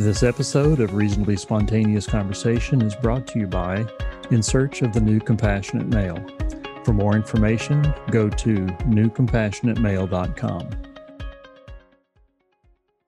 This 0.00 0.22
episode 0.22 0.80
of 0.80 0.94
Reasonably 0.94 1.36
Spontaneous 1.36 2.06
Conversation 2.06 2.80
is 2.80 2.96
brought 2.96 3.26
to 3.26 3.38
you 3.38 3.46
by 3.46 3.84
In 4.30 4.42
Search 4.42 4.80
of 4.80 4.94
the 4.94 5.00
New 5.02 5.20
Compassionate 5.20 5.88
Male. 5.88 6.16
For 6.84 6.94
more 6.94 7.14
information, 7.14 7.82
go 8.10 8.30
to 8.30 8.54
newcompassionatemale.com. 8.88 10.70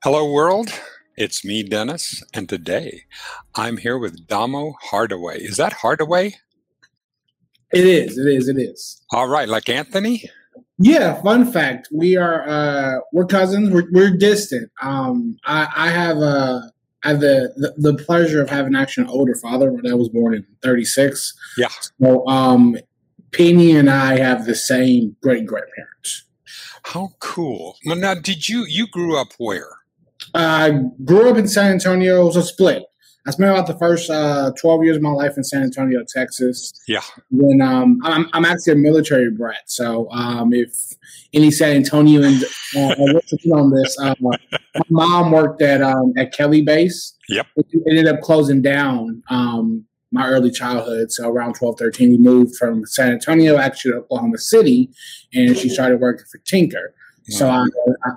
Hello, 0.05 0.31
world. 0.31 0.69
It's 1.17 1.43
me, 1.43 1.63
Dennis, 1.63 2.23
and 2.35 2.47
today 2.47 3.05
I'm 3.55 3.79
here 3.79 3.97
with 3.97 4.27
Damo 4.27 4.75
Hardaway. 4.83 5.41
Is 5.41 5.57
that 5.57 5.73
Hardaway? 5.73 6.35
It 7.73 7.87
is. 7.87 8.19
It 8.19 8.27
is. 8.27 8.49
It 8.49 8.59
is. 8.59 9.01
All 9.13 9.29
right, 9.29 9.49
like 9.49 9.71
Anthony. 9.71 10.25
Yeah. 10.77 11.23
Fun 11.23 11.51
fact: 11.51 11.89
we 11.91 12.19
are 12.19 12.47
uh, 12.47 12.99
we're 13.15 13.25
cousins. 13.25 13.71
We're, 13.71 13.89
we're 13.93 14.15
distant. 14.15 14.71
Um, 14.83 15.39
I, 15.47 15.69
I 15.75 15.89
have 15.89 16.19
a 16.19 16.72
I 17.05 17.11
have 17.11 17.21
the, 17.21 17.53
the, 17.57 17.93
the 17.93 18.05
pleasure 18.05 18.41
of 18.41 18.49
having 18.49 18.77
actually 18.77 19.05
an 19.05 19.11
older 19.11 19.35
father. 19.35 19.71
Dad 19.83 19.95
was 19.95 20.09
born 20.09 20.35
in 20.35 20.47
'36. 20.63 21.35
Yeah. 21.59 21.69
So, 22.01 22.27
um, 22.29 22.77
Penny 23.33 23.75
and 23.77 23.91
I 23.91 24.19
have 24.19 24.47
the 24.47 24.55
same 24.55 25.17
great 25.23 25.47
grandparents. 25.47 26.25
How 26.85 27.11
cool! 27.21 27.77
Well, 27.87 27.97
now, 27.97 28.15
did 28.15 28.49
you 28.49 28.65
you 28.69 28.87
grew 28.89 29.17
up 29.17 29.33
where? 29.39 29.69
I 30.35 30.83
grew 31.05 31.31
up 31.31 31.37
in 31.37 31.49
San 31.49 31.73
Antonio. 31.73 32.23
It 32.23 32.25
was 32.25 32.37
a 32.37 32.43
split. 32.43 32.85
I 33.27 33.31
spent 33.31 33.51
about 33.51 33.69
the 33.69 33.79
first 33.79 34.11
uh, 34.11 34.51
12 34.59 34.85
years 34.85 34.97
of 34.97 35.03
my 35.03 35.11
life 35.11 35.37
in 35.37 35.45
San 35.45 35.63
Antonio, 35.63 36.03
Texas. 36.07 36.73
Yeah. 36.89 37.03
When 37.31 37.61
um, 37.61 38.01
I'm, 38.03 38.29
I'm 38.33 38.45
actually 38.45 38.73
a 38.73 38.77
military 38.77 39.31
brat. 39.31 39.63
So 39.67 40.11
um, 40.11 40.53
if 40.53 40.73
any 41.33 41.51
San 41.53 41.83
Antonians 41.83 42.43
uh, 42.77 42.95
listen 42.99 43.53
on 43.53 43.71
this, 43.71 43.97
uh, 44.01 44.15
my 44.21 44.37
mom 44.91 45.31
worked 45.31 45.63
at 45.63 45.83
um, 45.83 46.13
at 46.17 46.33
Kelly 46.33 46.63
Base. 46.63 47.17
Yep. 47.29 47.47
It 47.57 47.67
ended 47.89 48.09
up 48.09 48.21
closing 48.23 48.61
down 48.61 49.23
um, 49.31 49.85
my 50.11 50.27
early 50.27 50.51
childhood. 50.51 51.13
So 51.13 51.29
around 51.29 51.55
12, 51.55 51.79
13, 51.79 52.11
we 52.11 52.19
moved 52.19 52.57
from 52.57 52.85
San 52.87 53.13
Antonio 53.13 53.57
actually 53.57 53.93
to 53.93 53.99
Oklahoma 53.99 54.39
City, 54.39 54.91
and 55.33 55.57
she 55.57 55.69
started 55.69 56.01
working 56.01 56.27
for 56.31 56.39
Tinker. 56.39 56.95
So 57.29 57.49
I, 57.49 57.65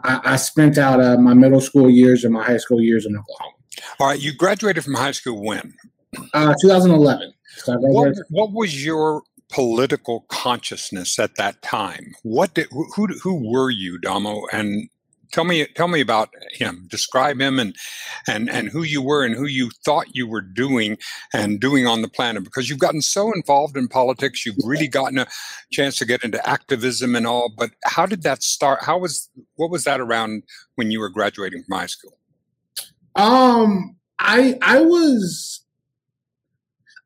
I, 0.04 0.20
I 0.24 0.36
spent 0.36 0.80
out 0.80 1.00
uh, 1.00 1.18
my 1.18 1.36
middle 1.36 1.62
school 1.62 1.90
years 1.90 2.24
and 2.24 2.34
my 2.34 2.44
high 2.44 2.58
school 2.58 2.82
years 2.82 3.06
in 3.06 3.16
Oklahoma. 3.16 3.55
All 4.00 4.08
right, 4.08 4.20
you 4.20 4.34
graduated 4.34 4.84
from 4.84 4.94
high 4.96 5.12
school 5.12 5.44
when? 5.44 5.74
Uh, 6.34 6.54
2011. 6.62 7.34
So 7.58 7.78
What, 7.80 8.14
what 8.30 8.52
was 8.52 8.86
your 8.86 9.24
political 9.52 10.26
consciousness 10.30 11.20
at 11.20 11.36
that 11.36 11.62
time? 11.62 12.14
What 12.24 12.54
did 12.54 12.68
who 12.72 12.86
who, 12.96 13.08
who 13.08 13.52
were 13.52 13.70
you, 13.70 14.00
Damo? 14.00 14.44
And 14.52 14.90
tell 15.32 15.44
me 15.44 15.66
tell 15.68 15.88
me 15.88 16.02
about 16.02 16.30
him. 16.54 16.88
Describe 16.90 17.40
him 17.40 17.60
and 17.60 17.76
and 18.28 18.50
and 18.50 18.70
who 18.70 18.84
you 18.84 19.02
were 19.02 19.24
and 19.24 19.36
who 19.36 19.46
you 19.46 19.70
thought 19.84 20.08
you 20.16 20.28
were 20.28 20.42
doing 20.42 20.98
and 21.34 21.60
doing 21.60 21.86
on 21.88 22.02
the 22.02 22.08
planet. 22.08 22.44
Because 22.44 22.70
you've 22.70 22.80
gotten 22.80 23.02
so 23.02 23.32
involved 23.34 23.78
in 23.78 23.88
politics, 23.88 24.46
you've 24.46 24.56
really 24.64 24.88
gotten 24.88 25.20
a 25.20 25.28
chance 25.72 25.98
to 25.98 26.06
get 26.06 26.24
into 26.24 26.46
activism 26.48 27.16
and 27.16 27.28
all. 27.28 27.52
But 27.56 27.72
how 27.86 28.06
did 28.06 28.24
that 28.24 28.44
start? 28.44 28.84
How 28.84 28.98
was 28.98 29.30
what 29.56 29.70
was 29.70 29.84
that 29.84 30.02
around 30.02 30.44
when 30.76 30.92
you 30.92 31.00
were 31.00 31.10
graduating 31.10 31.64
from 31.64 31.78
high 31.78 31.86
school? 31.88 32.18
Um, 33.16 33.96
I 34.20 34.58
I 34.62 34.82
was, 34.82 35.62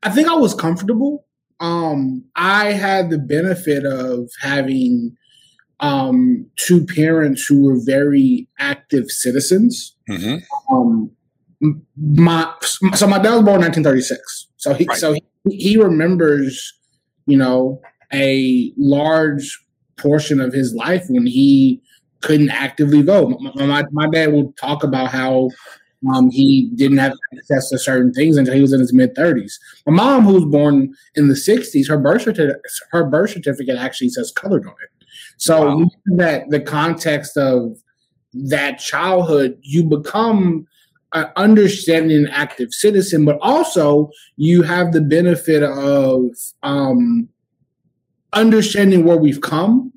I 0.02 0.10
think 0.10 0.28
I 0.28 0.34
was 0.34 0.54
comfortable. 0.54 1.26
Um, 1.60 2.24
I 2.36 2.72
had 2.72 3.10
the 3.10 3.18
benefit 3.18 3.84
of 3.84 4.28
having 4.40 5.16
um 5.80 6.46
two 6.56 6.84
parents 6.84 7.46
who 7.46 7.64
were 7.64 7.78
very 7.84 8.48
active 8.58 9.10
citizens. 9.10 9.94
hmm 10.08 10.36
Um, 10.70 11.10
my 11.96 12.52
so 12.94 13.06
my 13.06 13.18
dad 13.18 13.34
was 13.34 13.42
born 13.44 13.56
in 13.62 13.72
1936, 13.72 14.48
so 14.56 14.74
he 14.74 14.86
Right. 14.86 14.98
so 14.98 15.12
he, 15.12 15.22
he 15.48 15.76
remembers, 15.76 16.72
you 17.26 17.36
know, 17.36 17.80
a 18.12 18.72
large 18.76 19.62
portion 19.96 20.40
of 20.40 20.52
his 20.52 20.74
life 20.74 21.04
when 21.08 21.26
he 21.26 21.82
couldn't 22.22 22.50
actively 22.50 23.02
vote. 23.02 23.38
My, 23.40 23.66
my, 23.66 23.84
my 23.92 24.08
dad 24.08 24.32
would 24.32 24.56
talk 24.56 24.82
about 24.84 25.08
how 25.10 25.50
um, 26.08 26.30
he 26.30 26.70
didn't 26.74 26.98
have 26.98 27.12
access 27.36 27.68
to 27.70 27.78
certain 27.78 28.12
things 28.12 28.36
until 28.36 28.54
he 28.54 28.60
was 28.60 28.72
in 28.72 28.80
his 28.80 28.92
mid 28.92 29.14
30s. 29.14 29.52
My 29.86 29.92
mom, 29.92 30.24
who 30.24 30.34
was 30.34 30.44
born 30.46 30.94
in 31.14 31.28
the 31.28 31.34
60s, 31.34 31.88
her 31.88 31.98
birth 31.98 32.22
certificate, 32.22 32.62
her 32.90 33.04
birth 33.04 33.30
certificate 33.30 33.76
actually 33.76 34.08
says 34.08 34.32
colored 34.32 34.66
on 34.66 34.72
it. 34.72 35.06
So 35.36 35.76
Wow. 35.76 35.90
that 36.16 36.50
the 36.50 36.60
context 36.60 37.36
of 37.36 37.76
that 38.32 38.78
childhood, 38.78 39.58
you 39.60 39.84
become 39.84 40.66
an 41.12 41.26
understanding 41.36 42.26
active 42.30 42.72
citizen, 42.72 43.24
but 43.24 43.38
also 43.40 44.10
you 44.36 44.62
have 44.62 44.92
the 44.92 45.00
benefit 45.00 45.62
of 45.62 46.30
um, 46.62 47.28
understanding 48.32 49.04
where 49.04 49.16
we've 49.16 49.40
come. 49.40 49.92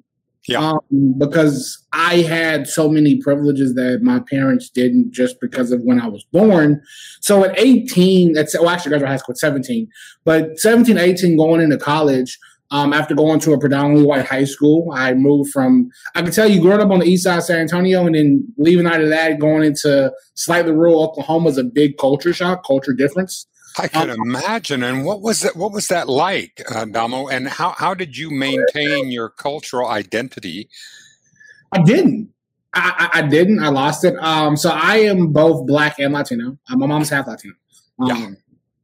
Yeah. 0.48 0.72
Um, 0.72 1.16
because 1.18 1.86
I 1.94 2.18
had 2.18 2.68
so 2.68 2.90
many 2.90 3.22
privileges 3.22 3.76
that 3.76 4.00
my 4.02 4.20
parents 4.30 4.70
didn't 4.70 5.12
just 5.12 5.40
because 5.40 5.72
of 5.72 5.82
when 5.82 6.02
I 6.02 6.08
was 6.08 6.26
born. 6.34 6.82
So 7.22 7.46
at 7.46 7.58
18, 7.58 8.34
that's 8.34 8.58
well, 8.60 8.70
actually, 8.70 8.90
graduated 8.90 9.12
high 9.12 9.18
school 9.18 9.34
at 9.34 9.38
17, 9.38 9.88
but 10.26 10.60
17, 10.60 10.98
18, 10.98 11.38
going 11.38 11.62
into 11.62 11.78
college, 11.78 12.38
um, 12.72 12.92
after 12.92 13.14
going 13.14 13.40
to 13.42 13.54
a 13.54 13.60
predominantly 13.60 14.06
white 14.06 14.26
high 14.26 14.46
school, 14.46 14.92
I 14.96 15.14
moved 15.14 15.52
from, 15.52 15.92
I 16.16 16.24
can 16.24 16.32
tell 16.32 16.50
you, 16.50 16.60
growing 16.60 16.82
up 16.82 16.90
on 16.90 17.00
the 17.00 17.06
east 17.06 17.24
side 17.24 17.38
of 17.38 17.44
San 17.44 17.60
Antonio 17.60 18.06
and 18.06 18.16
then 18.16 18.52
leaving 18.58 18.88
out 18.88 19.00
of 19.00 19.10
that, 19.10 19.40
going 19.40 19.64
into 19.64 20.12
slightly 20.34 20.72
rural 20.72 21.04
Oklahoma 21.04 21.50
is 21.50 21.60
a 21.60 21.64
big 21.64 21.98
culture 21.98 22.34
shock, 22.34 22.66
culture 22.66 22.94
difference. 22.94 23.46
I 23.80 23.88
can 23.88 24.10
imagine. 24.10 24.84
And 24.84 25.06
what 25.06 25.22
was 25.22 25.42
that? 25.42 25.56
What 25.56 25.72
was 25.72 25.88
that 25.88 26.08
like, 26.10 26.62
uh, 26.74 26.86
Damo? 26.86 27.28
And 27.28 27.48
how 27.48 27.72
how 27.72 27.94
did 27.94 28.18
you 28.18 28.30
maintain 28.32 29.12
your 29.12 29.30
cultural 29.30 29.88
identity? 29.88 30.70
I 31.72 31.82
didn't. 31.82 32.30
I, 32.76 33.10
I, 33.14 33.20
I 33.20 33.22
didn't. 33.28 33.64
I 33.64 33.70
lost 33.70 34.04
it. 34.04 34.16
Um, 34.18 34.58
so 34.58 34.70
I 34.72 34.98
am 34.98 35.32
both 35.32 35.68
black 35.68 36.00
and 36.00 36.14
Latino. 36.14 36.58
Uh, 36.70 36.76
my 36.76 36.86
mom's 36.88 37.10
half 37.10 37.28
Latino. 37.28 37.54
Um, 38.00 38.08
Yeah. 38.08 38.30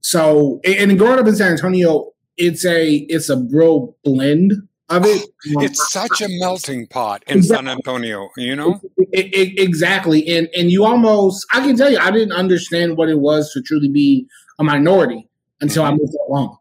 So 0.02 0.62
and 0.64 0.98
growing 0.98 1.20
up 1.20 1.28
in 1.28 1.36
San 1.36 1.52
Antonio, 1.52 2.12
it's 2.38 2.66
a 2.66 2.96
it's 3.10 3.30
a 3.30 3.38
real 3.52 3.96
blend 4.04 4.54
of 4.90 5.06
it. 5.06 5.22
Um, 5.24 5.28
It's 5.64 5.92
such 5.92 6.22
a 6.22 6.28
melting 6.40 6.88
pot 6.88 7.24
in 7.28 7.44
San 7.44 7.68
Antonio. 7.68 8.30
You 8.38 8.56
know. 8.56 8.80
I- 9.16 9.30
I- 9.36 9.54
exactly, 9.58 10.28
and 10.30 10.48
and 10.56 10.72
you 10.72 10.86
almost 10.86 11.46
I 11.52 11.60
can 11.60 11.76
tell 11.76 11.92
you 11.92 11.98
I 12.00 12.12
didn't 12.12 12.32
understand 12.34 12.96
what 12.98 13.10
it 13.10 13.20
was 13.20 13.52
to 13.54 13.62
truly 13.62 13.90
be 13.90 14.26
a 14.60 14.64
minority 14.64 15.28
until 15.62 15.84
I 15.84 15.92
moved 15.92 16.16
along. 16.28 16.58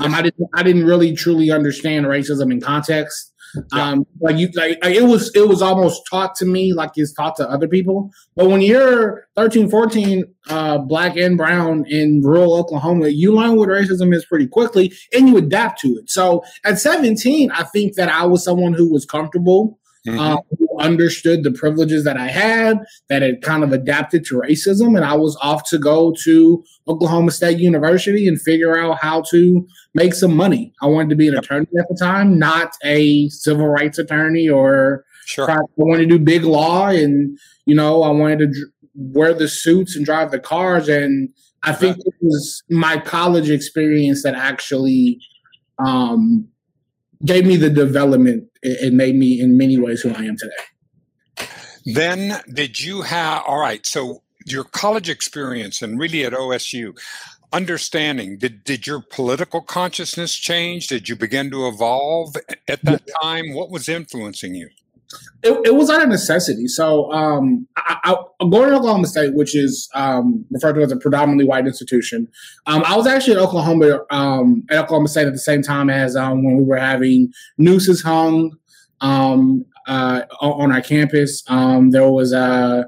Um, 0.00 0.14
I 0.14 0.22
didn't 0.22 0.48
I 0.54 0.62
didn't 0.62 0.84
really 0.84 1.14
truly 1.14 1.50
understand 1.50 2.06
racism 2.06 2.52
in 2.52 2.60
context. 2.60 3.32
Um, 3.72 4.06
like 4.20 4.36
you 4.36 4.50
like 4.54 4.78
it 4.84 5.04
was 5.04 5.34
it 5.34 5.48
was 5.48 5.62
almost 5.62 6.02
taught 6.08 6.34
to 6.36 6.44
me 6.44 6.74
like 6.74 6.90
it's 6.96 7.12
taught 7.12 7.34
to 7.36 7.48
other 7.48 7.66
people. 7.66 8.10
But 8.36 8.48
when 8.48 8.60
you're 8.60 9.26
13, 9.36 9.70
14, 9.70 10.24
uh, 10.50 10.78
black 10.78 11.16
and 11.16 11.36
brown 11.36 11.84
in 11.86 12.20
rural 12.22 12.54
Oklahoma, 12.54 13.08
you 13.08 13.34
learn 13.34 13.56
what 13.56 13.70
racism 13.70 14.14
is 14.14 14.24
pretty 14.26 14.46
quickly 14.46 14.92
and 15.12 15.28
you 15.28 15.36
adapt 15.38 15.80
to 15.80 15.88
it. 15.88 16.10
So 16.10 16.44
at 16.64 16.78
17, 16.78 17.50
I 17.50 17.64
think 17.64 17.94
that 17.94 18.10
I 18.10 18.26
was 18.26 18.44
someone 18.44 18.74
who 18.74 18.92
was 18.92 19.06
comfortable 19.06 19.78
Mhm. 20.06 20.18
um, 20.18 20.38
who 20.58 20.68
understood 20.78 21.42
the 21.42 21.50
privileges 21.50 22.04
that 22.04 22.16
I 22.16 22.28
had, 22.28 22.78
that 23.08 23.22
had 23.22 23.42
kind 23.42 23.64
of 23.64 23.72
adapted 23.72 24.24
to 24.26 24.36
racism, 24.36 24.96
and 24.96 25.04
I 25.04 25.14
was 25.14 25.36
off 25.42 25.68
to 25.70 25.78
go 25.78 26.14
to 26.24 26.62
Oklahoma 26.86 27.30
State 27.32 27.58
University 27.58 28.28
and 28.28 28.40
figure 28.40 28.78
out 28.78 28.98
how 29.00 29.22
to 29.30 29.66
make 29.94 30.14
some 30.14 30.34
money. 30.36 30.72
I 30.80 30.86
wanted 30.86 31.10
to 31.10 31.16
be 31.16 31.26
an 31.28 31.34
Yep. 31.34 31.42
attorney 31.44 31.66
at 31.78 31.88
the 31.88 31.96
time, 31.98 32.38
not 32.38 32.72
a 32.84 33.28
civil 33.30 33.68
rights 33.68 33.98
attorney 33.98 34.48
or 34.48 35.04
sure. 35.26 35.50
I 35.50 35.58
wanted 35.76 36.08
to 36.10 36.18
do 36.18 36.24
big 36.24 36.44
law, 36.44 36.88
and 36.88 37.36
you 37.66 37.74
know, 37.74 38.02
I 38.02 38.10
wanted 38.10 38.38
to 38.38 38.46
dr- 38.46 38.72
wear 38.94 39.34
the 39.34 39.48
suits 39.48 39.94
and 39.96 40.04
drive 40.06 40.30
the 40.30 40.38
cars, 40.38 40.88
and 40.88 41.28
I 41.64 41.72
think 41.72 41.98
it 41.98 42.14
was 42.22 42.62
my 42.70 42.98
college 42.98 43.50
experience 43.50 44.22
that 44.22 44.34
actually 44.34 45.18
um, 45.84 46.48
gave 47.24 47.46
me 47.46 47.56
the 47.56 47.70
development 47.70 48.44
and 48.62 48.96
made 48.96 49.16
me, 49.16 49.40
in 49.40 49.56
many 49.56 49.78
ways, 49.78 50.00
who 50.02 50.10
I 50.10 50.22
am 50.22 50.36
today. 50.36 51.48
Then 51.84 52.40
did 52.52 52.80
you 52.80 53.02
have? 53.02 53.44
All 53.46 53.58
right. 53.60 53.84
So 53.86 54.22
your 54.46 54.64
college 54.64 55.08
experience 55.08 55.82
and 55.82 55.98
really 55.98 56.24
at 56.24 56.32
OSU. 56.32 56.98
Understanding 57.50 58.36
did 58.36 58.62
did 58.64 58.86
your 58.86 59.00
political 59.00 59.62
consciousness 59.62 60.34
change? 60.34 60.86
Did 60.88 61.08
you 61.08 61.16
begin 61.16 61.50
to 61.50 61.66
evolve 61.66 62.36
at 62.68 62.84
that 62.84 63.02
time? 63.22 63.54
What 63.54 63.70
was 63.70 63.88
influencing 63.88 64.54
you? 64.54 64.68
It, 65.42 65.66
it 65.66 65.74
was 65.74 65.88
out 65.88 66.02
of 66.02 66.08
necessity. 66.08 66.66
So, 66.66 67.10
um, 67.12 67.66
I, 67.76 67.98
I, 68.04 68.16
I'm 68.40 68.50
going 68.50 68.70
to 68.70 68.76
Oklahoma 68.76 69.06
State, 69.06 69.34
which 69.34 69.54
is 69.54 69.88
um, 69.94 70.44
referred 70.50 70.74
to 70.74 70.82
as 70.82 70.92
a 70.92 70.96
predominantly 70.96 71.44
white 71.44 71.66
institution. 71.66 72.28
Um, 72.66 72.82
I 72.84 72.96
was 72.96 73.06
actually 73.06 73.34
at 73.34 73.38
Oklahoma 73.38 74.00
um, 74.10 74.64
at 74.70 74.84
Oklahoma 74.84 75.08
State 75.08 75.26
at 75.26 75.32
the 75.32 75.38
same 75.38 75.62
time 75.62 75.90
as 75.90 76.16
um, 76.16 76.44
when 76.44 76.56
we 76.56 76.64
were 76.64 76.78
having 76.78 77.32
nooses 77.56 78.02
hung 78.02 78.56
um, 79.00 79.64
uh, 79.86 80.22
on 80.40 80.72
our 80.72 80.82
campus. 80.82 81.42
There 81.44 82.08
was 82.08 82.32
uh, 82.32 82.84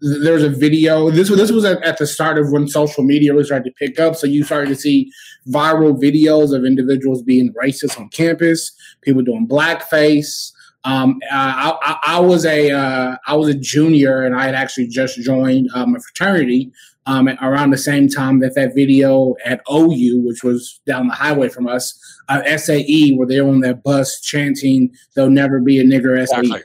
there 0.00 0.34
was 0.34 0.42
a 0.42 0.50
video. 0.50 1.10
This 1.10 1.30
was 1.30 1.38
this 1.38 1.52
was 1.52 1.64
at, 1.64 1.82
at, 1.84 1.98
the 1.98 2.06
start 2.06 2.38
of 2.38 2.50
when 2.50 2.68
social 2.68 3.04
media 3.04 3.32
really 3.32 3.44
started 3.44 3.64
to 3.64 3.86
pick 3.86 3.98
up. 4.00 4.16
So 4.16 4.26
you 4.26 4.44
started 4.44 4.68
to 4.68 4.76
see 4.76 5.10
viral 5.48 6.00
videos 6.00 6.54
of 6.54 6.64
individuals 6.64 7.22
being 7.22 7.52
racist 7.54 7.98
on 7.98 8.08
campus, 8.08 8.72
people 9.02 9.22
doing 9.22 9.46
blackface. 9.46 10.52
Um, 10.88 11.20
I, 11.30 11.76
I, 11.82 12.16
I, 12.16 12.20
was 12.20 12.46
a 12.46 12.70
uh, 12.70 13.16
I 13.26 13.36
was 13.36 13.48
a 13.48 13.54
junior, 13.54 14.22
and 14.22 14.34
I 14.34 14.46
had 14.46 14.54
actually 14.54 14.86
just 14.86 15.20
joined 15.20 15.68
um, 15.74 15.94
a 15.94 16.00
fraternity 16.00 16.72
um, 17.04 17.28
around 17.42 17.70
the 17.70 17.78
same 17.78 18.08
time 18.08 18.40
that 18.40 18.54
that 18.54 18.74
video 18.74 19.34
at 19.44 19.60
OU, 19.70 20.22
which 20.24 20.42
was 20.42 20.80
down 20.86 21.08
the 21.08 21.14
highway 21.14 21.50
from 21.50 21.68
us, 21.68 21.98
uh, 22.30 22.40
SAE, 22.56 23.14
where 23.16 23.26
they 23.26 23.38
were 23.42 23.50
on 23.50 23.60
that 23.60 23.82
bus 23.82 24.18
chanting 24.22 24.90
"There'll 25.14 25.28
never 25.28 25.60
be 25.60 25.78
a 25.78 25.84
nigger 25.84 26.26
SAE." 26.26 26.38
Exactly. 26.38 26.62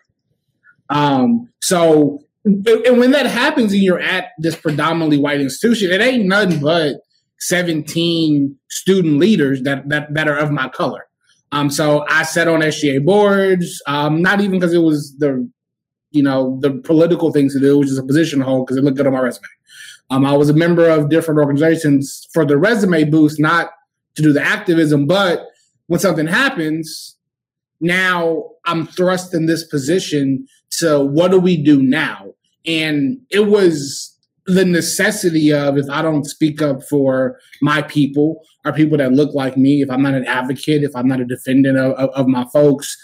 Um, 0.90 1.50
so 1.62 2.24
and 2.46 3.00
when 3.00 3.12
that 3.12 3.26
happens 3.26 3.74
and 3.74 3.82
you're 3.82 4.00
at 4.00 4.32
this 4.38 4.56
predominantly 4.56 5.18
white 5.18 5.42
institution, 5.42 5.92
it 5.92 6.00
ain't 6.00 6.26
nothing 6.26 6.62
but 6.62 7.02
17 7.40 8.58
student 8.70 9.20
leaders 9.20 9.64
that 9.64 9.90
that, 9.90 10.14
that 10.14 10.30
are 10.30 10.38
of 10.38 10.50
my 10.50 10.70
color. 10.70 11.08
Um, 11.54 11.70
so 11.70 12.04
I 12.10 12.24
sat 12.24 12.48
on 12.48 12.62
SGA 12.62 13.06
boards, 13.06 13.80
um, 13.86 14.24
not 14.24 14.42
even 14.42 14.60
because 14.60 14.74
it 14.74 14.80
was 14.80 15.16
the, 15.20 15.48
you 16.10 16.24
know, 16.24 16.58
the 16.62 16.72
political 16.72 17.32
things 17.32 17.54
to 17.54 17.60
do, 17.60 17.78
which 17.78 17.90
is 17.90 17.98
a 18.00 18.04
position 18.04 18.42
hold 18.42 18.66
because 18.66 18.76
it 18.76 18.84
looked 18.84 18.98
good 18.98 19.06
on 19.06 19.14
my 19.14 19.20
resume. 19.20 19.46
Um, 20.10 20.26
I 20.26 20.36
was 20.36 20.50
a 20.50 20.54
member 20.54 20.90
of 20.90 21.10
different 21.10 21.40
organizations 21.40 22.28
for 22.34 22.44
the 22.44 22.58
resume 22.58 23.04
boost, 23.04 23.40
not 23.40 23.70
to 24.16 24.24
do 24.24 24.34
the 24.34 24.42
activism, 24.42 25.06
but 25.06 25.46
when 25.86 26.00
something 26.00 26.26
happens, 26.26 27.18
now 27.80 28.50
I'm 28.66 28.88
thrust 28.88 29.36
in 29.36 29.46
this 29.46 29.64
position 29.64 30.48
to 30.80 31.06
what 31.06 31.30
do 31.30 31.40
we 31.40 31.56
do 31.56 31.84
now? 31.84 32.34
And 32.66 33.20
it 33.30 33.46
was 33.46 34.13
the 34.46 34.66
necessity 34.66 35.54
of 35.54 35.78
if 35.78 35.90
I 35.90 36.02
don't 36.02 36.26
speak 36.26 36.62
up 36.62 36.84
for 36.84 37.40
my 37.62 37.82
people 37.82 38.44
or 38.66 38.74
people 38.74 38.98
that 38.98 39.14
look 39.14 39.34
like 39.34 39.58
me, 39.58 39.82
if 39.82 39.90
I'm 39.90 40.02
not 40.02 40.14
an 40.14 40.26
advocate, 40.26 40.84
if 40.84 40.96
I'm 40.96 41.08
not 41.08 41.22
a 41.22 41.26
defendant 41.26 41.78
of, 41.78 41.94
of, 41.94 42.10
of 42.10 42.28
my 42.28 42.46
folks, 42.52 42.98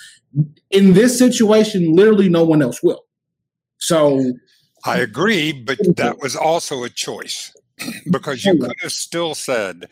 in 0.70 0.94
this 0.94 1.18
situation, 1.18 1.94
literally 1.94 2.30
no 2.30 2.44
one 2.44 2.62
else 2.62 2.84
will. 2.84 3.06
So 3.78 4.34
I 4.86 5.00
agree, 5.00 5.52
but 5.52 5.78
that 5.98 6.20
was 6.20 6.36
also 6.36 6.84
a 6.84 6.90
choice 6.90 7.54
because 8.12 8.46
you 8.46 8.58
could 8.58 8.76
have 8.82 8.92
still 8.92 9.36
said, 9.36 9.90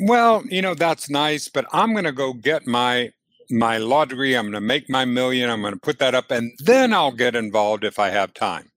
well, 0.00 0.42
you 0.48 0.62
know, 0.62 0.74
that's 0.74 1.08
nice, 1.08 1.48
but 1.48 1.66
I'm 1.72 1.92
going 1.92 2.04
to 2.04 2.12
go 2.12 2.32
get 2.32 2.66
my 2.66 3.12
my 3.50 3.76
law 3.76 4.04
degree. 4.04 4.34
I'm 4.34 4.44
going 4.44 4.54
to 4.54 4.60
make 4.60 4.88
my 4.88 5.04
million. 5.04 5.50
I'm 5.50 5.60
going 5.60 5.74
to 5.74 5.80
put 5.80 5.98
that 5.98 6.14
up, 6.14 6.30
and 6.30 6.52
then 6.60 6.92
I'll 6.92 7.12
get 7.12 7.34
involved 7.34 7.84
if 7.84 7.98
I 7.98 8.10
have 8.10 8.32
time. 8.32 8.70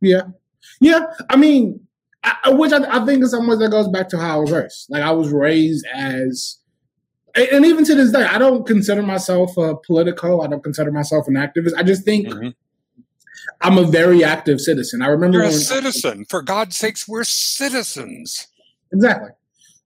Yeah, 0.00 0.22
yeah. 0.80 1.06
I 1.30 1.36
mean, 1.36 1.80
I, 2.22 2.50
which 2.50 2.72
I, 2.72 2.78
I, 2.78 3.04
think 3.04 3.22
in 3.22 3.28
some 3.28 3.46
ways 3.46 3.58
that 3.58 3.70
goes 3.70 3.88
back 3.88 4.08
to 4.10 4.18
how 4.18 4.38
I 4.38 4.40
was 4.40 4.50
raised. 4.50 4.86
Like 4.88 5.02
I 5.02 5.12
was 5.12 5.30
raised 5.30 5.86
as, 5.94 6.58
and 7.34 7.64
even 7.64 7.84
to 7.84 7.94
this 7.94 8.12
day, 8.12 8.24
I 8.24 8.38
don't 8.38 8.66
consider 8.66 9.02
myself 9.02 9.56
a 9.56 9.76
political. 9.76 10.42
I 10.42 10.46
don't 10.46 10.64
consider 10.64 10.90
myself 10.90 11.28
an 11.28 11.34
activist. 11.34 11.74
I 11.76 11.82
just 11.82 12.04
think. 12.04 12.28
Mm-hmm. 12.28 12.48
I'm 13.60 13.78
a 13.78 13.84
very 13.84 14.24
active 14.24 14.60
citizen. 14.60 15.02
I 15.02 15.06
remember 15.06 15.38
you're 15.38 15.46
a 15.46 15.52
citizen. 15.52 16.26
For 16.28 16.42
God's 16.42 16.76
sakes, 16.76 17.06
we're 17.08 17.24
citizens. 17.24 18.48
Exactly. 18.92 19.30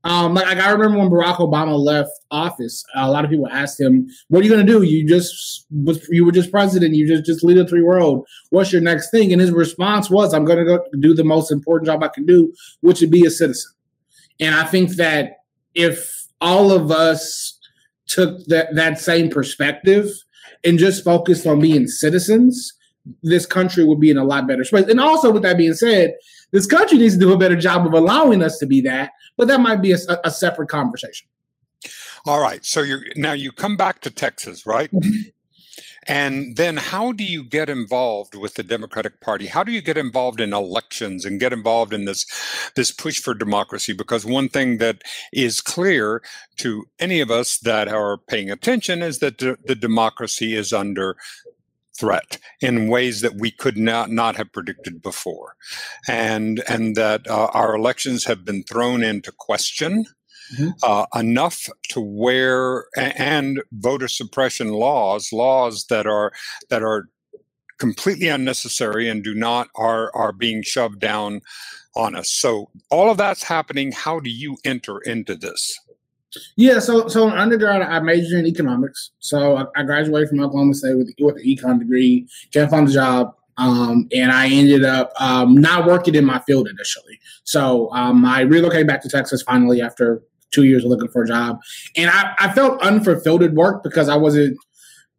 Um, 0.03 0.35
like, 0.35 0.57
I 0.57 0.71
remember 0.71 0.99
when 0.99 1.11
Barack 1.11 1.37
Obama 1.37 1.79
left 1.79 2.11
office, 2.31 2.83
a 2.95 3.11
lot 3.11 3.25
of 3.25 3.31
people 3.31 3.47
asked 3.49 3.79
him, 3.79 4.09
"What 4.29 4.41
are 4.41 4.45
you 4.45 4.51
going 4.51 4.67
to 4.67 4.73
do? 4.73 4.83
You 4.83 5.07
just 5.07 5.67
was 5.71 6.07
you 6.11 6.25
were 6.25 6.33
just 6.33 6.51
president. 6.51 6.95
You 6.95 7.07
just 7.07 7.27
just 7.27 7.45
lead 7.45 7.59
a 7.59 7.67
three 7.67 7.83
world. 7.83 8.27
What's 8.49 8.73
your 8.73 8.81
next 8.81 9.11
thing?" 9.11 9.31
And 9.31 9.41
his 9.41 9.51
response 9.51 10.09
was, 10.09 10.33
"I'm 10.33 10.47
going 10.47 10.65
to 10.65 10.81
do 11.01 11.13
the 11.13 11.25
most 11.25 11.53
important 11.53 11.87
job 11.87 12.03
I 12.03 12.09
can 12.09 12.25
do, 12.25 12.53
which 12.81 13.01
would 13.01 13.11
be 13.11 13.27
a 13.27 13.31
citizen." 13.31 13.71
And 14.39 14.55
I 14.55 14.65
think 14.65 14.93
that 14.93 15.41
if 15.75 16.27
all 16.41 16.73
of 16.73 16.91
us 16.91 17.59
took 18.07 18.45
that 18.47 18.75
that 18.75 18.99
same 18.99 19.29
perspective 19.29 20.11
and 20.65 20.79
just 20.79 21.05
focused 21.05 21.47
on 21.47 21.61
being 21.61 21.87
citizens, 21.87 22.73
this 23.23 23.45
country 23.45 23.85
would 23.85 24.01
be 24.01 24.11
in 24.11 24.17
a 24.17 24.25
lot 24.25 24.49
better 24.49 24.65
space. 24.65 24.87
And 24.89 25.01
also, 25.01 25.31
with 25.31 25.43
that 25.43 25.59
being 25.59 25.75
said, 25.75 26.15
this 26.53 26.67
country 26.67 26.99
needs 26.99 27.15
to 27.15 27.21
do 27.21 27.33
a 27.33 27.39
better 27.39 27.57
job 27.57 27.87
of 27.87 27.93
allowing 27.93 28.43
us 28.43 28.59
to 28.59 28.67
be 28.67 28.81
that, 28.83 29.11
but 29.41 29.49
that 29.49 29.61
might 29.61 29.81
be 29.81 29.93
a, 29.93 29.99
a 30.23 30.31
separate 30.31 30.69
conversation. 30.69 31.27
All 32.27 32.43
right. 32.43 32.63
So 32.63 32.83
you're 32.83 33.01
now 33.17 33.33
you 33.33 33.53
come 33.53 33.75
back 33.75 34.03
to 34.03 34.11
Texas, 34.11 34.67
right? 34.67 34.93
Mm-hmm. 34.93 35.31
And 36.07 36.57
then 36.57 36.77
how 36.77 37.13
do 37.13 37.25
you 37.25 37.43
get 37.43 37.71
involved 37.71 38.35
with 38.35 38.55
the 38.55 38.63
Democratic 38.63 39.23
Party? 39.23 39.47
How 39.47 39.65
do 39.65 39.73
you 39.73 39.81
get 39.81 39.97
involved 39.97 40.41
in 40.41 40.53
elections 40.53 41.25
and 41.25 41.41
get 41.41 41.55
involved 41.55 41.95
in 41.95 42.05
this 42.05 42.27
this 42.77 42.93
push 42.93 43.19
for 43.19 43.33
democracy? 43.33 43.95
Because 43.95 44.27
one 44.27 44.51
thing 44.51 44.77
that 44.77 45.01
is 45.33 45.63
clear 45.63 46.21
to 46.59 46.85
any 46.99 47.21
of 47.21 47.31
us 47.31 47.57
that 47.61 47.89
are 47.89 48.19
paying 48.19 48.51
attention 48.51 49.01
is 49.01 49.21
that 49.21 49.39
the, 49.39 49.57
the 49.65 49.75
democracy 49.75 50.55
is 50.55 50.75
under 50.75 51.17
threat 52.01 52.39
in 52.61 52.89
ways 52.89 53.21
that 53.21 53.35
we 53.35 53.51
could 53.51 53.77
not 53.77 54.11
not 54.11 54.37
have 54.37 54.53
predicted 54.53 55.03
before, 55.03 55.55
and 56.09 56.63
and 56.69 56.97
that 56.97 57.29
uh, 57.29 57.49
our 57.53 57.75
elections 57.77 58.25
have 58.25 58.45
been 58.45 58.63
thrown 58.65 59.03
into 59.03 59.33
question. 59.33 60.05
Mm-hmm. 60.55 60.71
Uh, 60.83 61.07
enough 61.15 61.69
to 61.91 62.01
where 62.01 62.87
and 62.97 63.63
voter 63.71 64.09
suppression 64.09 64.73
laws, 64.73 65.33
laws 65.33 65.87
that 65.91 66.09
are 66.09 66.33
that 66.71 66.83
are 66.83 67.09
completely 67.79 68.27
unnecessary 68.29 69.09
and 69.09 69.23
do 69.23 69.33
not 69.33 69.69
are 69.77 70.15
are 70.15 70.33
being 70.33 70.63
shoved 70.65 70.99
down 70.99 71.41
on 71.95 72.17
us. 72.17 72.31
So 72.31 72.71
all 72.91 73.11
of 73.11 73.17
that's 73.17 73.45
happening. 73.45 73.93
How 73.93 74.19
do 74.19 74.31
you 74.31 74.57
enter 74.65 74.99
into 74.99 75.37
this? 75.37 75.79
Yeah, 76.57 76.79
so 76.79 77.09
so 77.09 77.29
in 77.29 77.37
undergrad, 77.37 77.83
I 77.83 78.01
majored 78.01 78.39
in 78.39 78.47
economics. 78.47 79.11
So 79.19 79.57
I, 79.57 79.65
I 79.77 79.83
graduated 79.83 80.29
from 80.29 80.41
Oklahoma 80.41 80.75
State 80.75 80.97
with 80.97 81.13
with 81.21 81.37
an 81.37 81.45
econ 81.45 81.79
degree. 81.79 82.29
Can't 82.53 82.71
find 82.71 82.89
a 82.89 82.93
job, 82.93 83.35
um, 83.57 84.09
and 84.15 84.31
I 84.31 84.49
ended 84.49 84.85
up 84.85 85.13
um, 85.19 85.55
not 85.55 85.87
working 85.87 86.15
in 86.15 86.25
my 86.25 86.41
field 86.41 86.69
initially. 86.69 87.19
So 87.45 87.91
um, 87.93 88.25
I 88.25 88.43
relocated 88.43 88.87
back 88.87 89.03
to 89.03 89.09
Texas 89.09 89.43
finally 89.43 89.81
after 89.81 90.23
two 90.53 90.65
years 90.65 90.85
of 90.85 90.91
looking 90.91 91.09
for 91.09 91.23
a 91.23 91.27
job, 91.27 91.59
and 91.97 92.11
I, 92.11 92.35
I 92.39 92.53
felt 92.53 92.81
unfulfilled 92.81 93.43
at 93.43 93.53
work 93.53 93.83
because 93.83 94.09
I 94.09 94.17
wasn't 94.17 94.57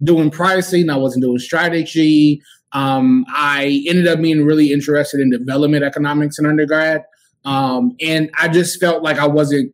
doing 0.03 0.31
pricing, 0.31 0.89
I 0.89 0.97
wasn't 0.97 1.23
doing 1.23 1.39
strategy. 1.39 2.41
Um, 2.73 3.25
I 3.29 3.83
ended 3.87 4.07
up 4.07 4.21
being 4.21 4.45
really 4.45 4.71
interested 4.71 5.19
in 5.19 5.29
development 5.29 5.83
economics 5.83 6.39
in 6.39 6.45
undergrad. 6.45 7.03
Um, 7.43 7.95
and 7.99 8.29
I 8.39 8.47
just 8.47 8.79
felt 8.79 9.03
like 9.03 9.17
I 9.17 9.27
wasn't 9.27 9.73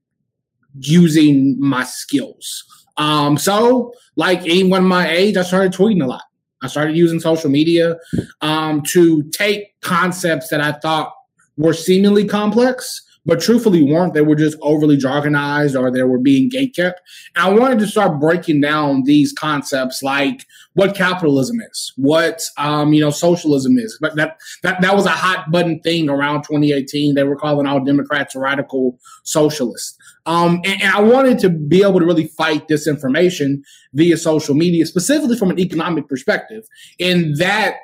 using 0.80 1.60
my 1.60 1.84
skills. 1.84 2.64
Um, 2.98 3.38
so, 3.38 3.94
like 4.16 4.42
anyone 4.42 4.84
my 4.84 5.08
age, 5.10 5.38
I 5.38 5.44
started 5.44 5.72
tweeting 5.72 6.04
a 6.04 6.08
lot. 6.08 6.24
I 6.62 6.68
started 6.68 6.98
using 6.98 7.20
social 7.20 7.50
media 7.50 7.98
um, 8.42 8.82
to 8.84 9.24
take 9.32 9.80
concepts 9.82 10.50
that 10.50 10.62
I 10.62 10.72
thought 10.74 11.14
were 11.56 11.74
seemingly 11.74 12.26
complex, 12.26 13.04
but 13.26 13.40
truthfully 13.40 13.84
weren't. 13.84 14.14
They 14.14 14.22
were 14.22 14.36
just 14.36 14.58
overly 14.62 14.98
jargonized 14.98 15.80
or 15.80 15.92
they 15.92 16.04
were 16.04 16.18
being 16.18 16.50
gatekept. 16.50 16.96
And 17.36 17.46
I 17.46 17.50
wanted 17.50 17.80
to 17.80 17.88
start 17.88 18.20
breaking 18.20 18.62
down 18.62 19.04
these 19.04 19.34
concepts 19.34 20.02
like 20.02 20.46
what 20.78 20.94
capitalism 20.94 21.60
is, 21.60 21.92
what 21.96 22.40
um, 22.58 22.94
you 22.94 23.02
know 23.02 23.10
socialism 23.10 23.80
is. 23.80 23.98
But 24.00 24.16
that 24.16 24.38
that 24.62 24.80
that 24.82 24.96
was 24.96 25.08
a 25.08 25.10
hot 25.10 25.50
button 25.52 25.80
thing 25.80 26.08
around 26.08 26.44
2018. 26.44 27.16
They 27.16 27.24
were 27.24 27.36
calling 27.36 27.66
all 27.66 27.84
Democrats 27.84 28.36
radical 28.36 29.00
socialists. 29.24 29.98
Um, 30.28 30.62
and, 30.66 30.80
and, 30.84 30.94
I 30.94 31.02
wanted 31.02 31.40
to 31.40 31.50
be 31.50 31.82
able 31.82 32.00
to 32.00 32.06
really 32.06 32.28
fight 32.28 32.68
disinformation 32.68 33.62
via 33.94 34.18
social 34.18 34.54
media, 34.54 34.86
specifically 34.86 35.36
from 35.36 35.50
an 35.50 35.58
economic 35.58 36.08
perspective. 36.08 36.64
And 37.00 37.36
that 37.38 37.78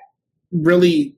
really 0.51 1.15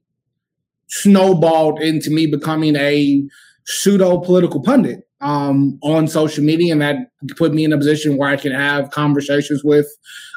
snowballed 0.88 1.82
into 1.82 2.10
me 2.10 2.25
becoming 2.25 2.77
a 2.77 3.22
pseudo 3.65 4.20
political 4.20 4.62
pundit 4.62 5.05
um, 5.25 5.79
on 5.82 6.08
social 6.08 6.44
media. 6.44 6.72
And 6.72 6.82
that 6.82 6.98
put 7.36 7.53
me 7.53 7.65
in 7.65 7.74
a 7.74 7.77
position 7.77 8.15
where 8.15 8.29
I 8.29 8.38
can 8.38 8.51
have 8.51 8.91
conversations 8.91 9.63
with 9.63 9.88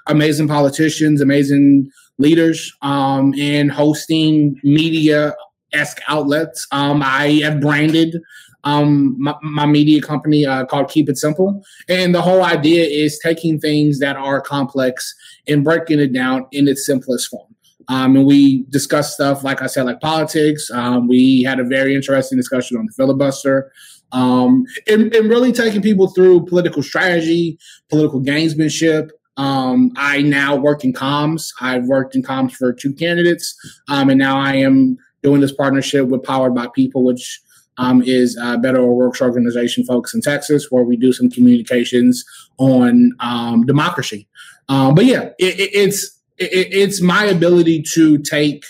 amazing 0.07 0.49
politicians, 0.49 1.21
amazing 1.21 1.91
leaders, 2.17 2.75
um, 2.81 3.35
and 3.39 3.71
hosting 3.71 4.59
media 4.65 5.37
esque 5.75 6.01
outlets. 6.09 6.67
Um, 6.73 7.03
I 7.05 7.41
have 7.45 7.61
branded 7.61 8.17
um, 8.65 9.15
my, 9.19 9.35
my, 9.43 9.67
media 9.67 10.01
company 10.01 10.45
uh, 10.45 10.65
called 10.65 10.91
Keep 10.91 11.11
It 11.11 11.19
Simple. 11.19 11.63
And 11.89 12.15
the 12.15 12.23
whole 12.23 12.43
idea 12.43 12.85
is 12.85 13.21
taking 13.23 13.61
things 13.61 14.01
that 14.01 14.17
are 14.17 14.41
complex 14.41 15.15
and 15.47 15.63
breaking 15.63 16.01
it 16.01 16.13
down 16.13 16.47
in 16.51 16.67
its 16.67 16.85
simplest 16.85 17.29
form. 17.29 17.55
Um, 17.89 18.17
and 18.17 18.27
we 18.27 18.65
discussed 18.65 19.15
stuff, 19.15 19.45
like 19.45 19.63
I 19.63 19.67
said, 19.67 19.85
like 19.85 20.01
politics. 20.01 20.71
Um, 20.71 21.09
we 21.09 21.43
had 21.43 21.61
a 21.61 21.65
very 21.65 21.95
interesting 21.95 22.37
discussion 22.37 22.77
on 22.77 22.87
the 22.87 22.93
filibuster. 22.93 23.71
Um, 24.13 24.65
and, 24.87 25.15
and, 25.15 25.29
really 25.29 25.53
taking 25.53 25.83
people 25.83 26.09
through 26.09 26.47
political 26.47 26.83
strategy, 26.83 27.59
political 27.91 28.23
gamesmanship. 28.23 29.11
Um, 29.37 29.93
I 29.97 30.23
now 30.23 30.57
work 30.57 30.83
in 30.83 30.95
comms. 30.95 31.53
I've 31.61 31.85
worked 31.85 32.15
in 32.15 32.23
comms 32.23 32.53
for 32.53 32.73
two 32.73 32.95
candidates, 32.95 33.55
um, 33.89 34.09
and 34.09 34.19
now 34.19 34.39
I 34.39 34.55
am 34.55 34.97
doing 35.23 35.43
this 35.43 35.53
partnership 35.53 36.09
with 36.09 36.23
Powered 36.23 36.55
by 36.55 36.69
People, 36.75 37.05
which 37.05 37.41
um, 37.77 38.03
is 38.03 38.37
a 38.43 38.59
Better 38.59 38.85
Works 38.85 39.21
organization 39.21 39.85
folks 39.85 40.15
in 40.15 40.21
Texas, 40.21 40.69
where 40.71 40.85
we 40.85 40.97
do 40.97 41.13
some 41.13 41.31
communications 41.31 42.25
on 42.57 43.13
um, 43.21 43.65
democracy. 43.67 44.27
Um, 44.69 44.95
but 44.95 45.05
yeah, 45.05 45.31
it, 45.39 45.61
it, 45.61 45.71
it's 45.73 46.19
it, 46.39 46.69
it's 46.73 47.03
my 47.03 47.25
ability 47.25 47.83
to 47.95 48.19
take, 48.19 48.65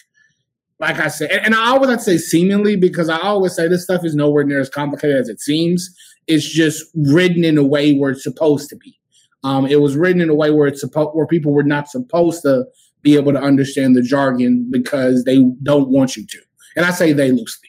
like 0.81 0.99
I 0.99 1.09
said, 1.09 1.31
and, 1.31 1.47
and 1.47 1.55
I 1.55 1.69
always 1.71 1.89
like 1.89 1.99
to 1.99 2.05
say 2.05 2.19
seemingly 2.19 2.77
because 2.77 3.09
I 3.09 3.19
always 3.19 3.55
say 3.55 3.69
this 3.69 3.85
stuff 3.85 4.05
is 4.05 4.15
nowhere 4.15 4.45
near 4.45 4.61
as 4.61 4.69
complicated 4.71 5.17
as 5.17 5.29
it 5.29 5.41
seems. 5.41 5.95
It's 6.27 6.49
just 6.49 6.85
written 6.95 7.45
in 7.45 7.59
a 7.59 7.65
way 7.65 7.95
where 7.95 8.11
it's 8.11 8.23
supposed 8.23 8.69
to 8.71 8.77
be. 8.77 8.99
Um, 9.45 9.67
it 9.67 9.81
was 9.81 9.97
written 9.97 10.21
in 10.21 10.31
a 10.31 10.35
way 10.35 10.51
where 10.51 10.67
it's 10.67 10.81
supposed 10.81 11.11
where 11.15 11.27
people 11.27 11.53
were 11.53 11.63
not 11.63 11.89
supposed 11.89 12.43
to 12.43 12.65
be 13.03 13.17
able 13.17 13.33
to 13.33 13.41
understand 13.41 13.97
the 13.97 14.03
jargon 14.03 14.69
because 14.71 15.25
they 15.25 15.45
don't 15.63 15.89
want 15.89 16.17
you 16.17 16.27
to. 16.27 16.39
And 16.77 16.85
I 16.85 16.91
say 16.91 17.13
they 17.13 17.31
loosely. 17.31 17.68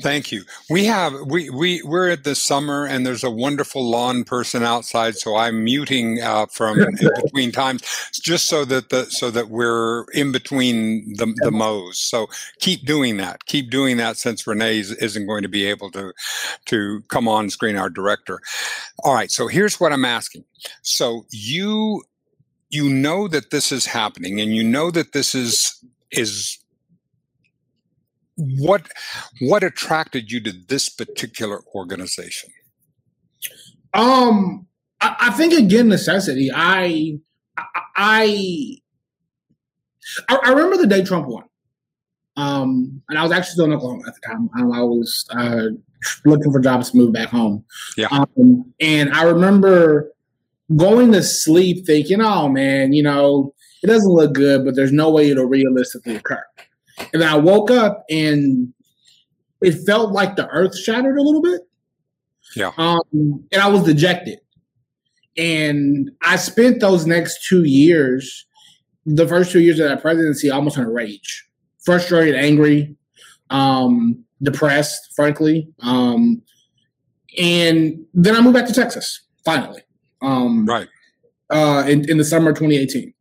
Thank 0.00 0.32
you. 0.32 0.44
We 0.70 0.84
have 0.86 1.14
we 1.26 1.50
we 1.50 1.82
we're 1.82 2.10
at 2.10 2.24
the 2.24 2.34
summer, 2.34 2.86
and 2.86 3.06
there's 3.06 3.24
a 3.24 3.30
wonderful 3.30 3.88
lawn 3.88 4.24
person 4.24 4.62
outside, 4.62 5.16
so 5.16 5.36
I'm 5.36 5.64
muting 5.64 6.20
uh, 6.20 6.46
from 6.46 6.78
between 7.24 7.52
times, 7.52 7.82
just 8.12 8.46
so 8.46 8.64
that 8.66 8.90
the 8.90 9.06
so 9.06 9.30
that 9.30 9.48
we're 9.48 10.04
in 10.12 10.32
between 10.32 11.14
the 11.16 11.32
the 11.42 11.50
mows. 11.50 11.98
So 11.98 12.28
keep 12.60 12.86
doing 12.86 13.16
that. 13.18 13.44
Keep 13.46 13.70
doing 13.70 13.96
that, 13.98 14.16
since 14.16 14.46
Renee 14.46 14.78
isn't 14.78 15.26
going 15.26 15.42
to 15.42 15.48
be 15.48 15.66
able 15.66 15.90
to 15.92 16.12
to 16.66 17.02
come 17.08 17.28
on 17.28 17.50
screen. 17.50 17.76
Our 17.76 17.90
director. 17.90 18.40
All 19.04 19.14
right. 19.14 19.30
So 19.30 19.48
here's 19.48 19.80
what 19.80 19.92
I'm 19.92 20.04
asking. 20.04 20.44
So 20.82 21.26
you 21.30 22.02
you 22.70 22.88
know 22.88 23.28
that 23.28 23.50
this 23.50 23.72
is 23.72 23.86
happening, 23.86 24.40
and 24.40 24.54
you 24.54 24.64
know 24.64 24.90
that 24.90 25.12
this 25.12 25.34
is 25.34 25.84
is 26.10 26.58
what 28.58 28.88
what 29.40 29.62
attracted 29.62 30.30
you 30.30 30.40
to 30.42 30.52
this 30.52 30.88
particular 30.88 31.60
organization? 31.74 32.50
Um, 33.94 34.66
I, 35.00 35.16
I 35.20 35.30
think 35.30 35.52
again 35.52 35.88
necessity. 35.88 36.50
I 36.54 37.18
I 37.96 38.76
I, 40.28 40.38
I 40.44 40.50
remember 40.50 40.76
the 40.76 40.86
day 40.86 41.04
Trump 41.04 41.26
won. 41.28 41.44
Um, 42.36 43.02
and 43.08 43.18
I 43.18 43.22
was 43.22 43.32
actually 43.32 43.52
still 43.52 43.64
in 43.66 43.72
Oklahoma 43.72 44.04
at 44.06 44.14
the 44.14 44.20
time. 44.26 44.48
Um, 44.58 44.72
I 44.72 44.82
was 44.82 45.26
uh, 45.30 45.66
looking 46.24 46.50
for 46.50 46.60
jobs 46.60 46.90
to 46.90 46.96
move 46.96 47.12
back 47.12 47.28
home. 47.28 47.64
Yeah. 47.96 48.08
Um, 48.10 48.72
and 48.80 49.12
I 49.12 49.24
remember 49.24 50.10
going 50.76 51.12
to 51.12 51.22
sleep 51.22 51.84
thinking, 51.86 52.22
"Oh 52.22 52.48
man, 52.48 52.94
you 52.94 53.02
know, 53.02 53.54
it 53.82 53.88
doesn't 53.88 54.10
look 54.10 54.32
good, 54.32 54.64
but 54.64 54.74
there's 54.74 54.92
no 54.92 55.10
way 55.10 55.28
it'll 55.28 55.44
realistically 55.44 56.16
occur." 56.16 56.42
And 57.12 57.22
I 57.22 57.36
woke 57.36 57.70
up 57.70 58.04
and 58.10 58.72
it 59.60 59.72
felt 59.86 60.12
like 60.12 60.36
the 60.36 60.48
earth 60.48 60.76
shattered 60.78 61.16
a 61.16 61.22
little 61.22 61.42
bit. 61.42 61.62
Yeah. 62.56 62.72
Um, 62.76 63.44
and 63.52 63.62
I 63.62 63.68
was 63.68 63.84
dejected. 63.84 64.38
And 65.36 66.10
I 66.22 66.36
spent 66.36 66.80
those 66.80 67.06
next 67.06 67.46
two 67.46 67.64
years, 67.64 68.46
the 69.06 69.26
first 69.26 69.52
two 69.52 69.60
years 69.60 69.80
of 69.80 69.88
that 69.88 70.02
presidency, 70.02 70.50
almost 70.50 70.76
in 70.76 70.84
a 70.84 70.90
rage, 70.90 71.46
frustrated, 71.84 72.34
angry, 72.34 72.94
um, 73.50 74.24
depressed, 74.42 75.12
frankly. 75.14 75.68
Um, 75.80 76.42
and 77.38 78.04
then 78.12 78.36
I 78.36 78.40
moved 78.40 78.54
back 78.54 78.66
to 78.66 78.74
Texas, 78.74 79.22
finally. 79.44 79.82
Um, 80.20 80.66
right. 80.66 80.88
Uh, 81.48 81.84
in, 81.86 82.08
in 82.10 82.18
the 82.18 82.24
summer 82.24 82.50
of 82.50 82.56
2018. 82.56 83.12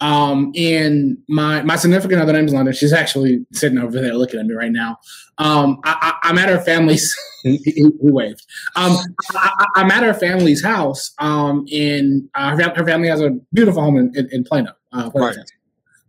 Um, 0.00 0.52
and 0.56 1.16
my 1.28 1.62
my 1.62 1.76
significant 1.76 2.20
other 2.20 2.32
name 2.32 2.46
is 2.46 2.52
London. 2.52 2.74
She's 2.74 2.92
actually 2.92 3.46
sitting 3.52 3.78
over 3.78 4.00
there 4.00 4.14
looking 4.14 4.38
at 4.38 4.46
me 4.46 4.54
right 4.54 4.70
now. 4.70 4.98
Um, 5.38 5.80
I, 5.84 6.14
am 6.24 6.38
at 6.38 6.48
her 6.48 6.60
family's. 6.60 7.14
he, 7.42 7.90
waved. 8.00 8.44
Um, 8.74 8.96
I, 9.34 9.66
am 9.76 9.90
at 9.90 10.02
her 10.02 10.14
family's 10.14 10.62
house. 10.62 11.12
Um, 11.18 11.66
and 11.72 12.28
uh, 12.34 12.56
her, 12.56 12.84
family 12.84 13.08
has 13.08 13.20
a 13.20 13.30
beautiful 13.52 13.82
home 13.82 13.96
in, 13.96 14.12
in, 14.16 14.28
in 14.32 14.44
Plano. 14.44 14.72
Uh, 14.92 15.10
right. 15.14 15.36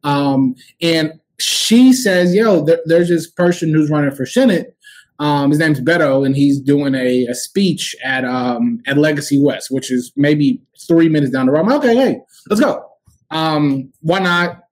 Um, 0.03 0.55
and 0.81 1.13
she 1.39 1.93
says, 1.93 2.33
"Yo, 2.33 2.65
there, 2.65 2.79
there's 2.85 3.09
this 3.09 3.29
person 3.29 3.73
who's 3.73 3.89
running 3.89 4.11
for 4.11 4.25
Senate." 4.25 4.75
Um, 5.19 5.49
his 5.49 5.59
name's 5.59 5.81
Beto, 5.81 6.25
and 6.25 6.35
he's 6.35 6.59
doing 6.59 6.93
a, 6.93 7.25
a 7.25 7.35
speech 7.35 7.95
at 8.03 8.23
um, 8.23 8.81
at 8.85 8.97
Legacy 8.97 9.41
West, 9.41 9.71
which 9.71 9.91
is 9.91 10.11
maybe 10.15 10.61
three 10.87 11.09
minutes 11.09 11.31
down 11.31 11.47
the 11.47 11.51
road. 11.51 11.65
Like, 11.65 11.79
okay, 11.79 11.95
hey, 11.95 12.19
let's 12.49 12.61
go. 12.61 12.86
Um, 13.31 13.91
why 14.01 14.19
not? 14.19 14.63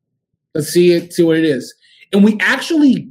Let's 0.54 0.68
see 0.68 0.94
it, 0.94 1.14
see 1.14 1.24
what 1.24 1.38
it 1.38 1.46
is. 1.46 1.74
And 2.14 2.24
we 2.24 2.38
actually 2.40 3.10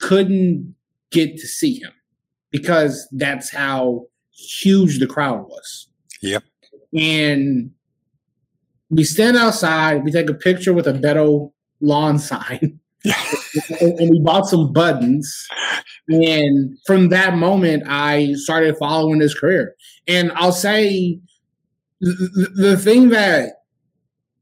couldn't 0.00 0.74
get 1.10 1.38
to 1.38 1.46
see 1.46 1.80
him 1.80 1.92
because 2.50 3.08
that's 3.12 3.50
how 3.50 4.06
huge 4.32 4.98
the 4.98 5.06
crowd 5.06 5.48
was. 5.48 5.88
Yep. 6.20 6.42
And 6.96 7.70
we 8.90 9.04
stand 9.04 9.36
outside, 9.36 10.04
we 10.04 10.12
take 10.12 10.28
a 10.28 10.34
picture 10.34 10.72
with 10.72 10.86
a 10.86 10.92
Beto 10.92 11.52
lawn 11.80 12.18
sign. 12.18 12.78
and 13.80 14.10
we 14.10 14.20
bought 14.20 14.46
some 14.46 14.72
buttons. 14.72 15.46
And 16.08 16.78
from 16.86 17.08
that 17.10 17.36
moment, 17.36 17.84
I 17.86 18.34
started 18.34 18.76
following 18.78 19.20
his 19.20 19.34
career. 19.34 19.74
And 20.06 20.32
I'll 20.34 20.52
say 20.52 21.18
the, 22.00 22.50
the 22.56 22.76
thing 22.76 23.10
that 23.10 23.63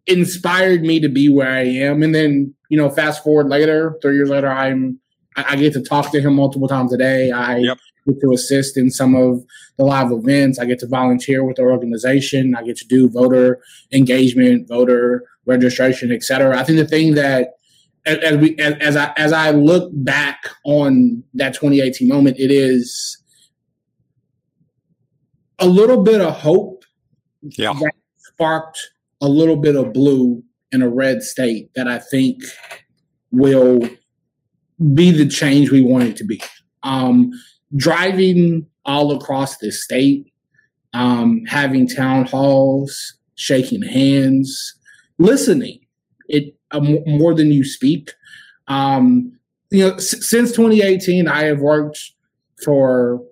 inspired 0.06 0.82
me 0.82 1.00
to 1.00 1.08
be 1.08 1.28
where 1.28 1.50
I 1.50 1.64
am. 1.64 2.02
And 2.02 2.14
then, 2.14 2.54
you 2.68 2.76
know, 2.76 2.90
fast 2.90 3.22
forward 3.22 3.48
later, 3.48 3.98
three 4.02 4.16
years 4.16 4.30
later, 4.30 4.48
I'm 4.48 4.98
I, 5.36 5.56
get 5.56 5.72
to 5.74 5.82
talk 5.82 6.10
to 6.12 6.20
him 6.20 6.34
multiple 6.34 6.68
times 6.68 6.92
a 6.92 6.98
day. 6.98 7.30
I 7.30 7.58
yep. 7.58 7.78
get 8.06 8.20
to 8.20 8.32
assist 8.32 8.76
in 8.76 8.90
some 8.90 9.14
of 9.14 9.42
the 9.78 9.84
live 9.84 10.12
events. 10.12 10.58
I 10.58 10.66
get 10.66 10.78
to 10.80 10.86
volunteer 10.86 11.44
with 11.44 11.56
the 11.56 11.62
organization. 11.62 12.54
I 12.54 12.62
get 12.62 12.76
to 12.78 12.86
do 12.86 13.08
voter 13.08 13.62
engagement, 13.92 14.68
voter 14.68 15.24
registration, 15.46 16.12
etc. 16.12 16.58
I 16.58 16.64
think 16.64 16.78
the 16.78 16.86
thing 16.86 17.14
that 17.14 17.54
as 18.04 18.36
we 18.36 18.58
as, 18.58 18.74
as 18.80 18.96
I 18.96 19.12
as 19.16 19.32
I 19.32 19.50
look 19.52 19.90
back 19.94 20.50
on 20.64 21.22
that 21.34 21.54
2018 21.54 22.08
moment, 22.08 22.38
it 22.38 22.50
is 22.50 23.18
a 25.58 25.66
little 25.66 26.02
bit 26.02 26.20
of 26.20 26.34
hope 26.34 26.84
yeah. 27.42 27.72
that 27.72 27.92
sparked 28.18 28.78
a 29.22 29.28
little 29.28 29.56
bit 29.56 29.76
of 29.76 29.92
blue 29.94 30.42
in 30.72 30.82
a 30.82 30.88
red 30.88 31.22
state 31.22 31.70
that 31.74 31.88
I 31.88 31.98
think 31.98 32.42
will 33.30 33.88
be 34.94 35.10
the 35.10 35.26
change 35.28 35.70
we 35.70 35.80
want 35.80 36.04
it 36.04 36.16
to 36.16 36.24
be. 36.24 36.42
Um, 36.82 37.30
driving 37.76 38.66
all 38.84 39.12
across 39.16 39.58
the 39.58 39.70
state, 39.70 40.32
um, 40.92 41.42
having 41.46 41.86
town 41.88 42.26
halls, 42.26 43.14
shaking 43.36 43.82
hands, 43.82 44.74
listening 45.18 45.78
it 46.28 46.54
uh, 46.72 46.80
more 46.80 47.34
than 47.34 47.52
you 47.52 47.64
speak. 47.64 48.12
Um, 48.68 49.32
you 49.70 49.86
know, 49.88 49.94
s- 49.94 50.26
since 50.28 50.50
2018, 50.52 51.28
I 51.28 51.44
have 51.44 51.60
worked 51.60 51.98
for 52.64 53.22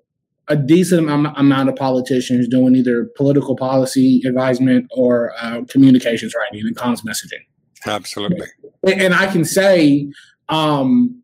a 0.51 0.57
decent 0.57 1.09
amount 1.09 1.69
of 1.69 1.77
politicians 1.77 2.49
doing 2.49 2.75
either 2.75 3.09
political 3.17 3.57
policy 3.57 4.21
advisement 4.27 4.87
or 4.91 5.33
uh, 5.41 5.63
communications 5.69 6.35
writing 6.35 6.61
and 6.67 6.77
comms 6.77 7.03
messaging. 7.05 7.41
Absolutely. 7.87 8.49
And 8.83 9.15
I 9.15 9.29
can 9.29 9.45
say 9.45 10.11
um, 10.49 11.23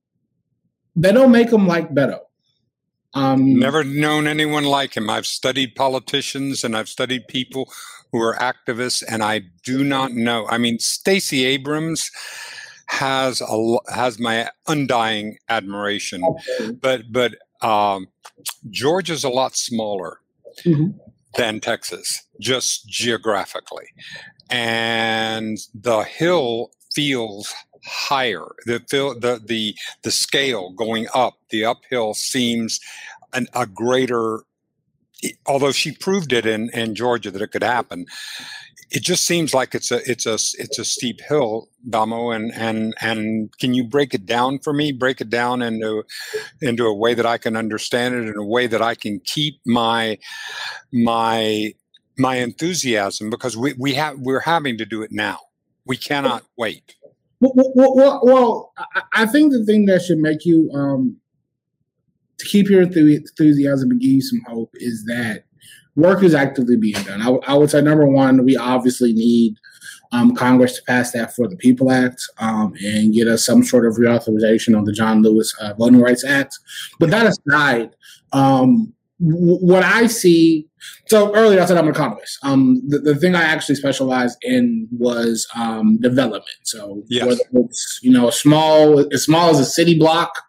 they 0.94 1.12
don't 1.12 1.32
make 1.32 1.50
them 1.50 1.66
like 1.66 1.92
Beto. 1.92 2.20
Um, 3.14 3.58
Never 3.58 3.82
known 3.82 4.26
anyone 4.26 4.64
like 4.64 4.96
him. 4.96 5.10
I've 5.10 5.26
studied 5.26 5.74
politicians 5.74 6.62
and 6.62 6.76
I've 6.76 6.88
studied 6.88 7.26
people 7.26 7.70
who 8.12 8.22
are 8.22 8.36
activists, 8.36 9.02
and 9.08 9.22
I 9.22 9.42
do 9.64 9.82
not 9.82 10.12
know. 10.12 10.46
I 10.48 10.58
mean, 10.58 10.78
Stacey 10.78 11.44
Abrams 11.44 12.10
has 12.86 13.40
a 13.40 13.76
has 13.92 14.18
my 14.18 14.48
undying 14.68 15.38
admiration, 15.48 16.22
but 16.80 17.10
but 17.10 17.34
um, 17.62 18.08
Georgia's 18.70 19.24
a 19.24 19.28
lot 19.28 19.56
smaller 19.56 20.20
mm-hmm. 20.64 20.96
than 21.36 21.60
Texas, 21.60 22.24
just 22.40 22.88
geographically. 22.88 23.86
And 24.50 25.58
the 25.74 26.02
hill 26.02 26.70
feels 26.94 27.52
higher. 27.84 28.46
The 28.64 28.78
the 28.90 29.40
the 29.44 29.74
the 30.02 30.10
scale 30.10 30.70
going 30.72 31.06
up, 31.14 31.34
the 31.50 31.64
uphill 31.64 32.14
seems 32.14 32.80
an, 33.32 33.46
a 33.54 33.66
greater. 33.66 34.42
Although 35.46 35.72
she 35.72 35.92
proved 35.92 36.32
it 36.32 36.44
in, 36.44 36.70
in 36.74 36.94
Georgia 36.94 37.30
that 37.30 37.40
it 37.40 37.50
could 37.50 37.62
happen, 37.62 38.06
it 38.90 39.02
just 39.02 39.26
seems 39.26 39.52
like 39.52 39.74
it's 39.74 39.90
a 39.90 40.08
it's 40.08 40.26
a 40.26 40.34
it's 40.34 40.78
a 40.78 40.84
steep 40.84 41.20
hill, 41.20 41.68
Damo. 41.88 42.30
And 42.30 42.52
and 42.54 42.94
and 43.00 43.56
can 43.58 43.74
you 43.74 43.84
break 43.84 44.14
it 44.14 44.26
down 44.26 44.58
for 44.58 44.72
me? 44.72 44.92
Break 44.92 45.20
it 45.20 45.30
down 45.30 45.62
into 45.62 46.04
into 46.60 46.86
a 46.86 46.94
way 46.94 47.14
that 47.14 47.26
I 47.26 47.38
can 47.38 47.56
understand 47.56 48.14
it, 48.14 48.28
in 48.28 48.36
a 48.36 48.44
way 48.44 48.66
that 48.66 48.82
I 48.82 48.94
can 48.94 49.20
keep 49.20 49.60
my 49.64 50.18
my 50.92 51.72
my 52.18 52.36
enthusiasm 52.36 53.30
because 53.30 53.56
we, 53.56 53.74
we 53.78 53.94
have 53.94 54.18
we're 54.18 54.40
having 54.40 54.78
to 54.78 54.84
do 54.84 55.02
it 55.02 55.10
now. 55.12 55.38
We 55.84 55.96
cannot 55.96 56.44
wait. 56.56 56.94
Well, 57.40 57.52
well, 57.54 57.94
well, 57.94 58.20
well 58.22 58.72
I 59.12 59.26
think 59.26 59.52
the 59.52 59.64
thing 59.64 59.86
that 59.86 60.02
should 60.02 60.18
make 60.18 60.44
you 60.44 60.70
um, 60.72 61.16
to 62.38 62.46
keep 62.46 62.68
your 62.68 62.82
enthusiasm 62.82 63.90
and 63.90 64.00
give 64.00 64.10
you 64.10 64.22
some 64.22 64.42
hope 64.46 64.70
is 64.74 65.04
that 65.06 65.44
work 65.94 66.22
is 66.22 66.34
actively 66.34 66.76
being 66.76 67.02
done. 67.04 67.22
I, 67.22 67.52
I 67.52 67.54
would 67.54 67.70
say 67.70 67.80
number 67.80 68.06
one, 68.06 68.44
we 68.44 68.56
obviously 68.56 69.12
need 69.12 69.56
um, 70.12 70.34
Congress 70.34 70.76
to 70.76 70.82
pass 70.84 71.12
that 71.12 71.34
for 71.34 71.48
the 71.48 71.56
People 71.56 71.90
Act 71.90 72.22
um, 72.38 72.74
and 72.84 73.12
get 73.12 73.26
us 73.26 73.44
some 73.44 73.64
sort 73.64 73.86
of 73.86 73.94
reauthorization 73.96 74.76
on 74.76 74.84
the 74.84 74.92
John 74.92 75.22
Lewis 75.22 75.54
uh, 75.60 75.74
Voting 75.74 76.00
Rights 76.00 76.24
Act. 76.24 76.58
But 77.00 77.10
that 77.10 77.26
aside, 77.26 77.90
um, 78.32 78.92
w- 79.20 79.58
what 79.58 79.82
I 79.82 80.06
see, 80.06 80.68
so 81.06 81.34
earlier 81.34 81.60
I 81.60 81.64
said 81.64 81.76
I'm 81.76 81.86
an 81.86 81.94
economist. 81.94 82.38
Um, 82.44 82.82
the, 82.86 82.98
the 82.98 83.16
thing 83.16 83.34
I 83.34 83.42
actually 83.42 83.74
specialized 83.74 84.38
in 84.42 84.86
was 84.92 85.46
um, 85.56 85.98
development. 86.00 86.44
So 86.62 87.02
yes. 87.08 87.26
whether 87.26 87.42
it's 87.64 87.98
you 88.02 88.12
know 88.12 88.28
a 88.28 88.32
small 88.32 89.00
as 89.12 89.24
small 89.24 89.50
as 89.50 89.58
a 89.58 89.64
city 89.64 89.98
block 89.98 90.45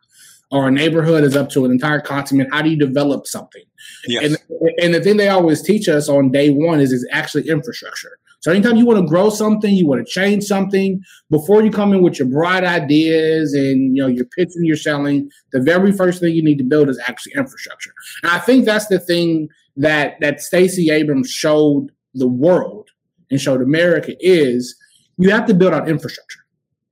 or 0.51 0.67
a 0.67 0.71
neighborhood 0.71 1.23
is 1.23 1.35
up 1.35 1.49
to 1.49 1.65
an 1.65 1.71
entire 1.71 1.99
continent. 1.99 2.49
How 2.53 2.61
do 2.61 2.69
you 2.69 2.77
develop 2.77 3.27
something? 3.27 3.63
Yes. 4.07 4.23
And, 4.23 4.37
and 4.81 4.93
the 4.93 5.01
thing 5.01 5.17
they 5.17 5.29
always 5.29 5.61
teach 5.61 5.87
us 5.87 6.07
on 6.07 6.31
day 6.31 6.49
one 6.49 6.79
is 6.79 6.91
is 6.91 7.07
actually 7.11 7.49
infrastructure. 7.49 8.17
So 8.39 8.51
anytime 8.51 8.77
you 8.77 8.85
want 8.85 8.99
to 8.99 9.05
grow 9.05 9.29
something, 9.29 9.73
you 9.73 9.87
want 9.87 10.05
to 10.05 10.09
change 10.09 10.43
something, 10.43 11.01
before 11.29 11.63
you 11.63 11.71
come 11.71 11.91
in 11.91 12.01
with 12.01 12.19
your 12.19 12.27
bright 12.27 12.63
ideas 12.63 13.53
and 13.53 13.95
you 13.95 14.01
know 14.01 14.07
you're 14.07 14.25
pitching, 14.25 14.63
you're 14.63 14.77
selling, 14.77 15.29
the 15.51 15.61
very 15.61 15.91
first 15.91 16.21
thing 16.21 16.33
you 16.33 16.43
need 16.43 16.59
to 16.59 16.63
build 16.63 16.87
is 16.87 16.99
actually 17.07 17.33
infrastructure. 17.35 17.91
And 18.23 18.31
I 18.31 18.39
think 18.39 18.65
that's 18.65 18.87
the 18.87 18.99
thing 18.99 19.49
that 19.75 20.17
that 20.21 20.39
Stacey 20.39 20.91
Abrams 20.91 21.29
showed 21.29 21.89
the 22.13 22.27
world 22.27 22.89
and 23.29 23.41
showed 23.41 23.61
America 23.61 24.15
is 24.19 24.75
you 25.17 25.29
have 25.31 25.45
to 25.47 25.53
build 25.53 25.73
out 25.73 25.89
infrastructure, 25.89 26.39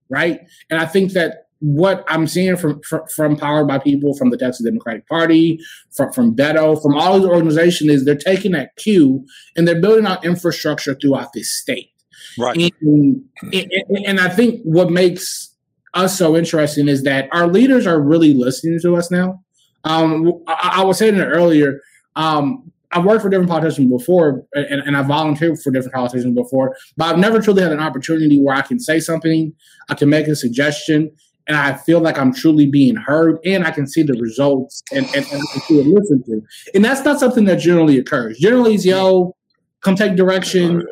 right? 0.09 0.41
And 0.69 0.79
I 0.79 0.85
think 0.85 1.13
that 1.13 1.44
what 1.59 2.03
I'm 2.07 2.27
seeing 2.27 2.57
from, 2.57 2.81
from, 2.81 3.01
from 3.15 3.37
Powered 3.37 3.67
by 3.67 3.79
People, 3.79 4.15
from 4.15 4.29
the 4.29 4.37
Texas 4.37 4.65
Democratic 4.65 5.07
Party, 5.07 5.59
from 5.95 6.11
from 6.11 6.35
Beto, 6.35 6.81
from 6.81 6.95
all 6.95 7.19
these 7.19 7.27
organizations 7.27 7.89
is 7.89 8.05
they're 8.05 8.15
taking 8.15 8.51
that 8.51 8.75
cue 8.75 9.25
and 9.55 9.67
they're 9.67 9.81
building 9.81 10.05
out 10.05 10.25
infrastructure 10.25 10.95
throughout 10.95 11.33
this 11.33 11.55
state. 11.55 11.91
Right. 12.37 12.73
And, 12.81 13.23
and, 13.53 13.71
and 14.05 14.19
I 14.19 14.29
think 14.29 14.61
what 14.63 14.91
makes 14.91 15.55
us 15.93 16.17
so 16.17 16.35
interesting 16.35 16.87
is 16.87 17.03
that 17.03 17.29
our 17.31 17.47
leaders 17.47 17.87
are 17.87 18.01
really 18.01 18.33
listening 18.33 18.79
to 18.81 18.95
us 18.97 19.09
now. 19.09 19.41
Um, 19.85 20.43
I, 20.47 20.73
I 20.77 20.83
was 20.83 20.97
saying 20.97 21.15
it 21.15 21.23
earlier. 21.23 21.79
Um, 22.15 22.71
I've 22.91 23.03
worked 23.03 23.23
for 23.23 23.29
different 23.29 23.49
politicians 23.49 23.89
before, 23.91 24.45
and, 24.53 24.81
and 24.81 24.95
I 24.95 25.01
volunteered 25.01 25.59
for 25.59 25.71
different 25.71 25.93
politicians 25.93 26.33
before, 26.35 26.77
but 26.95 27.05
I've 27.05 27.19
never 27.19 27.41
truly 27.41 27.61
had 27.61 27.71
an 27.71 27.79
opportunity 27.79 28.41
where 28.41 28.55
I 28.55 28.61
can 28.61 28.79
say 28.79 28.99
something, 28.99 29.53
I 29.89 29.95
can 29.95 30.09
make 30.09 30.27
a 30.27 30.35
suggestion, 30.35 31.11
and 31.47 31.57
I 31.57 31.73
feel 31.73 31.99
like 31.99 32.17
I'm 32.17 32.33
truly 32.33 32.65
being 32.65 32.95
heard 32.95 33.39
and 33.45 33.65
I 33.65 33.71
can 33.71 33.87
see 33.87 34.03
the 34.03 34.13
results 34.13 34.83
and, 34.91 35.05
and, 35.15 35.25
and 35.31 35.41
I 35.55 35.59
can 35.67 35.93
listen 35.93 36.23
to. 36.23 36.41
And 36.73 36.83
that's 36.83 37.03
not 37.05 37.19
something 37.19 37.45
that 37.45 37.57
generally 37.57 37.97
occurs. 37.97 38.37
Generally, 38.39 38.75
is 38.75 38.85
yo, 38.85 39.35
come 39.81 39.95
take 39.95 40.15
direction, 40.15 40.85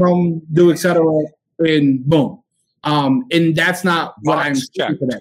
come 0.00 0.42
do 0.52 0.70
etc. 0.70 1.02
and 1.58 2.04
boom. 2.04 2.42
Um, 2.84 3.24
and 3.32 3.56
that's 3.56 3.82
not 3.82 4.14
what 4.22 4.38
I'm 4.38 4.54
seeing 4.54 4.98
today. 4.98 5.20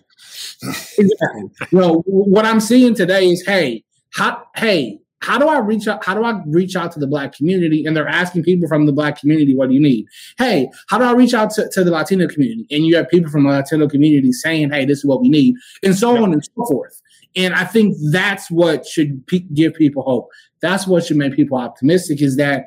exactly. 0.98 1.44
You 1.72 1.80
know, 1.80 2.04
what 2.06 2.46
I'm 2.46 2.60
seeing 2.60 2.94
today 2.94 3.30
is, 3.30 3.46
hey, 3.46 3.86
hot, 4.14 4.48
hey, 4.56 5.00
how 5.24 5.38
do 5.38 5.48
I 5.48 5.60
reach 5.60 5.88
out? 5.88 6.04
How 6.04 6.14
do 6.14 6.24
I 6.24 6.42
reach 6.48 6.76
out 6.76 6.92
to 6.92 7.00
the 7.00 7.08
black 7.08 7.34
community? 7.34 7.86
And 7.86 7.96
they're 7.96 8.08
asking 8.08 8.44
people 8.44 8.68
from 8.68 8.86
the 8.86 8.92
black 8.92 9.20
community, 9.20 9.56
what 9.56 9.70
do 9.70 9.74
you 9.74 9.82
need? 9.82 10.06
Hey, 10.38 10.70
how 10.90 10.98
do 10.98 11.06
I 11.06 11.14
reach 11.14 11.34
out 11.34 11.50
to, 11.52 11.70
to 11.70 11.84
the 11.84 11.92
Latino 11.92 12.28
community? 12.28 12.68
And 12.72 12.86
you 12.86 12.98
have 12.98 13.08
people 13.08 13.32
from 13.32 13.46
the 13.46 13.50
Latino 13.50 13.88
community 13.88 14.34
saying, 14.34 14.72
hey, 14.72 14.86
this 14.86 15.00
is 15.00 15.06
what 15.06 15.22
we 15.22 15.30
need, 15.30 15.56
and 15.82 15.96
so 15.96 16.22
on 16.22 16.34
and 16.34 16.44
so 16.44 16.66
forth. 16.66 17.02
And 17.36 17.54
I 17.56 17.64
think 17.64 17.96
that's 18.12 18.52
what 18.52 18.86
should 18.86 19.26
p- 19.28 19.48
give 19.54 19.74
people 19.74 20.04
hope. 20.04 20.30
That's 20.62 20.86
what 20.86 21.06
should 21.06 21.18
make 21.18 21.36
people 21.36 21.58
optimistic 21.58 22.22
is 22.22 22.36
that 22.38 22.66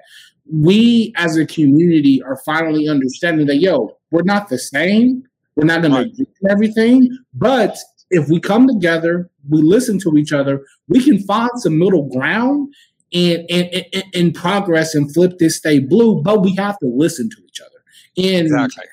we 0.51 1.13
as 1.17 1.37
a 1.37 1.45
community 1.45 2.23
are 2.23 2.39
finally 2.39 2.89
understanding 2.89 3.47
that, 3.47 3.57
yo, 3.57 3.97
we're 4.11 4.23
not 4.23 4.49
the 4.49 4.59
same. 4.59 5.23
We're 5.57 5.67
not 5.67 5.83
going 5.83 5.93
to 5.93 6.11
do 6.11 6.27
everything, 6.49 7.17
but 7.35 7.77
if 8.11 8.29
we 8.29 8.41
come 8.41 8.67
together, 8.67 9.31
we 9.49 9.63
listen 9.63 9.99
to 10.01 10.17
each 10.17 10.33
other, 10.33 10.65
we 10.89 11.03
can 11.03 11.19
find 11.25 11.51
some 11.57 11.79
middle 11.79 12.09
ground 12.09 12.73
and 13.13 13.47
and, 13.51 13.87
and, 13.93 14.05
and 14.15 14.35
progress 14.35 14.95
and 14.95 15.13
flip 15.13 15.39
this 15.39 15.57
state 15.57 15.89
blue, 15.89 16.23
but 16.23 16.43
we 16.43 16.55
have 16.57 16.79
to 16.79 16.87
listen 16.87 17.31
to 17.31 17.37
each 17.47 17.61
other. 17.61 17.71
And 18.17 18.47
exactly. 18.47 18.85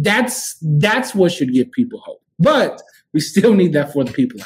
that's 0.00 0.56
that's 0.62 1.14
what 1.14 1.32
should 1.32 1.52
give 1.52 1.70
people 1.72 2.00
hope. 2.00 2.22
But 2.38 2.80
we 3.12 3.20
still 3.20 3.54
need 3.54 3.72
that 3.72 3.92
for 3.92 4.04
the 4.04 4.12
people. 4.12 4.40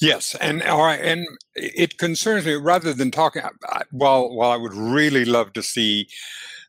yes, 0.00 0.34
and 0.40 0.62
all 0.62 0.84
right, 0.84 1.00
and 1.00 1.26
it 1.54 1.98
concerns 1.98 2.44
me 2.46 2.54
rather 2.54 2.92
than 2.92 3.10
talking. 3.10 3.42
While 3.90 4.34
while 4.34 4.50
I 4.50 4.56
would 4.56 4.74
really 4.74 5.24
love 5.24 5.52
to 5.54 5.62
see 5.62 6.08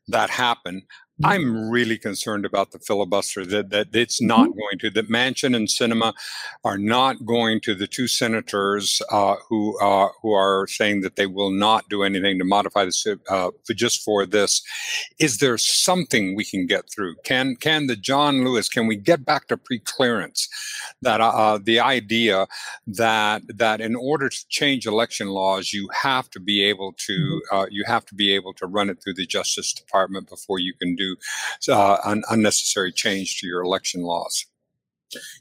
that 0.07 0.29
happen. 0.29 0.83
I'm 1.23 1.69
really 1.69 1.97
concerned 1.97 2.45
about 2.45 2.71
the 2.71 2.79
filibuster 2.79 3.45
that, 3.45 3.69
that 3.71 3.95
it's 3.95 4.21
not 4.21 4.49
mm-hmm. 4.49 4.59
going 4.59 4.79
to, 4.79 4.89
that 4.91 5.09
Manchin 5.09 5.55
and 5.55 5.67
Sinema 5.67 6.13
are 6.63 6.77
not 6.77 7.25
going 7.25 7.59
to 7.61 7.73
the 7.73 7.87
two 7.87 8.07
senators 8.07 9.01
uh, 9.11 9.35
who, 9.49 9.79
uh, 9.79 10.09
who 10.21 10.33
are 10.33 10.67
saying 10.67 11.01
that 11.01 11.15
they 11.15 11.25
will 11.25 11.49
not 11.51 11.89
do 11.89 12.03
anything 12.03 12.37
to 12.37 12.45
modify 12.45 12.85
this 12.85 13.05
uh, 13.29 13.49
just 13.75 14.03
for 14.03 14.25
this. 14.25 14.61
Is 15.17 15.39
there 15.39 15.57
something 15.57 16.35
we 16.35 16.45
can 16.45 16.67
get 16.67 16.89
through? 16.89 17.15
Can, 17.23 17.55
can 17.55 17.87
the 17.87 17.95
John 17.95 18.45
Lewis, 18.45 18.69
can 18.69 18.85
we 18.85 18.95
get 18.95 19.25
back 19.25 19.47
to 19.47 19.57
pre-clearance? 19.57 20.47
That 21.03 21.21
uh, 21.21 21.29
uh, 21.29 21.59
the 21.61 21.79
idea 21.79 22.47
that, 22.87 23.43
that 23.55 23.81
in 23.81 23.95
order 23.95 24.29
to 24.29 24.47
change 24.49 24.87
election 24.87 25.27
laws, 25.27 25.71
you 25.71 25.87
have 25.93 26.29
to 26.31 26.39
be 26.39 26.63
able 26.63 26.93
to, 27.05 27.13
mm-hmm. 27.13 27.55
uh, 27.55 27.65
you 27.69 27.83
have 27.85 28.05
to 28.07 28.15
be 28.15 28.33
able 28.33 28.53
to 28.55 28.65
run 28.65 28.89
it 28.89 28.97
through 29.03 29.13
the 29.13 29.27
Justice 29.27 29.73
Department 29.73 30.27
before 30.27 30.59
you 30.59 30.73
can 30.73 30.95
do 30.95 31.15
uh, 31.69 31.97
un- 32.03 32.23
unnecessary 32.29 32.91
change 32.91 33.39
to 33.39 33.47
your 33.47 33.61
election 33.61 34.01
laws. 34.01 34.45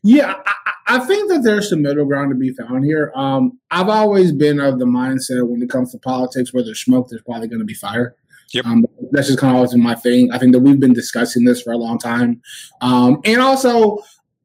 Yeah, 0.03 0.35
I, 0.47 0.97
I, 0.97 0.99
think 1.01 1.31
that 1.31 1.43
there's 1.43 1.71
some 1.71 1.83
middle 1.83 2.05
ground 2.05 2.31
to 2.31 2.37
be 2.37 2.53
found 2.53 2.85
here. 2.85 3.13
Um, 3.17 3.59
I've 3.71 3.89
always 3.89 4.33
been 4.33 4.61
of 4.61 4.79
the 4.79 4.85
mindset 4.85 5.49
when 5.49 5.63
it 5.63 5.71
comes 5.71 5.93
to 5.93 5.99
politics, 5.99 6.53
where 6.53 6.63
there's 6.63 6.83
smoke, 6.83 7.09
there's 7.09 7.23
probably 7.23 7.49
going 7.49 7.59
to 7.59 7.65
be 7.65 7.75
fire. 7.75 8.15
Yep. 8.53 8.65
Um, 8.65 8.87
that's 9.11 9.27
just 9.27 9.41
kind 9.41 9.51
of 9.51 9.57
always 9.57 9.73
been 9.73 9.83
my 9.83 9.95
thing. 9.95 10.31
I 10.31 10.39
think 10.39 10.53
that 10.53 10.61
we've 10.61 10.79
been 10.79 10.93
discussing 10.93 11.45
this 11.45 11.63
for 11.63 11.73
a 11.73 11.77
long 11.77 11.99
time. 11.99 12.41
Um, 12.81 13.21
and 13.25 13.41
also, 13.41 13.99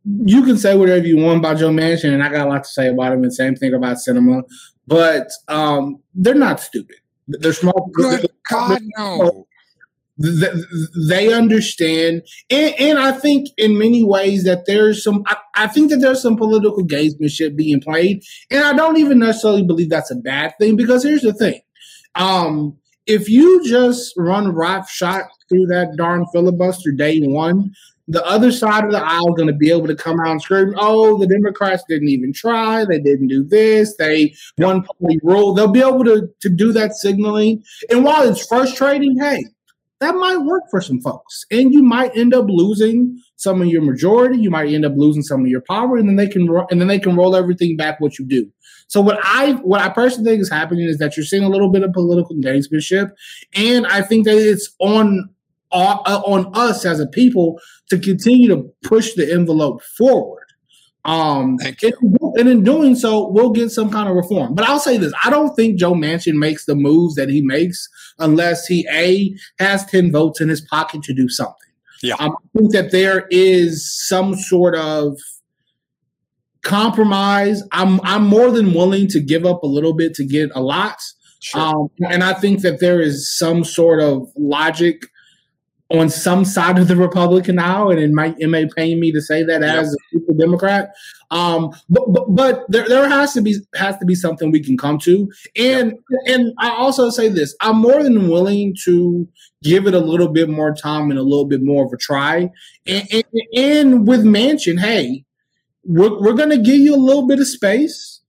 you 0.06 0.44
can 0.44 0.58
say 0.58 0.76
whatever 0.76 1.06
you 1.06 1.18
want 1.18 1.40
about 1.40 1.58
Joe 1.58 1.70
Manchin, 1.70 2.14
and 2.14 2.24
I 2.24 2.30
got 2.30 2.48
a 2.48 2.50
lot 2.50 2.64
to 2.64 2.70
say 2.70 2.88
about 2.88 3.14
him, 3.14 3.24
and 3.24 3.34
same 3.34 3.56
thing 3.56 3.74
about 3.74 3.98
Sinema. 3.98 4.44
but 4.88 5.30
um, 5.48 6.02
they're 6.16 6.36
not 6.36 6.60
stupid. 6.60 6.98
They're 7.28 7.54
smart. 7.54 7.92
Good 7.94 8.28
God, 8.50 8.82
no 8.98 9.46
they 11.08 11.34
understand 11.34 12.22
and, 12.50 12.76
and, 12.80 13.00
i 13.00 13.12
think 13.12 13.48
in 13.58 13.78
many 13.78 14.04
ways 14.04 14.44
that 14.44 14.66
there's 14.66 15.04
some 15.04 15.24
I, 15.28 15.38
I, 15.56 15.68
think 15.68 15.90
that 15.90 15.98
there's 15.98 16.22
some 16.22 16.36
political 16.36 16.86
gamesmanship 16.86 17.56
being 17.56 17.82
played 17.82 18.24
and 18.50 18.64
i 18.64 18.74
don't 18.74 18.98
even 18.98 19.20
necessarily 19.20 19.64
believe 19.64 19.90
that's 19.90 20.12
a 20.12 20.16
bad 20.16 20.54
thing 20.60 20.76
because 20.76 21.04
here's 21.04 21.22
the 21.22 21.34
thing 21.34 21.60
um, 22.16 22.78
if 23.08 23.30
you 23.30 23.66
just 23.66 24.14
run 24.18 24.54
rock 24.54 24.90
shot 24.90 25.26
through 25.48 25.66
that 25.68 25.96
darn 25.96 26.26
filibuster 26.34 26.92
day 26.92 27.20
one 27.22 27.74
the 28.12 28.26
other 28.26 28.52
side 28.52 28.84
of 28.84 28.92
the 28.92 29.04
aisle 29.04 29.34
going 29.34 29.48
to 29.48 29.54
be 29.54 29.72
able 29.72 29.88
to 29.88 29.96
come 29.96 30.20
out 30.20 30.32
and 30.32 30.42
scream, 30.42 30.74
"Oh, 30.78 31.18
the 31.18 31.28
Democrats 31.28 31.84
didn't 31.88 32.10
even 32.10 32.34
try. 32.34 32.84
They 32.84 33.00
didn't 33.00 33.28
do 33.28 33.44
this. 33.44 33.96
They 33.98 34.34
one 34.58 34.84
party 34.84 35.20
rule." 35.24 35.54
They'll 35.54 35.72
be 35.72 35.80
able 35.82 36.04
to 36.06 36.30
to 36.42 36.50
do 36.50 36.74
that 36.74 36.94
signaling. 36.94 37.64
And 37.90 38.04
while 38.04 38.28
it's 38.30 38.46
frustrating, 38.46 39.18
hey, 39.18 39.46
that 40.02 40.16
might 40.16 40.38
work 40.38 40.64
for 40.70 40.82
some 40.82 41.00
folks. 41.00 41.46
And 41.52 41.74
you 41.74 41.84
might 41.84 42.16
end 42.18 42.34
up 42.34 42.46
losing 42.50 43.18
some 43.38 43.62
of 43.62 43.68
your 43.68 43.82
majority. 43.82 44.40
You 44.40 44.50
might 44.50 44.70
end 44.70 44.86
up 44.86 44.94
losing 44.96 45.24
some 45.24 45.42
of 45.42 45.48
your 45.48 45.62
power, 45.62 45.96
and 45.96 46.10
then 46.10 46.18
they 46.18 46.28
can 46.28 46.48
ro- 46.48 46.68
and 46.70 46.82
then 46.82 46.90
they 46.90 47.00
can 47.00 47.16
roll 47.16 47.36
everything 47.36 47.78
back 47.78 48.02
what 48.02 48.20
you 48.20 48.26
do. 48.26 48.52
So 48.88 49.00
what 49.00 49.20
I 49.24 49.54
what 49.64 49.80
I 49.80 49.88
personally 49.88 50.32
think 50.32 50.42
is 50.42 50.50
happening 50.50 50.86
is 50.86 50.98
that 50.98 51.16
you're 51.16 51.26
seeing 51.26 51.44
a 51.44 51.50
little 51.50 51.70
bit 51.70 51.84
of 51.84 51.94
political 51.94 52.36
gamesmanship, 52.36 53.12
and 53.54 53.88
I 53.88 54.02
think 54.02 54.26
that 54.26 54.38
it's 54.38 54.70
on 54.80 55.30
on 55.72 56.52
us 56.54 56.86
as 56.86 57.00
a 57.00 57.08
people 57.08 57.60
to 57.90 57.98
continue 57.98 58.48
to 58.50 58.70
push 58.84 59.14
the 59.14 59.32
envelope 59.32 59.82
forward. 59.98 60.46
Um, 61.04 61.58
Thank 61.58 61.82
you. 61.82 61.94
And, 62.02 62.40
and, 62.40 62.50
in 62.50 62.64
doing 62.64 62.96
so, 62.96 63.28
we'll 63.28 63.50
get 63.50 63.72
some 63.72 63.90
kind 63.90 64.08
of 64.08 64.16
reform. 64.16 64.54
But 64.54 64.70
I'll 64.70 64.80
say 64.80 64.98
this: 64.98 65.14
I 65.24 65.32
don't 65.32 65.56
think 65.56 65.80
Joe 65.80 65.94
Manchin 65.94 66.36
makes 66.36 66.66
the 66.66 66.76
moves 66.76 67.16
that 67.16 67.28
he 67.30 67.42
makes 67.42 67.88
unless 68.20 68.68
he 68.68 68.88
a 68.92 69.36
has 69.58 69.84
ten 69.86 70.12
votes 70.12 70.42
in 70.42 70.50
his 70.50 70.62
pocket 70.62 71.02
to 71.04 71.14
do 71.14 71.28
something. 71.28 71.56
Yeah, 72.04 72.16
um, 72.20 72.32
I 72.32 72.58
think 72.58 72.72
that 72.74 72.92
there 72.92 73.28
is 73.32 73.92
some 74.08 74.36
sort 74.36 74.76
of 74.76 75.18
compromise. 76.62 77.64
I'm 77.72 78.00
I'm 78.04 78.28
more 78.28 78.52
than 78.52 78.74
willing 78.74 79.08
to 79.08 79.20
give 79.20 79.44
up 79.44 79.64
a 79.64 79.68
little 79.68 79.94
bit 79.94 80.14
to 80.16 80.24
get 80.24 80.52
a 80.54 80.62
lot. 80.62 81.02
Sure. 81.42 81.62
Um, 81.62 81.88
and 82.08 82.24
I 82.24 82.34
think 82.34 82.62
that 82.62 82.80
there 82.80 83.02
is 83.02 83.36
some 83.36 83.64
sort 83.64 84.00
of 84.00 84.32
logic 84.38 85.08
on 85.92 86.10
some 86.10 86.46
side 86.46 86.80
of 86.80 86.88
the 86.88 86.96
Republican 86.96 87.60
aisle, 87.60 87.90
and 87.90 88.00
it 88.00 88.12
might 88.12 88.36
it 88.40 88.48
may 88.48 88.68
pain 88.68 89.00
me 89.00 89.12
to 89.12 89.22
say 89.22 89.44
that 89.44 89.62
yep. 89.62 89.76
as 89.76 89.94
a 89.94 89.98
super 90.12 90.34
Democrat. 90.34 90.94
Um, 91.32 91.72
but 91.90 92.12
but, 92.12 92.26
but 92.30 92.66
there, 92.70 92.88
there 92.88 93.10
has 93.10 93.34
to 93.34 93.42
be 93.42 93.58
has 93.76 93.98
to 93.98 94.06
be 94.06 94.16
something 94.16 94.52
we 94.52 94.64
can 94.64 94.78
come 94.78 94.98
to. 95.00 95.30
And 95.58 95.92
yep. 96.10 96.22
and 96.28 96.54
I 96.60 96.72
also 96.72 97.10
say 97.10 97.30
this: 97.30 97.56
I'm 97.62 97.78
more 97.78 98.04
than 98.04 98.30
willing 98.30 98.76
to 98.86 99.28
give 99.64 99.88
it 99.88 99.94
a 99.94 100.00
little 100.00 100.30
bit 100.30 100.50
more 100.50 100.74
time 100.74 101.10
and 101.10 101.20
a 101.20 101.24
little 101.24 101.46
bit 101.46 101.62
more 101.62 101.86
of 101.86 101.94
a 101.94 101.98
try. 101.98 102.50
And, 102.86 103.08
and, 103.12 103.24
and 103.56 104.08
with 104.08 104.24
Manchin, 104.24 104.80
hey, 104.80 105.26
we're 105.84 106.20
we're 106.22 106.34
gonna 106.34 106.58
give 106.58 106.78
you 106.78 106.96
a 106.96 106.98
little 106.98 107.28
bit 107.28 107.40
of 107.40 107.48
space. 107.48 108.20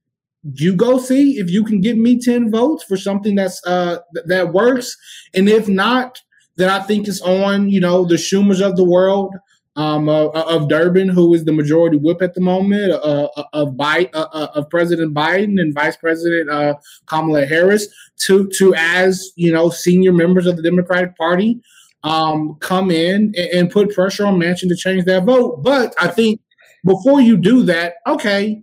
You 0.54 0.74
go 0.74 0.98
see 0.98 1.38
if 1.38 1.50
you 1.50 1.62
can 1.62 1.80
get 1.80 1.96
me 1.96 2.18
ten 2.18 2.50
votes 2.50 2.82
for 2.82 2.96
something 2.96 3.36
that's 3.36 3.64
uh 3.64 3.98
that 4.26 4.52
works, 4.52 4.96
and 5.32 5.48
if 5.48 5.68
not 5.68 6.18
that 6.56 6.68
I 6.68 6.84
think 6.84 7.08
is 7.08 7.20
on, 7.20 7.70
you 7.70 7.80
know, 7.80 8.04
the 8.04 8.16
Schumers 8.16 8.60
of 8.60 8.76
the 8.76 8.84
world, 8.84 9.34
um, 9.76 10.08
uh, 10.08 10.26
uh, 10.26 10.44
of 10.48 10.68
Durbin, 10.68 11.08
who 11.08 11.32
is 11.32 11.44
the 11.44 11.52
majority 11.52 11.96
whip 11.96 12.20
at 12.20 12.34
the 12.34 12.40
moment, 12.40 12.92
uh, 12.92 13.28
uh 13.36 13.44
of 13.52 13.68
Biden, 13.70 14.10
uh, 14.12 14.28
uh, 14.32 14.48
of 14.54 14.68
President 14.68 15.14
Biden 15.14 15.60
and 15.60 15.74
Vice 15.74 15.96
President 15.96 16.50
Kamala 17.06 17.46
Harris, 17.46 17.88
to 18.26 18.48
to 18.58 18.74
as 18.76 19.32
you 19.36 19.50
know 19.50 19.70
senior 19.70 20.12
members 20.12 20.46
of 20.46 20.56
the 20.56 20.62
Democratic 20.62 21.16
Party, 21.16 21.60
um, 22.04 22.56
come 22.60 22.90
in 22.90 23.32
and, 23.36 23.36
and 23.36 23.70
put 23.70 23.94
pressure 23.94 24.26
on 24.26 24.38
Manchin 24.38 24.68
to 24.68 24.76
change 24.76 25.04
that 25.06 25.24
vote. 25.24 25.62
But 25.62 25.94
I 25.98 26.08
think 26.08 26.40
before 26.84 27.20
you 27.20 27.36
do 27.36 27.62
that, 27.64 27.94
okay, 28.06 28.62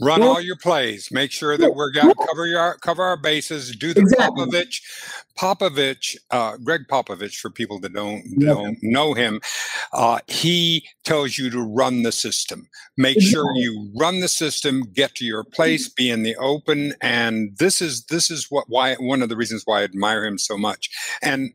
Run 0.00 0.20
well, 0.20 0.30
all 0.30 0.40
your 0.40 0.56
plays. 0.56 1.10
Make 1.12 1.30
sure 1.30 1.56
that 1.56 1.74
we're 1.74 1.92
going 1.92 2.08
to 2.08 2.26
cover 2.26 2.46
your 2.46 2.74
cover 2.78 3.04
our 3.04 3.16
bases. 3.16 3.74
Do 3.76 3.94
the 3.94 4.00
exactly. 4.00 4.44
Popovich, 4.44 4.82
Popovich, 5.38 6.16
uh, 6.32 6.56
Gregg 6.56 6.82
Popovich. 6.90 7.36
For 7.36 7.48
people 7.48 7.78
that 7.80 7.92
don't 7.92 8.24
don't 8.40 8.76
know 8.82 9.14
him, 9.14 9.40
uh, 9.92 10.18
he 10.26 10.84
tells 11.04 11.38
you 11.38 11.48
to 11.50 11.62
run 11.62 12.02
the 12.02 12.10
system. 12.10 12.68
Make 12.96 13.18
exactly. 13.18 13.32
sure 13.32 13.52
you 13.54 13.88
run 13.94 14.18
the 14.18 14.28
system. 14.28 14.82
Get 14.92 15.14
to 15.16 15.24
your 15.24 15.44
place. 15.44 15.88
Be 15.88 16.10
in 16.10 16.24
the 16.24 16.34
open. 16.36 16.94
And 17.00 17.56
this 17.58 17.80
is 17.80 18.06
this 18.06 18.32
is 18.32 18.50
what 18.50 18.64
why 18.68 18.94
one 18.96 19.22
of 19.22 19.28
the 19.28 19.36
reasons 19.36 19.62
why 19.64 19.82
I 19.82 19.84
admire 19.84 20.24
him 20.24 20.38
so 20.38 20.58
much. 20.58 20.90
And 21.22 21.52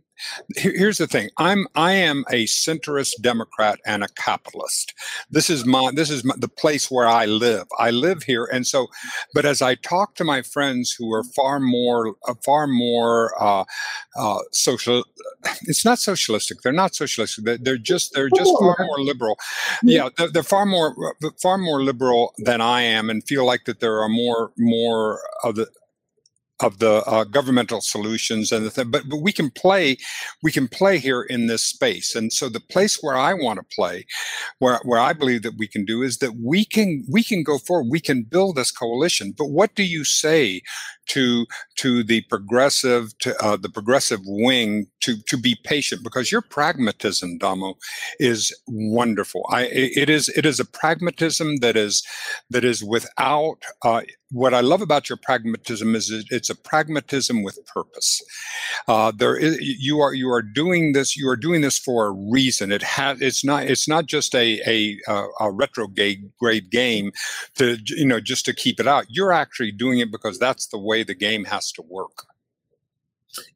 here's 0.56 0.98
the 0.98 1.08
thing. 1.08 1.30
I'm 1.38 1.68
i 1.76 1.94
am 1.94 2.26
a 2.30 2.46
centrist 2.46 3.22
democrat 3.22 3.80
and 3.86 4.04
a 4.04 4.08
capitalist. 4.10 4.94
This 5.30 5.50
is 5.50 5.66
my 5.66 5.92
this 5.94 6.10
is 6.10 6.24
my, 6.24 6.36
the 6.38 6.48
place 6.48 6.92
where 6.92 7.08
i 7.08 7.26
live. 7.26 7.68
I 7.78 7.92
live 7.92 8.24
here 8.24 8.46
and 8.52 8.66
so 8.66 8.88
but 9.34 9.46
as 9.46 9.62
i 9.62 9.76
talk 9.76 10.16
to 10.16 10.24
my 10.24 10.42
friends 10.42 10.96
who 10.98 11.14
are 11.14 11.24
far 11.24 11.60
more 11.60 12.16
uh, 12.28 12.34
far 12.46 12.68
more 12.68 13.34
uh, 13.42 13.64
uh, 14.18 14.40
social 14.52 15.04
it's 15.64 15.86
not 15.86 16.00
socialistic. 16.00 16.62
They're 16.62 16.74
not 16.74 16.96
socialistic. 16.96 17.46
They're, 17.46 17.58
they're 17.58 17.78
just 17.78 18.14
they're 18.14 18.30
just 18.30 18.52
far 18.60 18.76
more 18.86 19.00
liberal. 19.00 19.38
Yeah 19.84 20.10
they're, 20.18 20.30
they're 20.30 20.44
far 20.44 20.66
more 20.66 21.16
far 21.42 21.58
more 21.58 21.82
liberal 21.82 22.34
than 22.38 22.62
i 22.62 22.82
am 22.82 23.10
and 23.10 23.24
feel 23.24 23.46
like 23.46 23.66
that 23.66 23.80
there 23.80 24.00
are 24.02 24.10
more 24.10 24.52
more 24.58 25.22
of 25.44 25.56
the 25.56 25.68
of 26.60 26.80
the 26.80 27.04
uh, 27.06 27.24
governmental 27.24 27.82
solutions 27.82 28.52
and 28.52 28.66
the 28.66 28.70
thing, 28.70 28.92
but, 28.92 29.08
but 29.10 29.22
we 29.22 29.32
can 29.32 29.50
play, 29.50 29.98
we 30.44 30.52
can 30.52 30.68
play 30.68 30.98
here 30.98 31.22
in 31.22 31.48
this 31.48 31.64
space. 31.64 32.16
And 32.16 32.32
so 32.34 32.50
the 32.50 32.60
place 32.60 33.00
where 33.02 33.18
I 33.18 33.34
want 33.34 33.60
to 33.60 33.76
play, 33.76 34.06
where, 34.60 34.80
where 34.84 35.00
I 35.00 35.14
believe 35.14 35.44
that 35.44 35.58
we 35.58 35.68
can 35.68 35.86
do 35.86 36.02
is 36.02 36.18
that 36.18 36.36
we 36.44 36.66
can, 36.66 37.06
we 37.10 37.24
can 37.24 37.44
go 37.44 37.58
forward, 37.58 37.88
we 37.90 38.00
can 38.00 38.24
build 38.24 38.56
this 38.56 38.72
coalition. 38.72 39.34
But 39.38 39.48
what 39.52 39.76
do 39.76 39.84
you 39.84 40.04
say 40.04 40.62
to 41.10 41.46
to 41.76 42.04
the 42.04 42.22
progressive 42.30 43.18
to 43.20 43.36
uh, 43.44 43.58
the 43.58 43.70
progressive 43.70 44.22
wing 44.26 44.86
to 45.02 45.18
to 45.24 45.38
be 45.38 45.58
patient 45.64 46.04
because 46.04 46.32
your 46.32 46.42
pragmatism 46.42 47.38
Damo 47.38 47.76
is 48.20 48.56
wonderful 48.68 49.46
I 49.50 49.64
it 49.64 50.10
is 50.10 50.30
it 50.30 50.46
is 50.46 50.60
a 50.60 50.66
pragmatism 50.66 51.58
that 51.58 51.76
is 51.76 52.06
that 52.50 52.64
is 52.64 52.84
without 52.84 53.64
uh, 53.84 54.02
what 54.32 54.54
I 54.54 54.62
love 54.62 54.82
about 54.82 55.10
your 55.10 55.18
pragmatism 55.18 55.96
is 55.96 56.26
it's 56.30 56.50
a 56.50 56.56
pragmatism 56.56 57.44
with 57.44 57.66
purpose. 57.66 58.22
Uh, 58.88 59.12
there 59.16 59.36
is, 59.36 59.60
you 59.62 60.00
are 60.02 60.14
you 60.14 60.32
are 60.32 60.42
doing 60.42 60.94
this 60.94 61.18
you 61.18 61.28
are 61.30 61.36
doing 61.36 61.62
this 61.62 61.80
for 61.80 62.08
a 62.08 62.12
reason. 62.12 62.72
It 62.72 62.84
has 62.84 63.22
it's 63.22 63.44
not 63.44 63.64
it's 63.64 63.88
not 63.88 64.06
just 64.06 64.36
a 64.36 64.62
a, 64.68 65.26
a 65.40 65.52
retrograde 65.52 66.32
grade 66.40 66.70
game 66.70 67.12
to 67.56 67.78
you 67.86 68.06
know 68.06 68.20
just 68.20 68.46
to 68.46 68.54
keep 68.54 68.80
it 68.80 68.88
out. 68.88 69.06
You're 69.10 69.34
actually 69.34 69.72
doing 69.72 70.00
it 70.00 70.12
because 70.12 70.38
that's 70.38 70.68
the 70.68 70.80
way 70.80 71.04
the 71.04 71.16
game 71.16 71.46
has 71.46 71.72
to 71.74 71.82
work. 71.82 72.29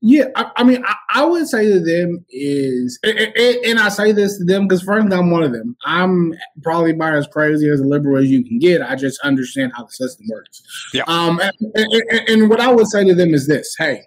Yeah, 0.01 0.25
I, 0.35 0.51
I 0.57 0.63
mean, 0.63 0.83
I, 0.85 0.95
I, 1.09 1.25
would 1.25 1.47
say 1.47 1.67
to 1.71 1.79
them 1.79 2.23
is, 2.29 2.99
and, 3.03 3.17
and 3.65 3.79
I 3.79 3.89
say 3.89 4.11
this 4.11 4.37
to 4.37 4.43
them 4.43 4.67
because, 4.67 4.83
frankly, 4.83 5.17
I'm 5.17 5.31
one 5.31 5.43
of 5.43 5.51
them. 5.51 5.75
I'm 5.85 6.33
probably 6.61 6.91
about 6.91 7.15
as 7.15 7.27
crazy 7.27 7.69
as 7.69 7.79
a 7.79 7.83
liberal 7.83 8.21
as 8.21 8.29
you 8.29 8.43
can 8.43 8.59
get. 8.59 8.81
I 8.81 8.95
just 8.95 9.19
understand 9.21 9.71
how 9.75 9.85
the 9.85 9.91
system 9.91 10.27
works. 10.29 10.61
Yeah. 10.93 11.03
Um, 11.07 11.39
and, 11.39 11.73
and, 12.11 12.29
and 12.29 12.49
what 12.49 12.59
I 12.59 12.71
would 12.71 12.87
say 12.87 13.03
to 13.03 13.15
them 13.15 13.33
is 13.33 13.47
this: 13.47 13.75
Hey, 13.77 14.03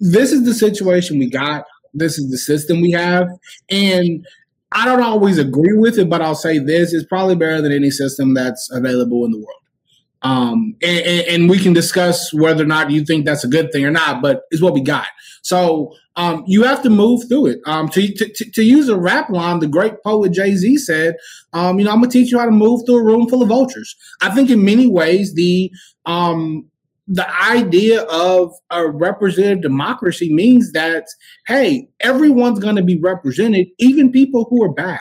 this 0.00 0.32
is 0.32 0.44
the 0.44 0.54
situation 0.54 1.18
we 1.18 1.28
got. 1.28 1.64
This 1.92 2.18
is 2.18 2.30
the 2.30 2.38
system 2.38 2.80
we 2.80 2.92
have, 2.92 3.28
and 3.68 4.26
I 4.72 4.86
don't 4.86 5.02
always 5.02 5.36
agree 5.36 5.76
with 5.76 5.98
it, 5.98 6.08
but 6.08 6.22
I'll 6.22 6.34
say 6.34 6.58
this: 6.58 6.94
it's 6.94 7.06
probably 7.06 7.36
better 7.36 7.60
than 7.60 7.72
any 7.72 7.90
system 7.90 8.32
that's 8.32 8.70
available 8.72 9.26
in 9.26 9.32
the 9.32 9.38
world. 9.38 9.61
Um, 10.22 10.76
and, 10.82 11.26
and, 11.26 11.50
we 11.50 11.58
can 11.58 11.72
discuss 11.72 12.32
whether 12.32 12.62
or 12.62 12.66
not 12.66 12.92
you 12.92 13.04
think 13.04 13.24
that's 13.24 13.42
a 13.42 13.48
good 13.48 13.72
thing 13.72 13.84
or 13.84 13.90
not, 13.90 14.22
but 14.22 14.42
it's 14.52 14.62
what 14.62 14.72
we 14.72 14.80
got. 14.80 15.08
So 15.42 15.94
um, 16.14 16.44
you 16.46 16.62
have 16.62 16.82
to 16.82 16.90
move 16.90 17.28
through 17.28 17.46
it. 17.46 17.60
Um, 17.66 17.88
to, 17.88 18.06
to, 18.06 18.50
to, 18.52 18.62
use 18.62 18.88
a 18.88 18.96
rap 18.96 19.30
line, 19.30 19.58
the 19.58 19.66
great 19.66 19.94
poet 20.04 20.32
Jay 20.32 20.54
Z 20.54 20.76
said, 20.78 21.16
um, 21.52 21.78
you 21.78 21.84
know, 21.84 21.90
I'm 21.90 21.98
gonna 21.98 22.10
teach 22.10 22.30
you 22.30 22.38
how 22.38 22.44
to 22.44 22.52
move 22.52 22.82
through 22.86 22.98
a 22.98 23.04
room 23.04 23.28
full 23.28 23.42
of 23.42 23.48
vultures. 23.48 23.96
I 24.20 24.30
think 24.32 24.48
in 24.50 24.64
many 24.64 24.86
ways 24.86 25.34
the 25.34 25.72
um, 26.06 26.68
the 27.08 27.28
idea 27.42 28.02
of 28.02 28.54
a 28.70 28.88
representative 28.88 29.62
democracy 29.62 30.32
means 30.32 30.72
that 30.72 31.06
hey, 31.46 31.88
everyone's 32.00 32.60
going 32.60 32.76
to 32.76 32.82
be 32.82 32.98
represented, 32.98 33.66
even 33.78 34.12
people 34.12 34.46
who 34.48 34.62
are 34.62 34.72
bad, 34.72 35.00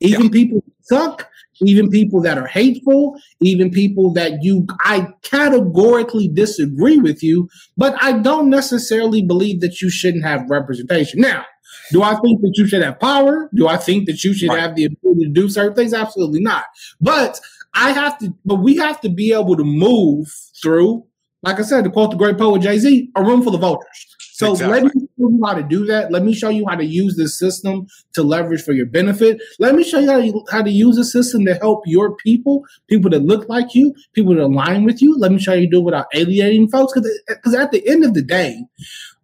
even 0.00 0.24
yeah. 0.24 0.30
people 0.30 0.62
who 0.64 0.72
suck, 0.82 1.30
even 1.62 1.90
people 1.90 2.20
that 2.22 2.38
are 2.38 2.46
hateful, 2.46 3.18
even 3.40 3.70
people 3.70 4.12
that 4.14 4.42
you, 4.42 4.66
I 4.80 5.08
categorically 5.22 6.28
disagree 6.28 6.98
with 6.98 7.22
you, 7.22 7.48
but 7.76 7.96
I 8.02 8.18
don't 8.18 8.50
necessarily 8.50 9.22
believe 9.22 9.60
that 9.60 9.80
you 9.80 9.90
shouldn't 9.90 10.24
have 10.24 10.48
representation. 10.48 11.20
Now, 11.20 11.44
do 11.90 12.02
I 12.02 12.14
think 12.16 12.40
that 12.40 12.52
you 12.56 12.66
should 12.66 12.82
have 12.82 12.98
power? 13.00 13.50
Do 13.54 13.68
I 13.68 13.76
think 13.76 14.06
that 14.06 14.24
you 14.24 14.34
should 14.34 14.48
right. 14.48 14.60
have 14.60 14.74
the 14.74 14.86
ability 14.86 15.24
to 15.24 15.30
do 15.30 15.48
certain 15.48 15.74
things? 15.74 15.92
Absolutely 15.92 16.40
not. 16.40 16.64
But 17.00 17.40
I 17.74 17.90
have 17.90 18.18
to, 18.18 18.34
but 18.44 18.56
we 18.56 18.76
have 18.76 19.00
to 19.02 19.08
be 19.08 19.32
able 19.32 19.56
to 19.56 19.64
move 19.64 20.28
through, 20.62 21.04
like 21.42 21.58
I 21.58 21.62
said, 21.62 21.84
to 21.84 21.90
quote 21.90 22.10
the 22.10 22.16
great 22.16 22.38
poet 22.38 22.62
Jay 22.62 22.78
Z, 22.78 23.10
a 23.16 23.22
room 23.22 23.42
full 23.42 23.54
of 23.54 23.60
voters. 23.60 24.06
So 24.34 24.50
exactly. 24.50 24.80
let 24.82 24.94
me 24.96 25.00
show 25.00 25.28
you 25.28 25.40
how 25.44 25.54
to 25.54 25.62
do 25.62 25.86
that. 25.86 26.10
Let 26.10 26.24
me 26.24 26.34
show 26.34 26.48
you 26.48 26.66
how 26.68 26.74
to 26.74 26.84
use 26.84 27.16
this 27.16 27.38
system 27.38 27.86
to 28.14 28.24
leverage 28.24 28.62
for 28.62 28.72
your 28.72 28.86
benefit. 28.86 29.40
Let 29.60 29.76
me 29.76 29.84
show 29.84 30.00
you 30.00 30.10
how 30.10 30.20
to, 30.20 30.44
how 30.50 30.62
to 30.62 30.70
use 30.70 30.96
the 30.96 31.04
system 31.04 31.44
to 31.44 31.54
help 31.54 31.84
your 31.86 32.16
people, 32.16 32.64
people 32.88 33.10
that 33.10 33.22
look 33.22 33.48
like 33.48 33.76
you, 33.76 33.94
people 34.12 34.34
that 34.34 34.42
align 34.42 34.82
with 34.82 35.00
you. 35.00 35.16
Let 35.16 35.30
me 35.30 35.38
show 35.38 35.52
you 35.52 35.70
do 35.70 35.78
it 35.78 35.84
without 35.84 36.06
alienating 36.14 36.68
folks. 36.68 36.94
Because 37.28 37.54
at 37.54 37.70
the 37.70 37.86
end 37.86 38.04
of 38.04 38.14
the 38.14 38.22
day, 38.22 38.60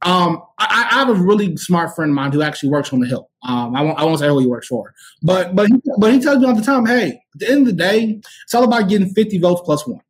um, 0.02 0.40
I, 0.60 0.88
I, 0.92 0.94
have 0.94 1.08
a 1.08 1.14
really 1.14 1.56
smart 1.56 1.96
friend 1.96 2.12
of 2.12 2.14
mine 2.14 2.30
who 2.30 2.42
actually 2.42 2.68
works 2.68 2.92
on 2.92 3.00
the 3.00 3.08
Hill. 3.08 3.28
Um, 3.42 3.74
I 3.74 3.82
won't, 3.82 3.98
I 3.98 4.04
won't 4.04 4.20
say 4.20 4.28
who 4.28 4.38
he 4.38 4.46
works 4.46 4.68
for, 4.68 4.94
but 5.22 5.56
but 5.56 5.66
he, 5.66 5.74
but 5.98 6.12
he 6.12 6.20
tells 6.20 6.38
me 6.38 6.46
all 6.46 6.54
the 6.54 6.62
time, 6.62 6.86
hey, 6.86 7.20
at 7.34 7.40
the 7.40 7.50
end 7.50 7.60
of 7.62 7.66
the 7.66 7.72
day, 7.72 8.20
it's 8.44 8.54
all 8.54 8.64
about 8.64 8.88
getting 8.88 9.12
50 9.12 9.38
votes 9.38 9.60
plus 9.64 9.86
one 9.86 10.00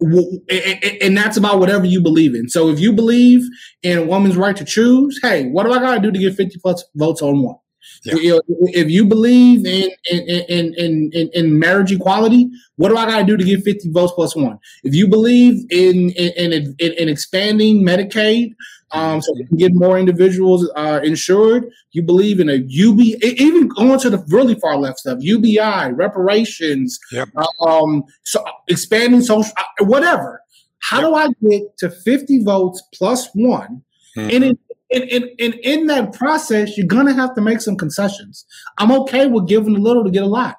and 0.00 1.16
that's 1.16 1.36
about 1.36 1.58
whatever 1.58 1.84
you 1.84 2.00
believe 2.00 2.34
in. 2.34 2.48
So 2.48 2.68
if 2.68 2.78
you 2.78 2.92
believe 2.92 3.42
in 3.82 3.98
a 3.98 4.04
woman's 4.04 4.36
right 4.36 4.56
to 4.56 4.64
choose, 4.64 5.18
hey, 5.22 5.48
what 5.48 5.64
do 5.64 5.72
I 5.72 5.78
got 5.78 5.94
to 5.94 6.00
do 6.00 6.12
to 6.12 6.18
get 6.18 6.34
50 6.34 6.58
plus 6.60 6.84
votes 6.94 7.22
on 7.22 7.42
one? 7.42 7.56
Yeah. 8.04 8.38
If 8.48 8.90
you 8.90 9.04
believe 9.04 9.66
in 9.66 9.90
in, 10.10 10.74
in 10.78 11.10
in 11.12 11.30
in 11.32 11.58
marriage 11.58 11.90
equality, 11.90 12.48
what 12.76 12.90
do 12.90 12.96
I 12.96 13.06
got 13.06 13.18
to 13.20 13.24
do 13.24 13.36
to 13.36 13.44
get 13.44 13.62
50 13.64 13.90
votes 13.90 14.12
plus 14.14 14.36
one? 14.36 14.58
If 14.84 14.94
you 14.94 15.08
believe 15.08 15.64
in 15.70 16.10
in, 16.10 16.52
in, 16.52 16.76
in 16.78 17.08
expanding 17.08 17.84
Medicaid, 17.84 18.54
um, 18.92 19.20
so 19.20 19.34
you 19.36 19.46
can 19.46 19.56
get 19.56 19.74
more 19.74 19.98
individuals 19.98 20.70
uh, 20.76 21.00
insured. 21.02 21.70
You 21.92 22.02
believe 22.02 22.40
in 22.40 22.48
a 22.48 22.56
UB, 22.56 23.00
even 23.22 23.68
going 23.68 23.98
to 24.00 24.10
the 24.10 24.24
really 24.28 24.54
far 24.54 24.76
left 24.76 25.00
stuff, 25.00 25.18
UBI, 25.20 25.92
reparations, 25.92 26.98
yep. 27.12 27.28
uh, 27.36 27.64
um, 27.64 28.04
so 28.24 28.42
expanding 28.68 29.20
social, 29.20 29.52
uh, 29.58 29.84
whatever. 29.84 30.42
How 30.80 31.00
yep. 31.00 31.08
do 31.08 31.14
I 31.14 31.50
get 31.50 31.78
to 31.78 31.90
50 31.90 32.44
votes 32.44 32.82
plus 32.94 33.28
one? 33.34 33.82
Mm-hmm. 34.16 34.30
And, 34.30 34.44
in, 34.44 34.58
and, 34.90 35.24
and, 35.38 35.54
in 35.62 35.86
that 35.88 36.14
process, 36.14 36.76
you're 36.78 36.86
going 36.86 37.06
to 37.06 37.14
have 37.14 37.34
to 37.34 37.40
make 37.40 37.60
some 37.60 37.76
concessions. 37.76 38.46
I'm 38.78 38.92
okay 39.02 39.26
with 39.26 39.48
giving 39.48 39.76
a 39.76 39.80
little 39.80 40.04
to 40.04 40.10
get 40.10 40.22
a 40.22 40.26
lot. 40.26 40.56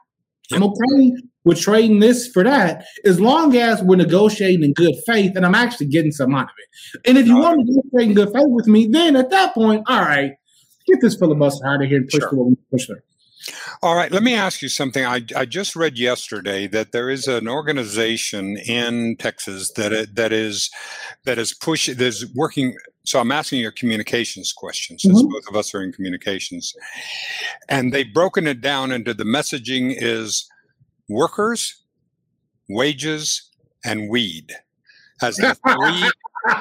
I'm 0.51 0.63
okay 0.63 1.13
we're 1.49 1.55
trading 1.55 1.99
this 1.99 2.27
for 2.27 2.43
that, 2.43 2.85
as 3.05 3.19
long 3.19 3.55
as 3.57 3.81
we're 3.81 3.95
negotiating 3.95 4.63
in 4.63 4.73
good 4.73 4.93
faith 5.07 5.35
and 5.35 5.43
I'm 5.43 5.55
actually 5.55 5.87
getting 5.87 6.11
some 6.11 6.35
out 6.35 6.43
of 6.43 6.49
it. 6.59 7.09
And 7.09 7.17
if 7.17 7.25
you 7.25 7.37
want 7.37 7.59
to 7.59 7.65
negotiate 7.65 8.09
in 8.09 8.13
good 8.13 8.31
faith 8.31 8.49
with 8.49 8.67
me, 8.67 8.85
then 8.85 9.15
at 9.15 9.31
that 9.31 9.55
point, 9.55 9.83
all 9.87 10.01
right, 10.01 10.33
get 10.87 11.01
this 11.01 11.15
filibuster 11.15 11.65
out 11.65 11.81
of 11.81 11.89
here 11.89 11.97
and 11.97 12.07
push 12.07 12.21
sure. 12.21 12.35
we 12.35 12.55
push 12.71 12.85
through. 12.85 12.99
All 13.81 13.95
right, 13.95 14.11
let 14.11 14.21
me 14.21 14.35
ask 14.35 14.61
you 14.61 14.69
something. 14.69 15.03
I, 15.03 15.21
I 15.35 15.45
just 15.45 15.75
read 15.75 15.97
yesterday 15.97 16.67
that 16.67 16.91
there 16.91 17.09
is 17.09 17.27
an 17.27 17.47
organization 17.47 18.57
in 18.57 19.15
Texas 19.17 19.71
that 19.71 20.09
that 20.13 20.31
is 20.31 20.69
that 21.25 21.39
is 21.39 21.53
pushing 21.53 21.95
that 21.95 22.05
is 22.05 22.31
working. 22.35 22.75
So 23.05 23.19
I'm 23.19 23.31
asking 23.31 23.61
you 23.61 23.69
a 23.69 23.71
communications 23.71 24.53
question, 24.53 24.99
since 24.99 25.19
mm-hmm. 25.19 25.31
both 25.31 25.47
of 25.49 25.55
us 25.55 25.73
are 25.73 25.81
in 25.81 25.91
communications, 25.93 26.75
and 27.69 27.91
they've 27.91 28.13
broken 28.13 28.45
it 28.45 28.61
down 28.61 28.91
into 28.91 29.15
the 29.15 29.23
messaging 29.23 29.95
is 29.97 30.47
workers, 31.09 31.83
wages, 32.69 33.49
and 33.83 34.09
weed 34.09 34.53
as 35.21 35.35
the 35.37 35.55
three 35.55 36.11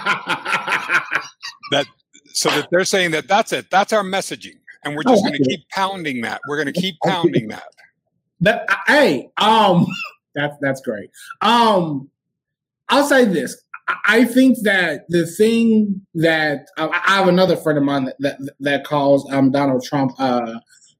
that 1.71 1.87
so 2.33 2.51
that 2.51 2.69
they're 2.71 2.85
saying 2.85 3.13
that 3.13 3.29
that's 3.29 3.53
it. 3.53 3.71
That's 3.71 3.93
our 3.93 4.03
messaging 4.03 4.59
and 4.85 4.97
we're 4.97 5.03
just 5.03 5.25
oh, 5.25 5.29
going 5.29 5.43
to 5.43 5.49
keep 5.49 5.69
pounding 5.71 6.21
that. 6.23 6.41
We're 6.49 6.57
going 6.63 6.73
to 6.73 6.81
keep 6.81 6.97
pounding 7.05 7.49
that. 7.49 7.69
That 8.41 8.69
hey, 8.87 9.31
um, 9.37 9.87
that's 10.35 10.57
that's 10.61 10.81
great. 10.81 11.11
Um, 11.41 12.11
I'll 12.89 13.07
say 13.07 13.25
this. 13.25 13.61
I 14.05 14.25
think 14.25 14.59
that 14.65 15.05
the 15.09 15.27
thing 15.27 16.07
that 16.15 16.67
I 16.77 16.91
have 17.05 17.29
another 17.29 17.57
friend 17.57 17.79
of 17.79 17.85
mine 17.85 18.05
that 18.05 18.17
that, 18.21 18.39
that 18.61 18.85
calls 18.85 19.31
um, 19.33 19.51
Donald 19.51 19.83
Trump 19.85 20.13
uh, 20.19 20.55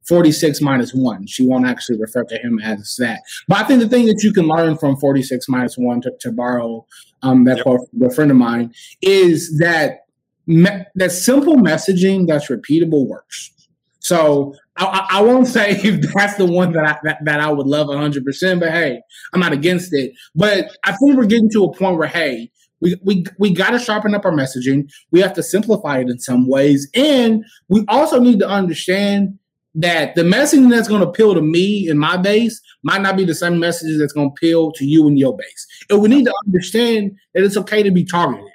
46 0.09 0.61
minus 0.63 0.95
one. 0.95 1.27
She 1.27 1.47
won't 1.47 1.67
actually 1.67 2.01
refer 2.01 2.25
to 2.25 2.39
him 2.39 2.59
as 2.61 2.97
that. 2.99 3.21
But 3.47 3.59
I 3.59 3.65
think 3.65 3.81
the 3.81 3.89
thing 3.89 4.07
that 4.07 4.23
you 4.23 4.33
can 4.33 4.47
learn 4.47 4.79
from 4.79 4.97
46 4.97 5.49
minus 5.49 5.77
one, 5.77 6.01
to, 6.01 6.13
to 6.21 6.33
borrow 6.33 6.87
um, 7.23 7.45
that 7.45 7.59
yep. 7.59 7.65
quote 7.65 7.91
from 7.91 8.03
a 8.03 8.11
friend 8.11 8.31
of 8.31 8.37
mine, 8.37 8.73
is 9.03 9.59
that 9.59 10.07
me- 10.47 10.85
that 10.95 11.13
simple 11.13 11.57
messaging 11.57 12.27
that's 12.27 12.49
repeatable 12.49 13.07
works. 13.07 13.53
So 14.01 14.55
I, 14.79 15.07
I, 15.11 15.23
won't 15.23 15.47
say 15.59 15.73
if 15.73 16.01
that's 16.15 16.37
the 16.37 16.47
one 16.47 16.73
that 16.73 16.85
I 16.85 16.99
that, 17.05 17.25
that 17.25 17.41
I 17.41 17.53
would 17.53 17.67
love 17.67 17.89
100. 17.89 18.25
percent 18.25 18.61
But 18.61 18.71
hey, 18.71 19.01
I'm 19.35 19.41
not 19.41 19.53
against 19.53 19.93
it. 19.93 20.13
But 20.35 20.71
I 20.85 20.93
think 20.93 21.17
we're 21.17 21.27
getting 21.27 21.51
to 21.51 21.65
a 21.65 21.75
point 21.75 21.99
where 21.99 22.09
hey, 22.09 22.51
we 22.81 22.97
we 23.05 23.25
we 23.39 23.53
got 23.53 23.71
to 23.71 23.79
sharpen 23.79 24.15
up 24.15 24.25
our 24.25 24.33
messaging. 24.33 24.91
We 25.11 25.21
have 25.21 25.35
to 25.35 25.43
simplify 25.43 25.99
it 25.99 26.09
in 26.09 26.19
some 26.19 26.49
ways, 26.49 26.89
and 26.95 27.45
we 27.69 27.85
also 27.89 28.21
need 28.21 28.39
to 28.39 28.49
understand 28.49 29.39
that 29.75 30.15
the 30.15 30.23
messaging 30.23 30.71
that's 30.71 30.89
going 30.89 31.01
to 31.01 31.09
appeal 31.09 31.35
to 31.35 31.43
me 31.43 31.89
and 31.89 32.01
my 32.01 32.17
base 32.17 32.61
might 32.83 33.03
not 33.03 33.17
be 33.17 33.25
the 33.25 33.35
same 33.35 33.59
message 33.59 33.99
that's 33.99 34.13
going 34.13 34.31
to 34.31 34.33
appeal 34.33 34.73
to 34.73 34.85
you 34.85 35.07
and 35.07 35.19
your 35.19 35.37
base. 35.37 35.67
And 35.91 36.01
we 36.01 36.09
need 36.09 36.25
to 36.25 36.35
understand 36.47 37.17
that 37.35 37.45
it's 37.45 37.57
okay 37.57 37.83
to 37.83 37.91
be 37.91 38.05
targeted 38.05 38.49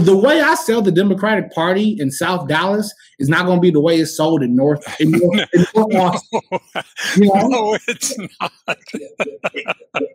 the 0.00 0.16
way 0.16 0.40
I 0.40 0.54
sell 0.54 0.82
the 0.82 0.92
Democratic 0.92 1.52
Party 1.52 1.96
in 1.98 2.10
South 2.10 2.48
Dallas 2.48 2.92
is 3.18 3.28
not 3.28 3.46
going 3.46 3.58
to 3.58 3.62
be 3.62 3.70
the 3.70 3.80
way 3.80 3.96
it's 3.98 4.16
sold 4.16 4.42
in 4.42 4.54
North 4.54 4.84
in 5.00 5.12
North, 5.12 5.48
in 5.52 5.66
North 5.74 5.94
Austin. 5.94 6.40
You 7.16 7.34
know? 7.34 7.48
No, 7.48 7.78
it's 7.86 8.18
not. 8.18 8.52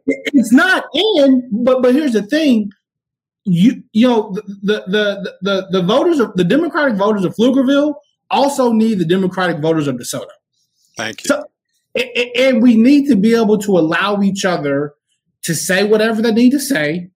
it's 0.05 0.51
not. 0.51 0.85
And 0.93 1.43
but 1.65 1.81
but 1.81 1.93
here's 1.93 2.13
the 2.13 2.23
thing. 2.23 2.69
You 3.43 3.83
you 3.93 4.07
know 4.07 4.31
the 4.31 4.83
the 4.87 5.35
the 5.41 5.67
the, 5.71 5.81
voters 5.81 6.19
of 6.19 6.33
the 6.35 6.43
Democratic 6.43 6.95
voters 6.95 7.25
of 7.25 7.35
Pflugerville 7.35 7.95
also 8.31 8.71
need 8.71 8.99
the 8.99 9.05
Democratic 9.05 9.59
voters 9.59 9.87
of 9.87 9.95
DeSoto. 9.95 10.25
Thank 10.97 11.23
you. 11.23 11.27
So, 11.27 11.43
and 12.37 12.61
we 12.61 12.75
need 12.75 13.07
to 13.07 13.15
be 13.15 13.35
able 13.35 13.57
to 13.59 13.77
allow 13.77 14.21
each 14.21 14.45
other 14.45 14.93
to 15.43 15.53
say 15.53 15.83
whatever 15.83 16.21
they 16.21 16.31
need 16.31 16.51
to 16.51 16.59
say 16.59 17.09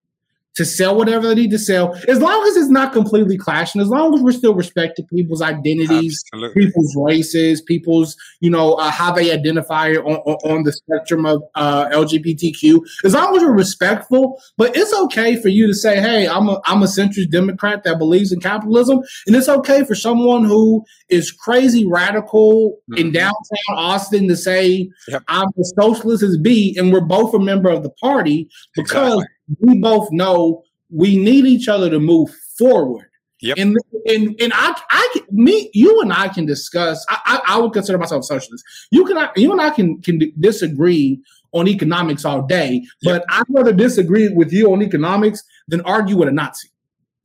to 0.55 0.65
sell 0.65 0.95
whatever 0.95 1.27
they 1.27 1.35
need 1.35 1.51
to 1.51 1.59
sell, 1.59 1.93
as 2.07 2.19
long 2.19 2.47
as 2.47 2.55
it's 2.55 2.69
not 2.69 2.93
completely 2.93 3.37
clashing, 3.37 3.81
as 3.81 3.89
long 3.89 4.13
as 4.15 4.21
we're 4.21 4.31
still 4.31 4.55
respecting 4.55 5.05
people's 5.07 5.41
identities, 5.41 6.23
Absolutely. 6.33 6.65
people's 6.65 6.95
races, 6.97 7.61
people's, 7.61 8.15
you 8.39 8.49
know, 8.49 8.73
uh, 8.73 8.89
how 8.89 9.11
they 9.11 9.31
identify 9.31 9.91
on, 9.91 10.15
on, 10.45 10.63
the 10.63 10.71
spectrum 10.71 11.25
of 11.25 11.43
uh, 11.55 11.87
LGBTQ, 11.89 12.79
as 13.03 13.13
long 13.13 13.35
as 13.35 13.43
we're 13.43 13.51
respectful. 13.51 14.41
But 14.57 14.75
it's 14.75 14.93
okay 14.93 15.35
for 15.41 15.49
you 15.49 15.67
to 15.67 15.73
say, 15.73 15.99
hey, 15.99 16.27
I'm 16.27 16.47
a, 16.47 16.61
I'm 16.65 16.81
a 16.81 16.87
centrist 16.87 17.31
Democrat 17.31 17.83
that 17.83 17.99
believes 17.99 18.31
in 18.31 18.39
capitalism. 18.39 19.01
And 19.27 19.35
it's 19.35 19.49
okay 19.49 19.83
for 19.83 19.95
someone 19.95 20.45
who 20.45 20.85
is 21.09 21.31
crazy 21.31 21.85
radical 21.85 22.77
mm-hmm. 22.89 22.97
in 22.97 23.11
downtown 23.11 23.35
Austin 23.69 24.27
to 24.29 24.37
say, 24.37 24.89
yep. 25.09 25.21
I'm 25.27 25.47
a 25.47 25.63
socialist 25.79 26.23
as 26.23 26.37
B, 26.37 26.75
and 26.77 26.93
we're 26.93 27.01
both 27.01 27.33
a 27.33 27.39
member 27.39 27.69
of 27.69 27.83
the 27.83 27.91
party 27.91 28.47
because. 28.73 29.15
Exactly 29.15 29.25
we 29.59 29.79
both 29.79 30.11
know 30.11 30.63
we 30.89 31.17
need 31.17 31.45
each 31.45 31.67
other 31.67 31.89
to 31.89 31.99
move 31.99 32.29
forward. 32.57 33.07
Yep. 33.41 33.57
And 33.57 33.77
and 34.05 34.41
and 34.41 34.53
I 34.55 34.81
I 34.89 35.19
me 35.29 35.69
you 35.73 36.01
and 36.01 36.11
I 36.11 36.29
can 36.29 36.45
discuss. 36.45 37.05
I, 37.09 37.19
I, 37.25 37.55
I 37.55 37.57
would 37.59 37.73
consider 37.73 37.97
myself 37.97 38.23
socialist. 38.23 38.63
You 38.91 39.05
can 39.05 39.29
you 39.35 39.51
and 39.51 39.61
I 39.61 39.69
can 39.71 40.01
can 40.01 40.19
disagree 40.39 41.21
on 41.51 41.67
economics 41.67 42.25
all 42.25 42.41
day, 42.41 42.83
but 43.03 43.13
yep. 43.13 43.25
I'd 43.29 43.45
rather 43.49 43.73
disagree 43.73 44.29
with 44.29 44.51
you 44.51 44.71
on 44.73 44.81
economics 44.81 45.43
than 45.67 45.81
argue 45.81 46.17
with 46.17 46.27
a 46.27 46.31
Nazi. 46.31 46.69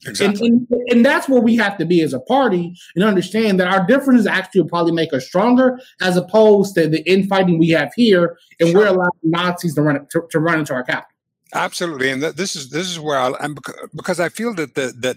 Exactly. 0.06 0.48
And, 0.48 0.66
and, 0.70 0.80
and, 0.90 1.04
that's 1.04 1.28
where 1.28 1.42
we 1.42 1.56
have 1.56 1.76
to 1.76 1.84
be 1.84 2.00
as 2.00 2.14
a 2.14 2.20
party 2.20 2.74
and 2.94 3.04
understand 3.04 3.60
that 3.60 3.68
our 3.68 3.86
differences 3.86 4.26
actually 4.26 4.62
will 4.62 4.68
probably 4.68 4.92
make 4.92 5.12
us 5.12 5.26
stronger 5.26 5.78
as 6.00 6.16
opposed 6.16 6.74
to 6.76 6.88
the 6.88 7.02
infighting 7.10 7.58
we 7.58 7.68
have 7.68 7.92
here 7.94 8.38
and 8.60 8.70
sure. 8.70 8.80
we're 8.80 8.86
allowing 8.86 9.10
Nazis 9.22 9.74
to 9.74 9.82
run 9.82 10.06
to, 10.10 10.22
to 10.30 10.40
run 10.40 10.58
into 10.58 10.72
our 10.72 10.82
capital. 10.84 11.09
Absolutely, 11.54 12.10
and 12.10 12.22
this 12.22 12.54
is 12.54 12.70
this 12.70 12.88
is 12.88 13.00
where 13.00 13.18
I, 13.18 13.32
am 13.40 13.56
because 13.94 14.20
I 14.20 14.28
feel 14.28 14.54
that 14.54 14.74
the, 14.74 14.92
that 14.98 15.16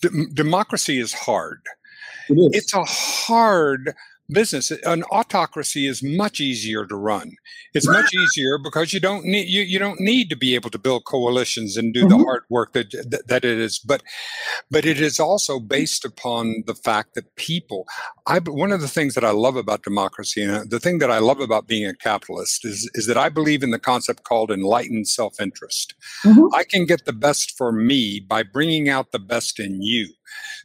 d- 0.00 0.26
democracy 0.32 0.98
is 1.00 1.12
hard. 1.12 1.60
It 2.28 2.34
is. 2.34 2.48
It's 2.52 2.74
a 2.74 2.84
hard 2.84 3.94
business. 4.32 4.70
An 4.70 5.02
autocracy 5.04 5.86
is 5.86 6.02
much 6.02 6.40
easier 6.40 6.86
to 6.86 6.96
run. 6.96 7.36
It's 7.74 7.86
much 7.86 8.12
easier 8.14 8.58
because 8.58 8.92
you 8.92 9.00
don't 9.00 9.24
need 9.24 9.48
you, 9.48 9.62
you 9.62 9.78
don't 9.78 10.00
need 10.00 10.28
to 10.30 10.36
be 10.36 10.54
able 10.54 10.70
to 10.70 10.78
build 10.78 11.04
coalitions 11.04 11.76
and 11.76 11.94
do 11.94 12.00
mm-hmm. 12.00 12.18
the 12.18 12.24
hard 12.24 12.42
work 12.48 12.72
that, 12.72 12.90
that, 12.90 13.28
that 13.28 13.44
it 13.44 13.58
is 13.58 13.78
but 13.78 14.02
but 14.70 14.84
it 14.84 15.00
is 15.00 15.20
also 15.20 15.60
based 15.60 16.04
upon 16.04 16.64
the 16.66 16.74
fact 16.74 17.14
that 17.14 17.34
people 17.36 17.86
i 18.26 18.38
one 18.38 18.72
of 18.72 18.80
the 18.80 18.88
things 18.88 19.14
that 19.14 19.24
i 19.24 19.30
love 19.30 19.56
about 19.56 19.82
democracy 19.82 20.42
and 20.42 20.70
the 20.70 20.80
thing 20.80 20.98
that 20.98 21.10
i 21.10 21.18
love 21.18 21.40
about 21.40 21.66
being 21.66 21.86
a 21.86 21.94
capitalist 21.94 22.64
is 22.64 22.90
is 22.94 23.06
that 23.06 23.16
i 23.16 23.28
believe 23.28 23.62
in 23.62 23.70
the 23.70 23.78
concept 23.78 24.24
called 24.24 24.50
enlightened 24.50 25.08
self-interest. 25.08 25.94
Mm-hmm. 26.24 26.54
i 26.54 26.64
can 26.64 26.86
get 26.86 27.04
the 27.04 27.12
best 27.12 27.56
for 27.56 27.72
me 27.72 28.20
by 28.20 28.42
bringing 28.42 28.88
out 28.88 29.12
the 29.12 29.18
best 29.18 29.60
in 29.60 29.82
you 29.82 30.12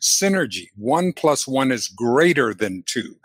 synergy. 0.02 0.68
One 0.76 1.14
plus 1.14 1.48
one 1.48 1.72
is 1.72 1.88
greater 1.88 2.54
than 2.54 2.84
two. 2.86 3.16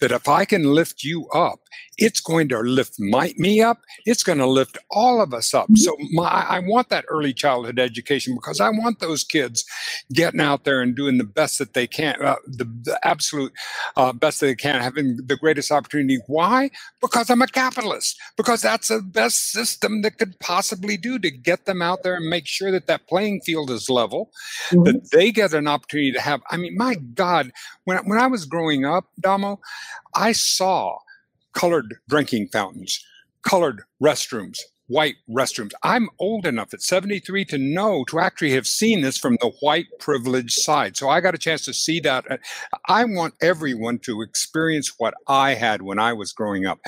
That 0.00 0.12
if 0.12 0.28
I 0.28 0.44
can 0.44 0.74
lift 0.74 1.04
you 1.04 1.28
up, 1.30 1.60
it's 2.00 2.18
going 2.20 2.48
to 2.48 2.58
lift 2.60 2.98
my, 2.98 3.34
me 3.36 3.60
up. 3.60 3.82
It's 4.06 4.22
going 4.22 4.38
to 4.38 4.46
lift 4.46 4.78
all 4.90 5.20
of 5.20 5.34
us 5.34 5.52
up. 5.52 5.68
So 5.76 5.96
my, 6.12 6.46
I 6.48 6.58
want 6.58 6.88
that 6.88 7.04
early 7.08 7.34
childhood 7.34 7.78
education 7.78 8.34
because 8.34 8.58
I 8.58 8.70
want 8.70 9.00
those 9.00 9.22
kids 9.22 9.64
getting 10.12 10.40
out 10.40 10.64
there 10.64 10.80
and 10.80 10.96
doing 10.96 11.18
the 11.18 11.24
best 11.24 11.58
that 11.58 11.74
they 11.74 11.86
can, 11.86 12.16
uh, 12.22 12.36
the, 12.46 12.64
the, 12.64 12.98
absolute 13.06 13.52
uh, 13.96 14.12
best 14.14 14.40
that 14.40 14.46
they 14.46 14.54
can, 14.54 14.80
having 14.80 15.18
the 15.26 15.36
greatest 15.36 15.70
opportunity. 15.70 16.18
Why? 16.26 16.70
Because 17.02 17.28
I'm 17.28 17.42
a 17.42 17.46
capitalist. 17.46 18.18
Because 18.36 18.62
that's 18.62 18.88
the 18.88 19.02
best 19.02 19.52
system 19.52 20.00
that 20.00 20.16
could 20.16 20.38
possibly 20.40 20.96
do 20.96 21.18
to 21.18 21.30
get 21.30 21.66
them 21.66 21.82
out 21.82 22.02
there 22.02 22.16
and 22.16 22.28
make 22.28 22.46
sure 22.46 22.70
that 22.70 22.86
that 22.86 23.08
playing 23.08 23.42
field 23.42 23.70
is 23.70 23.90
level, 23.90 24.30
mm-hmm. 24.70 24.84
that 24.84 25.10
they 25.10 25.30
get 25.30 25.52
an 25.52 25.68
opportunity 25.68 26.12
to 26.12 26.20
have. 26.20 26.40
I 26.50 26.56
mean, 26.56 26.76
my 26.78 26.94
God, 26.94 27.52
when 27.84 27.98
when 28.08 28.18
I 28.18 28.26
was 28.26 28.46
growing 28.46 28.86
up, 28.86 29.04
Damo, 29.20 29.60
I 30.14 30.32
saw 30.32 30.98
colored 31.52 31.96
drinking 32.08 32.48
fountains, 32.48 33.04
colored 33.42 33.82
restrooms, 34.02 34.58
white 34.86 35.14
restrooms. 35.28 35.70
I'm 35.84 36.08
old 36.18 36.46
enough 36.46 36.74
at 36.74 36.82
73 36.82 37.44
to 37.46 37.58
know, 37.58 38.04
to 38.08 38.18
actually 38.18 38.50
have 38.52 38.66
seen 38.66 39.02
this 39.02 39.16
from 39.16 39.38
the 39.40 39.52
white 39.60 39.86
privileged 40.00 40.58
side. 40.58 40.96
So 40.96 41.08
I 41.08 41.20
got 41.20 41.34
a 41.34 41.38
chance 41.38 41.64
to 41.66 41.72
see 41.72 42.00
that. 42.00 42.24
I 42.88 43.04
want 43.04 43.34
everyone 43.40 44.00
to 44.00 44.20
experience 44.20 44.94
what 44.98 45.14
I 45.28 45.54
had 45.54 45.82
when 45.82 46.00
I 46.00 46.12
was 46.12 46.32
growing 46.32 46.66
up 46.66 46.80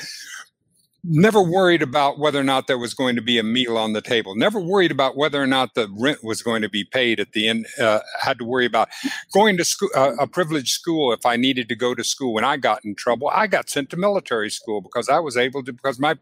never 1.05 1.43
worried 1.43 1.83
about 1.83 2.19
whether 2.19 2.39
or 2.39 2.45
not 2.45 2.67
there 2.67 2.79
was 2.79 2.95
going 2.95 3.17
to 3.17 3.23
be 3.23 3.39
a 3.39 3.43
meal 3.43 3.77
on 3.77 3.93
the 3.93 4.01
table. 4.01 4.37
Never 4.37 4.61
worried 4.61 4.93
about 4.93 5.17
whether 5.17 5.43
or 5.43 5.47
not 5.47 5.75
the 5.75 5.89
rent 5.99 6.23
was 6.23 6.43
going 6.43 6.63
to 6.63 6.69
be 6.69 6.85
paid 6.85 7.19
at 7.19 7.33
the 7.33 7.49
end 7.49 7.67
uh, 7.81 8.01
had 8.21 8.39
to 8.39 8.45
worry 8.45 8.67
about 8.67 8.89
going 9.33 9.57
to 9.57 9.65
school 9.65 9.91
uh, 9.97 10.15
a 10.19 10.27
privileged 10.27 10.69
school 10.69 11.13
if 11.13 11.27
i 11.27 11.37
needed 11.37 11.69
to 11.69 11.75
go 11.75 11.95
to 11.95 12.05
school 12.05 12.35
when 12.35 12.45
i 12.45 12.57
got 12.57 12.85
in 12.85 12.95
trouble. 12.95 13.29
I 13.33 13.47
got 13.47 13.69
sent 13.69 13.91
to 13.91 13.97
military 13.97 14.51
school 14.51 14.81
because 14.81 15.09
i 15.09 15.19
was 15.19 15.37
able 15.37 15.65
to 15.65 15.73
because 15.73 15.99
my 15.99 16.17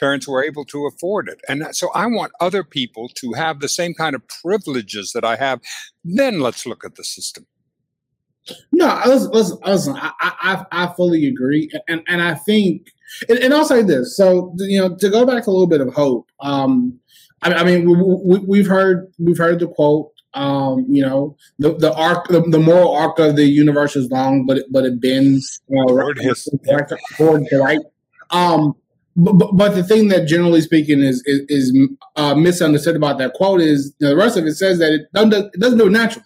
parents 0.00 0.26
were 0.26 0.42
able 0.42 0.64
to 0.66 0.86
afford 0.86 1.28
it. 1.28 1.40
And 1.48 1.64
so 1.72 1.90
i 1.94 2.06
want 2.06 2.32
other 2.40 2.64
people 2.64 3.08
to 3.16 3.32
have 3.32 3.60
the 3.60 3.68
same 3.68 3.94
kind 3.94 4.14
of 4.14 4.22
privileges 4.28 5.12
that 5.12 5.24
i 5.24 5.36
have. 5.36 5.60
Then 6.04 6.40
let's 6.40 6.66
look 6.66 6.84
at 6.84 6.94
the 6.96 7.04
system 7.04 7.46
No, 8.72 9.00
listen, 9.06 9.30
listen, 9.30 9.58
listen 9.64 9.96
I, 9.96 10.12
I, 10.20 10.64
I 10.72 10.86
fully 10.94 11.26
agree, 11.26 11.70
and 11.88 12.02
and 12.08 12.20
I 12.20 12.34
think, 12.34 12.88
and, 13.28 13.38
and, 13.38 13.54
I'll 13.54 13.64
say 13.64 13.82
this. 13.82 14.16
So 14.16 14.52
you 14.58 14.80
know, 14.80 14.96
to 14.96 15.10
go 15.10 15.24
back 15.24 15.46
a 15.46 15.50
little 15.50 15.68
bit 15.68 15.80
of 15.80 15.94
hope. 15.94 16.28
Um, 16.40 16.98
I, 17.42 17.54
I 17.54 17.64
mean, 17.64 17.84
we, 18.46 18.58
have 18.58 18.66
heard 18.66 19.12
we've 19.18 19.38
heard 19.38 19.60
the 19.60 19.68
quote. 19.68 20.10
Um, 20.34 20.86
you 20.88 21.02
know, 21.02 21.36
the 21.58 21.74
the 21.74 21.94
arc, 21.94 22.28
the, 22.28 22.40
the, 22.40 22.58
moral 22.58 22.96
arc 22.96 23.18
of 23.18 23.36
the 23.36 23.44
universe 23.44 23.96
is 23.96 24.10
long, 24.10 24.46
but 24.46 24.58
it, 24.58 24.66
but 24.70 24.84
it 24.86 25.00
bends 25.00 25.60
you 25.68 25.84
know, 25.84 25.94
right, 25.94 26.90
forward 27.16 27.44
to 27.50 27.58
right. 27.58 27.80
Um, 28.30 28.74
but, 29.14 29.52
but, 29.52 29.74
the 29.74 29.84
thing 29.84 30.08
that 30.08 30.26
generally 30.26 30.62
speaking 30.62 31.02
is 31.02 31.22
is, 31.26 31.40
is 31.48 31.88
uh, 32.16 32.34
misunderstood 32.34 32.96
about 32.96 33.18
that 33.18 33.34
quote 33.34 33.60
is 33.60 33.94
you 33.98 34.06
know, 34.06 34.14
the 34.14 34.16
rest 34.16 34.38
of 34.38 34.46
it 34.46 34.54
says 34.54 34.78
that 34.78 34.92
it 34.92 35.12
doesn't 35.12 35.34
it 35.34 35.60
doesn't 35.60 35.78
do 35.78 35.88
it 35.88 35.90
naturally. 35.90 36.24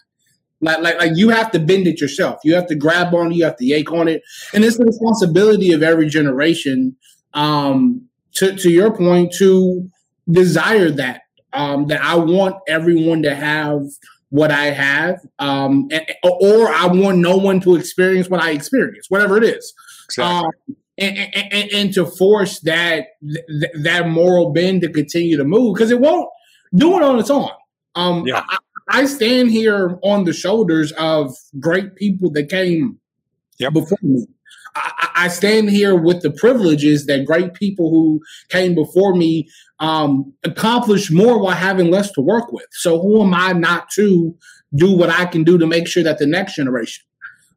Like, 0.61 0.81
like, 0.81 0.99
like 0.99 1.12
you 1.14 1.29
have 1.29 1.51
to 1.53 1.59
bend 1.59 1.87
it 1.87 2.01
yourself. 2.01 2.40
You 2.45 2.55
have 2.55 2.66
to 2.69 2.75
grab 2.75 3.14
on 3.14 3.33
it. 3.33 3.37
You 3.37 3.45
have 3.45 3.57
to 3.57 3.66
yank 3.66 3.92
on 3.92 4.09
it, 4.09 4.23
and 4.55 4.64
it's 4.64 4.79
the 4.79 4.87
responsibility 4.87 5.73
of 5.73 5.83
every 5.83 6.09
generation. 6.09 6.97
Um, 7.35 8.09
to 8.35 8.57
to 8.57 8.71
your 8.71 8.95
point, 8.95 9.33
to 9.38 9.88
desire 10.31 10.90
that. 10.90 11.23
Um, 11.53 11.87
that 11.87 12.03
I 12.03 12.16
want 12.16 12.57
everyone 12.69 13.23
to 13.23 13.35
have 13.35 13.81
what 14.29 14.51
I 14.51 14.66
have, 14.66 15.21
um, 15.38 15.88
and, 15.90 16.05
or 16.23 16.69
I 16.69 16.87
want 16.87 17.19
no 17.19 17.37
one 17.37 17.61
to 17.61 17.77
experience 17.77 18.29
what 18.29 18.42
I 18.42 18.51
experience, 18.51 19.07
whatever 19.09 19.38
it 19.38 19.45
is. 19.45 19.73
Exactly. 20.07 20.45
Um, 20.69 20.77
and, 20.99 21.19
and, 21.35 21.73
and, 21.73 21.95
to 21.95 22.07
force 22.07 22.61
that 22.61 23.07
that 23.83 24.09
moral 24.09 24.53
bend 24.53 24.81
to 24.83 24.88
continue 24.88 25.37
to 25.37 25.45
move 25.45 25.75
because 25.75 25.90
it 25.90 26.01
won't 26.01 26.29
do 26.75 26.97
it 26.97 27.03
on 27.03 27.19
its 27.19 27.31
own. 27.31 27.51
Um, 27.95 28.27
yeah. 28.27 28.45
I, 28.49 28.59
I 28.88 29.07
stand 29.07 29.51
here 29.51 29.99
on 30.03 30.25
the 30.25 30.33
shoulders 30.33 30.92
of 30.92 31.35
great 31.59 31.96
people 31.96 32.31
that 32.33 32.49
came 32.49 32.99
yep. 33.59 33.72
before 33.72 33.99
me. 34.03 34.27
I, 34.77 35.11
I, 35.14 35.29
stand 35.29 35.70
here 35.70 35.96
with 35.96 36.20
the 36.20 36.31
privileges 36.31 37.07
that 37.07 37.25
great 37.25 37.55
people 37.55 37.90
who 37.90 38.20
came 38.51 38.75
before 38.75 39.14
me 39.14 39.49
um, 39.81 40.35
accomplished 40.44 41.11
more 41.11 41.40
while 41.40 41.57
having 41.57 41.90
less 41.90 42.12
to 42.12 42.20
work 42.20 42.53
with. 42.53 42.66
So 42.72 43.01
who 43.01 43.22
am 43.22 43.33
I 43.33 43.53
not 43.53 43.90
to 43.92 44.37
do 44.75 44.94
what 44.94 45.09
I 45.09 45.25
can 45.25 45.44
do 45.44 45.57
to 45.57 45.66
make 45.66 45.88
sure 45.88 46.03
that 46.03 46.18
the 46.18 46.27
next 46.27 46.57
generation 46.57 47.05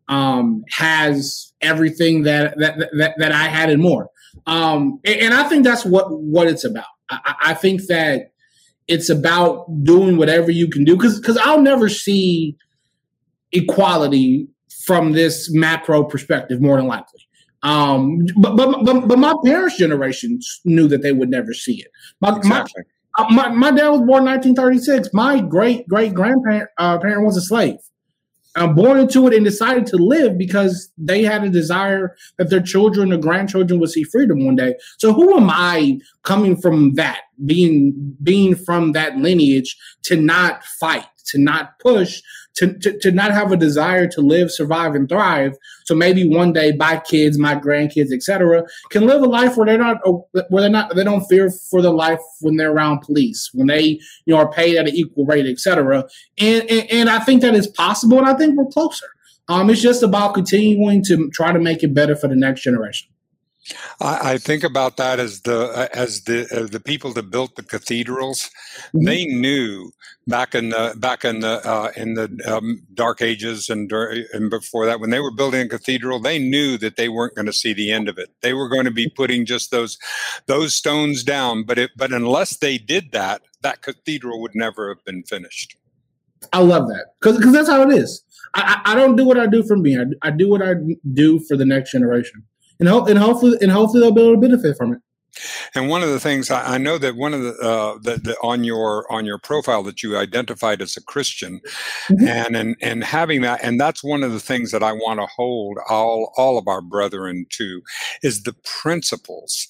um, 0.08 0.64
has 0.72 1.54
everything 1.62 2.24
that, 2.24 2.58
that 2.58 2.80
that 2.98 3.16
that 3.18 3.32
I 3.32 3.44
had 3.44 3.70
and 3.70 3.82
more? 3.82 4.10
Um, 4.46 5.00
and, 5.04 5.20
and, 5.22 5.34
I 5.34 5.44
think 5.50 5.64
that's 5.64 5.86
what 5.86 6.06
what 6.10 6.48
it's 6.48 6.64
about. 6.64 6.86
I, 7.10 7.36
I 7.42 7.54
think 7.54 7.88
that 7.88 8.29
it's 8.90 9.10
about 9.10 9.66
doing 9.84 10.18
whatever 10.18 10.52
you 10.52 10.68
can 10.68 10.84
do 10.84 10.96
because 10.96 11.20
because 11.20 11.38
I'll 11.38 11.62
never 11.62 11.88
see 11.88 12.58
equality 13.52 14.48
from 14.86 15.14
this 15.14 15.52
macro 15.54 16.04
perspective 16.04 16.60
more 16.62 16.78
than 16.78 16.88
likely. 16.88 17.22
Um, 17.62 18.26
but, 18.38 18.56
but 18.56 18.84
but 18.84 19.08
but 19.08 19.20
my 19.20 19.36
parents' 19.46 19.78
generation 19.78 20.40
knew 20.66 20.88
that 20.88 21.02
they 21.02 21.12
would 21.12 21.30
never 21.30 21.54
see 21.54 21.82
it. 21.82 21.92
My 22.20 22.36
exactly. 22.36 22.84
my, 23.18 23.24
uh, 23.24 23.30
my, 23.30 23.50
my 23.50 23.72
dad 23.72 23.90
was 23.90 24.00
born 24.02 24.24
in 24.24 24.56
1936. 24.56 25.10
My 25.14 25.40
great 25.42 25.88
great 25.88 26.14
grandparent 26.14 26.70
uh, 26.78 26.98
parent 27.00 27.26
was 27.26 27.38
a 27.38 27.42
slave 27.42 27.78
um, 28.56 28.76
born 28.76 29.00
into 29.00 29.28
it 29.28 29.34
and 29.34 29.46
decided 29.46 29.86
to 29.88 29.98
live 29.98 30.38
because 30.38 30.92
they 30.98 31.24
had 31.24 31.44
a 31.44 31.50
desire 31.50 32.16
that 32.38 32.50
their 32.50 32.62
children 32.62 33.14
or 33.14 33.18
grandchildren 33.18 33.80
would 33.80 33.90
see 33.90 34.04
freedom 34.04 34.46
one 34.46 34.56
day. 34.56 34.76
So 34.98 35.14
who 35.14 35.38
am 35.38 35.50
I 35.50 36.00
coming 36.24 36.60
from 36.60 36.94
that, 36.96 37.22
being 37.46 38.16
being 38.24 38.56
from 38.56 38.94
that 38.94 39.18
lineage 39.18 39.78
to 40.04 40.16
not 40.16 40.64
fight, 40.64 41.06
to 41.28 41.38
not 41.40 41.80
push, 41.80 42.22
to, 42.60 42.78
to, 42.80 43.00
to 43.00 43.12
not 43.12 43.32
have 43.32 43.54
a 43.54 43.58
desire 43.58 44.06
to 44.06 44.22
live, 44.22 44.52
survive, 44.52 44.94
and 44.94 45.08
thrive. 45.08 45.58
So 45.86 45.96
maybe 45.96 46.28
one 46.28 46.52
day 46.52 46.74
my 46.78 46.98
kids, 46.98 47.40
my 47.40 47.56
grandkids, 47.56 48.12
etc., 48.12 48.66
can 48.90 49.08
live 49.08 49.22
a 49.22 49.26
life 49.26 49.56
where 49.56 49.66
they're 49.66 49.78
not 49.78 49.98
where 50.50 50.62
they're 50.62 50.70
not 50.70 50.94
they 50.94 51.06
don't 51.06 51.26
fear 51.28 51.50
for 51.50 51.82
their 51.82 51.92
life 51.92 52.20
when 52.42 52.58
they're 52.58 52.72
around 52.72 53.00
police, 53.00 53.50
when 53.54 53.68
they 53.68 53.84
you 54.26 54.34
know 54.34 54.38
are 54.38 54.52
paid 54.52 54.76
at 54.76 54.88
an 54.90 54.96
equal 54.96 55.26
rate, 55.26 55.46
etc. 55.46 56.06
And, 56.38 56.70
and 56.70 56.92
and 56.92 57.10
I 57.10 57.20
think 57.20 57.42
that 57.42 57.56
is 57.56 57.68
possible, 57.68 58.18
and 58.18 58.28
I 58.28 58.34
think 58.34 58.58
we're 58.58 58.66
closer. 58.66 59.08
Um, 59.48 59.70
it's 59.70 59.82
just 59.82 60.04
about 60.04 60.34
continuing 60.34 61.04
to 61.06 61.30
try 61.32 61.52
to 61.52 61.60
make 61.60 61.82
it 61.82 61.94
better 61.94 62.16
for 62.16 62.28
the 62.28 62.36
next 62.36 62.62
generation. 62.62 63.10
I, 64.00 64.34
I, 64.34 64.38
think 64.38 64.64
about 64.64 64.98
that 64.98 65.20
as 65.20 65.42
the 65.42 65.90
as 65.94 66.24
the 66.24 66.48
uh, 66.56 66.68
the 66.68 66.80
people 66.80 67.14
that 67.14 67.30
built 67.30 67.56
the 67.56 67.64
cathedrals. 67.64 68.50
Mm-hmm. 68.88 69.06
They 69.06 69.26
knew 69.26 69.92
back 70.28 70.56
in 70.56 70.70
the 70.70 70.96
back 70.98 71.26
in 71.26 71.42
the 71.42 71.62
uh, 71.68 71.92
in 71.96 72.14
the 72.14 72.30
um, 72.48 72.82
dark 72.94 73.22
ages 73.22 73.70
and 73.70 73.92
and 73.92 74.50
before 74.50 74.86
that 74.86 75.00
when 75.00 75.10
they 75.10 75.20
were 75.20 75.32
building 75.32 75.62
a 75.62 75.70
cathedral, 75.70 76.20
they 76.20 76.40
knew 76.40 76.78
that 76.78 76.96
they 76.96 77.10
weren't 77.10 77.36
going 77.36 77.46
to 77.46 77.54
see 77.54 77.74
the 77.74 77.92
end 77.92 78.08
of 78.08 78.18
it. 78.18 78.30
They 78.42 78.54
were 78.54 78.70
going 78.70 78.86
to 78.86 78.92
be 78.92 79.10
putting 79.10 79.46
just 79.46 79.72
those 79.72 79.98
those 80.46 80.74
stones 80.74 81.24
down. 81.24 81.64
But 81.64 81.78
it 81.78 81.92
but 81.96 82.14
unless 82.14 82.58
they 82.58 82.78
did 82.78 83.12
that, 83.12 83.42
that 83.62 83.82
cathedral 83.82 84.42
would 84.42 84.56
never 84.56 84.90
have 84.90 85.04
been 85.06 85.24
finished. 85.24 85.76
I 86.54 86.62
love 86.62 86.88
that 86.88 87.08
because 87.20 87.38
because 87.38 87.54
that's 87.54 87.70
how 87.70 87.84
it 87.84 87.94
is. 87.94 88.24
I, 88.56 88.82
I 88.84 88.96
don't 88.96 89.16
do 89.16 89.26
what 89.26 89.38
I 89.38 89.46
do 89.46 89.62
for 89.62 89.76
me. 89.76 90.00
I, 90.00 90.06
I 90.24 90.32
do 90.32 90.50
what 90.50 90.64
I 90.64 90.74
do 91.14 91.40
for 91.42 91.56
the 91.56 91.66
next 91.66 91.92
generation 91.92 92.44
and, 92.80 92.90
ho- 92.90 93.06
and 93.06 93.18
hopefully 93.18 93.58
and 93.62 93.72
hopefully 93.72 94.02
they'll 94.02 94.12
be 94.12 94.22
able 94.22 94.36
to 94.36 94.42
benefit 94.42 94.78
from 94.78 94.94
it. 94.94 95.00
And 95.76 95.90
one 95.90 96.02
of 96.02 96.10
the 96.10 96.20
things 96.20 96.50
I, 96.50 96.76
I 96.76 96.78
know 96.80 96.98
that 96.98 97.16
one 97.16 97.34
of 97.34 97.44
the, 97.44 97.54
uh, 97.62 98.00
the, 98.02 98.18
the, 98.18 98.36
on 98.42 98.64
your 98.64 99.10
on 99.12 99.26
your 99.26 99.38
profile 99.38 99.84
that 99.84 100.02
you 100.02 100.18
identified 100.18 100.82
as 100.82 100.98
a 100.98 101.04
Christian, 101.04 101.62
mm-hmm. 102.10 102.28
and, 102.28 102.56
and 102.56 102.76
and 102.82 103.04
having 103.04 103.42
that, 103.42 103.60
and 103.64 103.80
that's 103.80 104.04
one 104.04 104.24
of 104.24 104.32
the 104.32 104.40
things 104.40 104.72
that 104.72 104.84
I 104.84 104.92
want 104.92 105.20
to 105.20 105.28
hold 105.28 105.78
all 105.88 106.34
all 106.36 106.58
of 106.58 106.68
our 106.68 106.82
brethren 106.82 107.46
to, 107.52 107.82
is 108.24 108.44
the 108.44 108.56
principles 108.64 109.68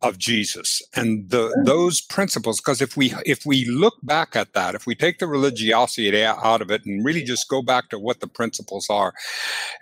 of 0.00 0.18
Jesus. 0.18 0.80
And 0.94 1.28
the 1.30 1.56
those 1.64 2.00
principles 2.00 2.60
because 2.60 2.80
if 2.80 2.96
we 2.96 3.14
if 3.26 3.44
we 3.44 3.64
look 3.64 3.96
back 4.02 4.36
at 4.36 4.52
that 4.54 4.74
if 4.74 4.86
we 4.86 4.94
take 4.94 5.18
the 5.18 5.26
religiosity 5.26 6.24
out 6.24 6.62
of 6.62 6.70
it 6.70 6.82
and 6.86 7.04
really 7.04 7.24
just 7.24 7.48
go 7.48 7.62
back 7.62 7.88
to 7.90 7.98
what 7.98 8.20
the 8.20 8.28
principles 8.28 8.86
are 8.88 9.12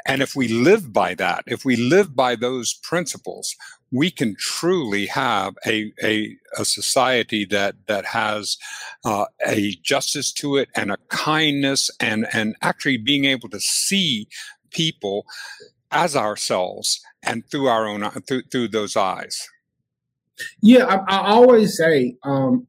and 0.07 0.23
if 0.23 0.35
we 0.35 0.49
live 0.49 0.93
by 0.93 1.15
that 1.15 1.45
if 1.47 1.65
we 1.65 1.77
live 1.77 2.17
by 2.17 2.35
those 2.35 2.75
principles 2.83 3.55
we 3.93 4.11
can 4.11 4.35
truly 4.39 5.07
have 5.07 5.55
a 5.67 5.93
a, 6.03 6.35
a 6.59 6.65
society 6.65 7.45
that 7.45 7.75
that 7.87 8.07
has 8.07 8.57
uh, 9.05 9.27
a 9.47 9.75
justice 9.83 10.33
to 10.33 10.57
it 10.57 10.69
and 10.75 10.91
a 10.91 10.97
kindness 11.09 11.91
and 12.01 12.27
and 12.33 12.57
actually 12.63 12.97
being 12.97 13.27
able 13.27 13.51
to 13.51 13.61
see 13.61 14.29
people 14.71 15.27
as 15.91 16.17
ourselves 16.17 17.01
and 17.23 17.45
through 17.51 17.67
our 17.67 17.87
own 17.87 18.03
through, 18.27 18.43
through 18.51 18.69
those 18.69 18.97
eyes 18.97 19.47
yeah, 20.61 20.85
I, 20.85 20.97
I 21.17 21.31
always 21.33 21.77
say, 21.77 22.17
um, 22.23 22.67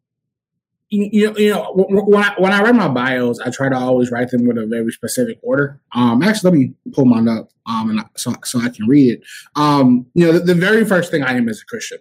you, 0.90 1.10
you, 1.12 1.28
know, 1.28 1.38
you 1.38 1.50
know, 1.52 1.74
when 1.74 2.24
I 2.24 2.34
when 2.38 2.54
I 2.54 2.62
write 2.62 2.76
my 2.76 2.88
bios, 2.88 3.40
I 3.40 3.50
try 3.50 3.68
to 3.68 3.76
always 3.76 4.10
write 4.10 4.30
them 4.30 4.48
with 4.48 4.58
a 4.58 4.66
very 4.66 4.92
specific 4.92 5.38
order. 5.42 5.82
Um, 5.94 6.24
actually, 6.24 6.52
let 6.52 6.60
me 6.60 6.74
pull 6.94 7.06
mine 7.06 7.28
up, 7.28 7.50
um, 7.66 7.90
and 7.90 8.00
I, 8.00 8.06
so 8.16 8.34
so 8.46 8.60
I 8.62 8.70
can 8.70 8.88
read 8.88 9.16
it. 9.16 9.22
Um, 9.56 10.06
you 10.14 10.26
know, 10.26 10.32
the, 10.32 10.40
the 10.40 10.56
very 10.56 10.86
first 10.86 11.12
thing 11.12 11.24
I 11.24 11.34
am 11.34 11.50
is 11.50 11.62
a 11.62 11.66
Christian, 11.66 11.98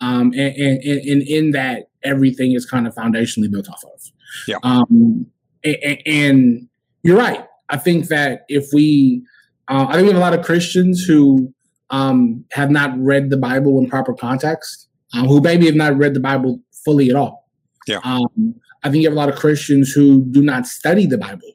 um, 0.00 0.32
and, 0.32 0.56
and, 0.56 0.82
and 0.84 1.22
in 1.22 1.50
that 1.52 1.90
everything 2.02 2.52
is 2.52 2.66
kind 2.66 2.88
of 2.88 2.94
foundationally 2.94 3.50
built 3.50 3.68
off 3.68 3.84
of. 3.84 4.00
Yeah. 4.48 4.56
Um, 4.64 5.26
and, 5.62 6.02
and 6.04 6.68
you're 7.02 7.18
right. 7.18 7.46
I 7.68 7.76
think 7.76 8.08
that 8.08 8.44
if 8.48 8.66
we, 8.72 9.22
uh, 9.68 9.86
I 9.88 9.94
think 9.94 10.02
we 10.02 10.08
have 10.08 10.16
a 10.16 10.20
lot 10.20 10.34
of 10.34 10.44
Christians 10.44 11.04
who 11.04 11.54
um, 11.92 12.44
have 12.52 12.70
not 12.70 12.98
read 12.98 13.30
the 13.30 13.36
Bible 13.36 13.78
in 13.78 13.88
proper 13.88 14.14
context, 14.14 14.88
um, 15.14 15.26
who 15.26 15.40
maybe 15.40 15.66
have 15.66 15.76
not 15.76 15.96
read 15.96 16.14
the 16.14 16.20
Bible 16.20 16.60
fully 16.84 17.10
at 17.10 17.16
all. 17.16 17.48
Yeah. 17.86 18.00
Um, 18.02 18.54
I 18.82 18.90
think 18.90 19.02
you 19.02 19.08
have 19.08 19.16
a 19.16 19.20
lot 19.20 19.28
of 19.28 19.36
Christians 19.36 19.92
who 19.92 20.24
do 20.24 20.42
not 20.42 20.66
study 20.66 21.06
the 21.06 21.18
Bible. 21.18 21.52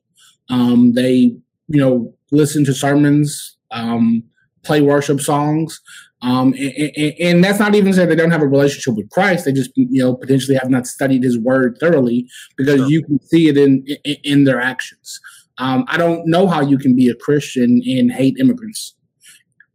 Um, 0.49 0.93
they, 0.93 1.35
you 1.67 1.79
know, 1.81 2.13
listen 2.31 2.63
to 2.65 2.73
sermons, 2.73 3.57
um, 3.71 4.23
play 4.63 4.81
worship 4.81 5.19
songs, 5.19 5.81
um, 6.21 6.53
and, 6.53 6.91
and, 6.95 7.13
and, 7.19 7.43
that's 7.43 7.59
not 7.59 7.75
even 7.75 7.93
saying 7.93 8.09
they 8.09 8.15
don't 8.15 8.31
have 8.31 8.41
a 8.41 8.47
relationship 8.47 8.95
with 8.95 9.09
Christ. 9.11 9.45
They 9.45 9.51
just, 9.51 9.71
you 9.75 10.01
know, 10.01 10.15
potentially 10.15 10.57
have 10.57 10.69
not 10.69 10.87
studied 10.87 11.23
His 11.23 11.37
Word 11.37 11.77
thoroughly 11.79 12.27
because 12.55 12.79
sure. 12.79 12.89
you 12.89 13.03
can 13.03 13.19
see 13.21 13.49
it 13.49 13.57
in 13.57 13.85
in, 14.03 14.15
in 14.23 14.43
their 14.45 14.59
actions. 14.59 15.19
Um, 15.59 15.85
I 15.87 15.97
don't 15.97 16.25
know 16.27 16.47
how 16.47 16.61
you 16.61 16.77
can 16.77 16.95
be 16.95 17.07
a 17.09 17.15
Christian 17.15 17.81
and 17.85 18.11
hate 18.11 18.37
immigrants. 18.39 18.95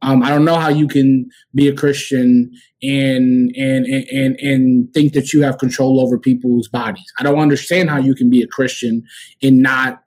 Um, 0.03 0.23
I 0.23 0.31
don't 0.31 0.45
know 0.45 0.57
how 0.57 0.69
you 0.69 0.89
can 0.89 1.31
be 1.55 1.69
a 1.69 1.75
Christian 1.75 2.51
and, 2.83 3.55
and 3.57 3.87
and 3.87 4.37
and 4.41 4.93
think 4.93 5.13
that 5.13 5.33
you 5.33 5.43
have 5.43 5.59
control 5.59 6.01
over 6.01 6.19
people's 6.19 6.69
bodies. 6.69 7.07
I 7.19 7.23
don't 7.23 7.39
understand 7.39 7.89
how 7.89 7.99
you 7.99 8.15
can 8.15 8.29
be 8.29 8.43
a 8.43 8.49
Christian 8.49 9.05
and 9.43 9.63
not 9.63 10.01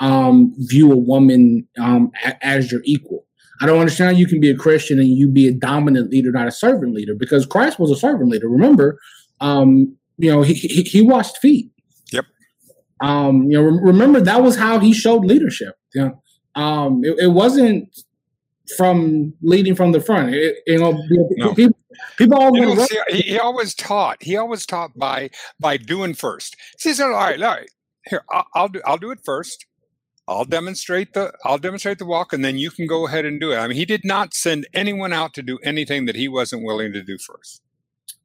um, 0.00 0.52
view 0.58 0.92
a 0.92 0.96
woman 0.96 1.66
um, 1.78 2.10
a, 2.24 2.44
as 2.44 2.72
your 2.72 2.82
equal. 2.84 3.24
I 3.60 3.66
don't 3.66 3.78
understand 3.78 4.10
how 4.10 4.18
you 4.18 4.26
can 4.26 4.40
be 4.40 4.50
a 4.50 4.56
Christian 4.56 4.98
and 4.98 5.08
you 5.08 5.28
be 5.28 5.46
a 5.46 5.52
dominant 5.52 6.10
leader, 6.10 6.30
not 6.32 6.48
a 6.48 6.52
servant 6.52 6.92
leader, 6.92 7.14
because 7.14 7.46
Christ 7.46 7.78
was 7.78 7.90
a 7.90 7.96
servant 7.96 8.28
leader. 8.28 8.48
Remember, 8.48 8.98
um, 9.40 9.96
you 10.18 10.30
know, 10.30 10.42
he, 10.42 10.54
he, 10.54 10.82
he 10.82 11.00
washed 11.00 11.38
feet. 11.38 11.70
Yep. 12.12 12.24
Um, 13.00 13.44
you 13.44 13.56
know, 13.56 13.62
remember 13.62 14.20
that 14.20 14.42
was 14.42 14.56
how 14.56 14.78
he 14.80 14.92
showed 14.92 15.24
leadership. 15.24 15.74
You 15.94 16.02
know, 16.02 16.22
Um, 16.56 17.04
it, 17.04 17.16
it 17.18 17.28
wasn't 17.28 17.88
from 18.76 19.34
leading 19.42 19.74
from 19.74 19.92
the 19.92 20.00
front. 20.00 20.34
It, 20.34 20.56
you 20.66 20.78
know, 20.78 20.98
no. 21.10 21.54
people, 21.54 21.78
people 22.16 22.38
always 22.38 22.88
see, 22.88 22.98
he, 23.08 23.22
he, 23.22 23.38
always 23.38 23.74
taught. 23.74 24.22
He 24.22 24.36
always 24.36 24.66
taught 24.66 24.96
by 24.96 25.30
by 25.60 25.76
doing 25.76 26.14
first. 26.14 26.56
He 26.80 26.92
said, 26.92 27.06
"All 27.06 27.12
right, 27.12 27.40
all 27.40 27.54
right, 27.54 27.70
here 28.08 28.24
I'll, 28.30 28.46
I'll 28.54 28.68
do 28.68 28.80
I'll 28.84 28.98
do 28.98 29.10
it 29.10 29.20
first. 29.24 29.66
I'll 30.28 30.44
demonstrate 30.44 31.12
the 31.14 31.32
I'll 31.44 31.58
demonstrate 31.58 31.98
the 31.98 32.06
walk, 32.06 32.32
and 32.32 32.44
then 32.44 32.58
you 32.58 32.70
can 32.70 32.86
go 32.86 33.06
ahead 33.06 33.24
and 33.24 33.40
do 33.40 33.52
it." 33.52 33.56
I 33.56 33.66
mean, 33.66 33.76
he 33.76 33.84
did 33.84 34.04
not 34.04 34.34
send 34.34 34.66
anyone 34.74 35.12
out 35.12 35.34
to 35.34 35.42
do 35.42 35.58
anything 35.62 36.06
that 36.06 36.16
he 36.16 36.28
wasn't 36.28 36.64
willing 36.64 36.92
to 36.92 37.02
do 37.02 37.18
first. 37.18 37.62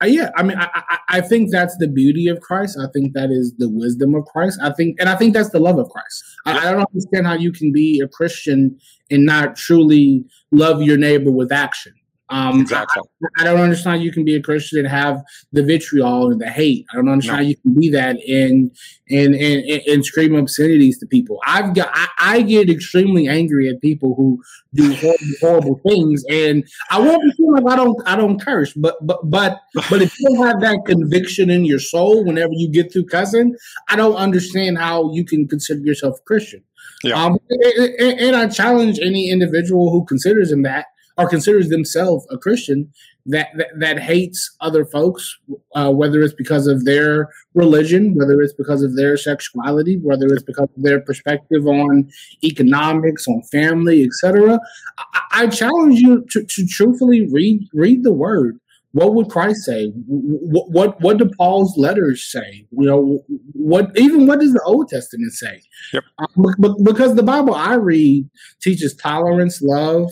Uh, 0.02 0.08
yeah, 0.08 0.32
I 0.36 0.44
mean, 0.44 0.58
I, 0.58 0.68
I, 0.74 0.98
I 1.10 1.22
think 1.22 1.52
that's 1.52 1.78
the 1.78 1.88
beauty 1.88 2.28
of 2.28 2.40
Christ. 2.42 2.78
I 2.82 2.88
think 2.92 3.14
that 3.14 3.30
is 3.30 3.54
the 3.58 3.70
wisdom 3.70 4.16
of 4.16 4.26
Christ. 4.26 4.60
I 4.62 4.72
think, 4.72 5.00
and 5.00 5.08
I 5.08 5.16
think 5.16 5.34
that's 5.34 5.52
the 5.52 5.60
love 5.60 5.78
of 5.78 5.90
Christ. 5.90 6.24
I, 6.46 6.58
I 6.58 6.72
don't 6.72 6.88
understand 6.90 7.28
how 7.28 7.36
you 7.36 7.52
can 7.52 7.72
be 7.72 8.00
a 8.00 8.08
Christian 8.08 8.80
and 9.12 9.26
not 9.26 9.56
truly 9.56 10.26
love 10.52 10.82
your 10.82 10.98
neighbor 10.98 11.32
with 11.32 11.52
action. 11.52 11.94
Um, 12.32 12.62
exactly. 12.62 13.04
I, 13.38 13.42
I, 13.42 13.44
don't 13.44 13.60
understand 13.60 13.98
how 13.98 14.04
you 14.04 14.12
can 14.12 14.24
be 14.24 14.36
a 14.36 14.42
Christian 14.42 14.80
and 14.80 14.88
have 14.88 15.22
the 15.52 15.64
vitriol 15.64 16.32
and 16.32 16.40
the 16.40 16.50
hate. 16.50 16.86
I 16.92 16.96
don't 16.96 17.10
understand 17.10 17.40
no. 17.40 17.44
how 17.44 17.50
you 17.50 17.58
can 17.58 17.74
be 17.74 17.90
that 17.90 18.16
and 18.26 18.72
and 19.10 19.36
and, 19.36 19.82
and 19.86 20.06
scream 20.06 20.36
obscenities 20.36 20.98
to 21.00 21.06
people. 21.06 21.42
I've 21.46 21.74
got 21.74 21.90
I, 21.94 22.08
I, 22.20 22.42
get 22.42 22.70
extremely 22.70 23.28
angry 23.28 23.68
at 23.68 23.82
people 23.82 24.16
who 24.16 24.42
do 24.74 24.96
horrible, 24.96 25.26
horrible 25.42 25.82
things, 25.86 26.24
and 26.30 26.66
I 26.90 27.00
won't 27.00 27.22
be 27.22 27.32
feeling 27.34 27.64
like 27.64 27.74
I 27.74 27.76
don't 27.76 28.02
I 28.08 28.16
don't 28.16 28.40
curse, 28.40 28.72
but 28.74 28.96
but 29.06 29.30
but 29.30 29.60
but 29.90 30.02
if 30.02 30.18
you 30.18 30.42
have 30.44 30.62
that 30.62 30.84
conviction 30.86 31.50
in 31.50 31.66
your 31.66 31.80
soul 31.80 32.24
whenever 32.24 32.54
you 32.54 32.72
get 32.72 32.94
through 32.94 33.08
cussing, 33.08 33.58
I 33.90 33.98
don't 33.98 34.16
understand 34.16 34.78
how 34.78 35.12
you 35.12 35.26
can 35.26 35.50
consider 35.50 35.82
yourself 35.82 36.20
a 36.20 36.24
Christian. 36.24 36.64
Yeah. 37.04 37.22
Um, 37.22 37.40
and, 37.50 38.20
and 38.20 38.36
I 38.36 38.48
challenge 38.48 39.00
any 39.00 39.30
individual 39.30 39.92
who 39.92 40.06
considers 40.06 40.52
him 40.52 40.62
that 40.64 40.86
or 41.18 41.28
considers 41.28 41.70
themselves 41.70 42.26
a 42.32 42.38
Christian 42.38 42.92
that 43.26 43.50
that, 43.58 43.68
that 43.78 44.00
hates 44.00 44.56
other 44.62 44.86
folks, 44.86 45.38
uh, 45.76 45.92
whether 45.92 46.22
it's 46.22 46.34
because 46.34 46.68
of 46.68 46.86
their 46.86 47.30
religion, 47.54 48.16
whether 48.16 48.42
it's 48.42 48.54
because 48.54 48.82
of 48.82 48.96
their 48.96 49.18
sexuality, 49.18 49.98
whether 49.98 50.28
it's 50.28 50.44
because 50.44 50.70
of 50.76 50.84
their 50.84 51.02
perspective 51.02 51.68
on 51.68 52.10
economics, 52.44 53.28
on 53.28 53.42
family, 53.52 54.04
etc. 54.04 54.60
I, 54.98 55.22
I, 55.32 55.48
challenge 55.48 56.00
you 56.00 56.26
to, 56.32 56.44
to 56.44 56.68
truthfully 56.68 57.28
read 57.32 57.68
read 57.74 58.04
the 58.04 58.14
word 58.14 58.60
what 58.94 59.14
would 59.14 59.30
Christ 59.30 59.64
say? 59.64 59.92
What, 60.08 60.70
what 60.72 61.02
what 61.02 61.18
do 61.18 61.30
Paul's 61.38 61.78
letters 61.78 62.30
say? 62.30 62.66
You 62.72 62.86
know, 62.86 63.24
what 63.54 63.92
even 63.98 64.28
what 64.28 64.40
does 64.40 64.54
the 64.54 64.62
Old 64.64 64.90
Testament 64.90 65.32
say? 65.34 65.62
Yep. 65.94 66.04
Um, 66.20 66.84
because 66.84 67.16
the 67.16 67.24
Bible 67.24 67.54
I 67.54 67.76
read 67.76 68.30
teaches 68.62 68.94
tolerance, 68.96 69.62
love, 69.62 70.12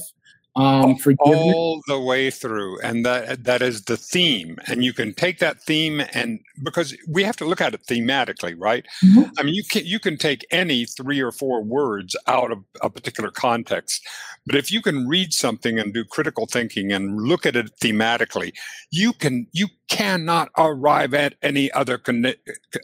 um, 0.59 0.97
all 1.19 1.81
the 1.87 1.99
way 1.99 2.29
through, 2.29 2.79
and 2.81 3.05
that 3.05 3.43
that 3.45 3.61
is 3.61 3.83
the 3.83 3.97
theme. 3.97 4.57
And 4.67 4.83
you 4.83 4.93
can 4.93 5.13
take 5.13 5.39
that 5.39 5.61
theme, 5.61 6.01
and 6.13 6.39
because 6.63 6.95
we 7.07 7.23
have 7.23 7.37
to 7.37 7.45
look 7.45 7.61
at 7.61 7.73
it 7.73 7.85
thematically, 7.85 8.55
right? 8.57 8.85
Mm-hmm. 9.03 9.31
I 9.37 9.43
mean, 9.43 9.55
you 9.55 9.63
can 9.63 9.85
you 9.85 9.99
can 9.99 10.17
take 10.17 10.45
any 10.51 10.85
three 10.85 11.21
or 11.21 11.31
four 11.31 11.63
words 11.63 12.15
out 12.27 12.51
of 12.51 12.63
a 12.81 12.89
particular 12.89 13.31
context, 13.31 14.05
but 14.45 14.55
if 14.55 14.71
you 14.71 14.81
can 14.81 15.07
read 15.07 15.33
something 15.33 15.79
and 15.79 15.93
do 15.93 16.03
critical 16.03 16.45
thinking 16.45 16.91
and 16.91 17.21
look 17.21 17.45
at 17.45 17.55
it 17.55 17.71
thematically, 17.79 18.53
you 18.91 19.13
can 19.13 19.47
you 19.51 19.67
cannot 19.89 20.49
arrive 20.57 21.13
at 21.13 21.35
any 21.41 21.71
other 21.71 21.97
con- 21.97 22.33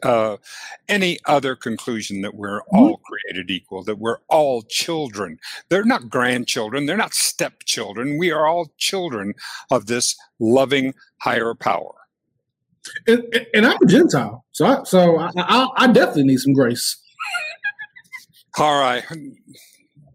uh, 0.04 0.38
any 0.90 1.20
other 1.26 1.56
conclusion 1.56 2.22
that 2.22 2.36
we're 2.36 2.62
mm-hmm. 2.62 2.78
all 2.78 3.02
created 3.06 3.50
equal, 3.50 3.84
that 3.84 4.00
we're 4.00 4.20
all 4.28 4.64
children. 4.64 5.40
They're 5.70 5.86
not 5.86 6.10
grandchildren, 6.10 6.86
they're 6.86 6.98
not 6.98 7.14
stepchildren. 7.66 8.18
We 8.18 8.32
are 8.32 8.46
all 8.46 8.72
children 8.78 9.34
of 9.72 9.88
this 9.88 10.16
loving 10.40 10.94
higher 11.22 11.54
power. 11.54 11.94
And, 13.08 13.24
and 13.54 13.66
I'm 13.66 13.82
a 13.82 13.86
Gentile, 13.88 14.46
so 14.52 14.66
I, 14.66 14.84
so 14.84 15.18
I, 15.18 15.32
I, 15.36 15.68
I 15.78 15.88
definitely 15.88 16.26
need 16.26 16.40
some 16.40 16.54
grace. 16.54 17.02
All 18.60 18.80
right. 18.80 19.04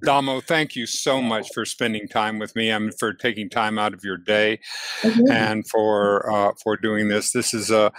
Damo, 0.05 0.41
thank 0.41 0.77
you 0.77 0.87
so 0.87 1.21
much 1.21 1.49
for 1.53 1.65
spending 1.65 2.09
time 2.09 2.39
with 2.39 2.57
me 2.57 2.71
and 2.71 2.97
for 2.99 3.13
taking 3.13 3.51
time 3.51 3.79
out 3.79 3.93
of 3.93 4.03
your 4.03 4.17
day 4.17 4.61
mm-hmm. 5.03 5.31
and 5.31 5.69
for 5.69 6.31
uh, 6.31 6.53
for 6.63 6.77
doing 6.77 7.09
this. 7.09 7.33
This 7.33 7.53
is 7.53 7.71
a 7.71 7.93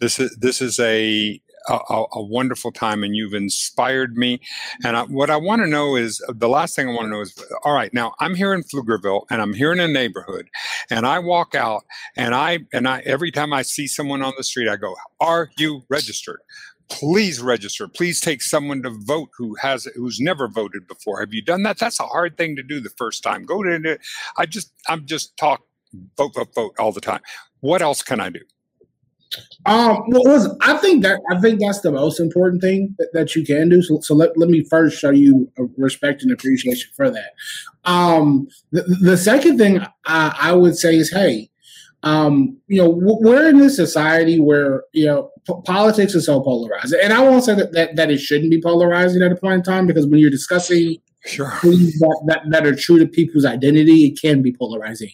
this 0.00 0.18
is 0.18 0.36
this 0.38 0.60
is 0.60 0.78
a 0.80 1.40
a, 1.68 2.04
a, 2.12 2.22
wonderful 2.22 2.72
time 2.72 3.02
and 3.02 3.14
you've 3.16 3.34
inspired 3.34 4.16
me. 4.16 4.40
And 4.84 4.96
I, 4.96 5.02
what 5.02 5.30
I 5.30 5.36
want 5.36 5.62
to 5.62 5.68
know 5.68 5.96
is 5.96 6.22
uh, 6.28 6.32
the 6.36 6.48
last 6.48 6.76
thing 6.76 6.88
I 6.88 6.92
want 6.92 7.06
to 7.06 7.10
know 7.10 7.20
is 7.20 7.34
all 7.64 7.74
right, 7.74 7.92
now 7.92 8.14
I'm 8.20 8.34
here 8.34 8.54
in 8.54 8.62
Pflugerville 8.62 9.22
and 9.30 9.42
I'm 9.42 9.52
here 9.52 9.72
in 9.72 9.80
a 9.80 9.88
neighborhood 9.88 10.48
and 10.90 11.06
I 11.06 11.18
walk 11.18 11.54
out 11.54 11.84
and 12.16 12.34
I, 12.34 12.60
and 12.72 12.86
I, 12.88 13.00
every 13.00 13.30
time 13.30 13.52
I 13.52 13.62
see 13.62 13.86
someone 13.86 14.22
on 14.22 14.32
the 14.36 14.44
street, 14.44 14.68
I 14.68 14.76
go, 14.76 14.94
Are 15.20 15.50
you 15.58 15.82
registered? 15.88 16.40
please 16.88 17.40
register. 17.40 17.88
Please 17.88 18.20
take 18.20 18.40
someone 18.40 18.80
to 18.82 18.90
vote 18.90 19.30
who 19.36 19.56
has 19.56 19.88
who's 19.96 20.20
never 20.20 20.46
voted 20.46 20.86
before. 20.86 21.20
Have 21.20 21.32
you 21.32 21.42
done 21.42 21.64
that? 21.64 21.78
That's 21.78 21.98
a 21.98 22.04
hard 22.04 22.36
thing 22.36 22.54
to 22.54 22.62
do 22.62 22.80
the 22.80 22.92
first 22.96 23.24
time. 23.24 23.44
Go 23.44 23.62
to 23.62 23.98
i 24.36 24.46
just 24.46 24.72
i'm 24.88 25.04
just 25.04 25.36
talk 25.36 25.62
vote 26.16 26.34
vote 26.34 26.54
vote 26.54 26.74
all 26.78 26.92
the 26.92 27.00
time. 27.00 27.20
What 27.58 27.82
else 27.82 28.02
can 28.02 28.20
i 28.20 28.30
do 28.30 28.40
um 29.66 30.04
well 30.08 30.56
i 30.60 30.76
think 30.78 31.02
that 31.02 31.20
i 31.30 31.40
think 31.40 31.60
that's 31.60 31.80
the 31.80 31.90
most 31.90 32.20
important 32.20 32.60
thing 32.60 32.94
that, 32.98 33.08
that 33.12 33.34
you 33.34 33.44
can 33.44 33.68
do 33.68 33.82
so, 33.82 34.00
so 34.00 34.14
let, 34.14 34.36
let 34.38 34.48
me 34.48 34.62
first 34.64 34.98
show 34.98 35.10
you 35.10 35.50
respect 35.76 36.22
and 36.22 36.30
appreciation 36.30 36.90
for 36.94 37.10
that 37.10 37.34
um 37.84 38.46
the, 38.72 38.82
the 39.02 39.16
second 39.16 39.58
thing 39.58 39.80
I, 40.06 40.36
I 40.40 40.52
would 40.52 40.76
say 40.76 40.96
is 40.96 41.10
hey 41.10 41.50
um, 42.02 42.56
you 42.68 42.80
know, 42.80 42.88
we're 42.88 43.48
in 43.48 43.58
this 43.58 43.74
society 43.74 44.38
where 44.38 44.84
you 44.92 45.06
know 45.06 45.30
p- 45.44 45.54
politics 45.64 46.14
is 46.14 46.26
so 46.26 46.40
polarized, 46.40 46.94
and 46.94 47.12
I 47.12 47.20
won't 47.20 47.42
say 47.42 47.54
that, 47.56 47.72
that 47.72 47.96
that 47.96 48.10
it 48.12 48.18
shouldn't 48.18 48.50
be 48.50 48.60
polarizing 48.60 49.22
at 49.22 49.32
a 49.32 49.36
point 49.36 49.54
in 49.54 49.62
time 49.64 49.88
because 49.88 50.06
when 50.06 50.20
you're 50.20 50.30
discussing 50.30 50.98
sure. 51.24 51.50
things 51.62 51.98
that, 51.98 52.22
that, 52.26 52.42
that 52.50 52.66
are 52.66 52.76
true 52.76 53.00
to 53.00 53.06
people's 53.06 53.44
identity, 53.44 54.06
it 54.06 54.20
can 54.20 54.40
be 54.40 54.52
polarizing. 54.52 55.10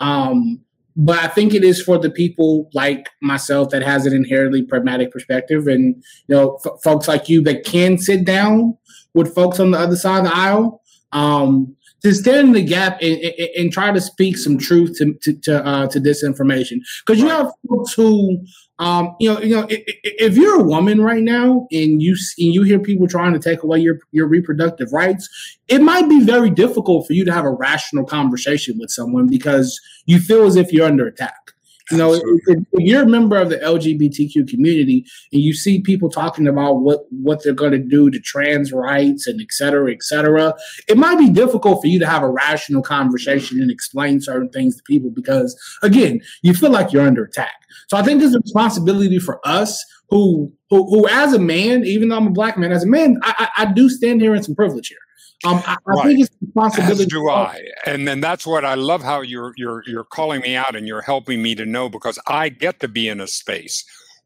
Um, 0.00 0.60
but 0.96 1.18
I 1.18 1.28
think 1.28 1.54
it 1.54 1.64
is 1.64 1.82
for 1.82 1.98
the 1.98 2.10
people 2.10 2.68
like 2.74 3.08
myself 3.20 3.70
that 3.70 3.82
has 3.82 4.06
an 4.06 4.12
inherently 4.12 4.62
pragmatic 4.62 5.10
perspective, 5.10 5.66
and 5.66 5.96
you 6.28 6.34
know, 6.34 6.58
f- 6.64 6.82
folks 6.82 7.08
like 7.08 7.28
you 7.28 7.42
that 7.42 7.64
can 7.64 7.98
sit 7.98 8.24
down 8.24 8.76
with 9.14 9.34
folks 9.34 9.60
on 9.60 9.70
the 9.70 9.78
other 9.78 9.96
side 9.96 10.18
of 10.18 10.24
the 10.24 10.36
aisle. 10.36 10.80
Um, 11.12 11.76
to 12.02 12.12
stand 12.14 12.48
in 12.48 12.52
the 12.52 12.62
gap 12.64 12.98
and, 13.00 13.18
and, 13.18 13.48
and, 13.56 13.72
try 13.72 13.92
to 13.92 14.00
speak 14.00 14.36
some 14.36 14.58
truth 14.58 14.96
to 14.98 15.14
to 15.22 15.34
to, 15.34 15.64
uh, 15.64 15.86
to 15.88 16.00
disinformation 16.00 16.78
because 17.04 17.20
you 17.20 17.28
have 17.28 17.52
folks 17.68 17.92
who 17.92 18.42
um, 18.82 19.14
you 19.20 19.32
know 19.32 19.40
you 19.40 19.54
know 19.54 19.66
if, 19.70 19.82
if, 20.02 20.36
you're 20.36 20.60
a 20.60 20.64
woman 20.64 21.00
right 21.00 21.22
now 21.22 21.68
and 21.70 22.02
you 22.02 22.16
and 22.38 22.52
you 22.52 22.64
hear 22.64 22.80
people 22.80 23.06
trying 23.06 23.32
to 23.32 23.38
take 23.38 23.62
away 23.62 23.78
your 23.78 24.00
your 24.10 24.26
reproductive 24.26 24.92
rights 24.92 25.28
it 25.68 25.80
might 25.80 26.08
be 26.08 26.24
very 26.24 26.50
difficult 26.50 27.06
for 27.06 27.12
you 27.12 27.24
to 27.24 27.32
have 27.32 27.44
a 27.44 27.50
rational 27.50 28.04
conversation 28.04 28.76
with 28.80 28.90
someone 28.90 29.28
because 29.28 29.80
you 30.06 30.18
feel 30.18 30.44
as 30.46 30.56
if 30.56 30.72
you're 30.72 30.86
under 30.86 31.06
attack 31.06 31.52
you 31.90 31.96
know, 31.96 32.14
if, 32.14 32.22
if, 32.46 32.58
you're 32.74 33.02
a 33.02 33.08
member 33.08 33.36
of 33.36 33.50
the 33.50 33.58
LGBTQ 33.58 34.48
community 34.48 35.04
and 35.32 35.42
you 35.42 35.52
see 35.52 35.80
people 35.80 36.08
talking 36.08 36.46
about 36.46 36.80
what 36.80 37.00
what 37.10 37.42
they're 37.42 37.52
going 37.52 37.72
to 37.72 37.78
do 37.78 38.10
to 38.10 38.20
trans 38.20 38.72
rights 38.72 39.26
and 39.26 39.40
et 39.40 39.50
cetera, 39.50 39.92
et 39.92 40.02
cetera, 40.02 40.54
it 40.88 40.96
might 40.96 41.18
be 41.18 41.30
difficult 41.30 41.80
for 41.80 41.88
you 41.88 41.98
to 41.98 42.06
have 42.06 42.22
a 42.22 42.30
rational 42.30 42.82
conversation 42.82 43.60
and 43.60 43.70
explain 43.70 44.20
certain 44.20 44.48
things 44.50 44.76
to 44.76 44.82
people 44.84 45.10
because, 45.10 45.58
again, 45.82 46.20
you 46.42 46.54
feel 46.54 46.70
like 46.70 46.92
you're 46.92 47.06
under 47.06 47.24
attack. 47.24 47.54
So 47.88 47.96
I 47.96 48.02
think 48.02 48.20
there's 48.20 48.34
a 48.34 48.40
responsibility 48.40 49.18
for 49.18 49.40
us 49.46 49.84
who 50.08 50.52
who, 50.70 50.84
who 50.88 51.08
as 51.08 51.32
a 51.32 51.38
man, 51.38 51.84
even 51.84 52.08
though 52.08 52.16
I'm 52.16 52.28
a 52.28 52.30
black 52.30 52.56
man, 52.56 52.72
as 52.72 52.84
a 52.84 52.88
man, 52.88 53.18
I, 53.22 53.48
I, 53.56 53.62
I 53.62 53.72
do 53.72 53.88
stand 53.88 54.20
here 54.20 54.34
in 54.34 54.42
some 54.42 54.54
privilege 54.54 54.88
here. 54.88 54.98
Um, 55.44 55.62
I, 55.66 55.76
I 55.88 56.02
think 56.02 56.20
it's 56.20 56.30
responsibility. 56.40 57.02
As 57.02 57.06
do 57.06 57.28
I, 57.28 57.60
and 57.86 58.06
then 58.06 58.20
that's 58.20 58.46
what 58.46 58.64
I 58.64 58.74
love 58.74 59.02
how 59.02 59.22
you're 59.22 59.52
you're 59.56 59.82
you're 59.86 60.04
calling 60.04 60.40
me 60.40 60.56
out 60.56 60.76
and 60.76 60.86
you're 60.86 61.02
helping 61.02 61.42
me 61.42 61.54
to 61.56 61.66
know 61.66 61.88
because 61.88 62.18
I 62.26 62.48
get 62.48 62.80
to 62.80 62.88
be 62.88 63.08
in 63.08 63.20
a 63.20 63.26
space 63.26 63.84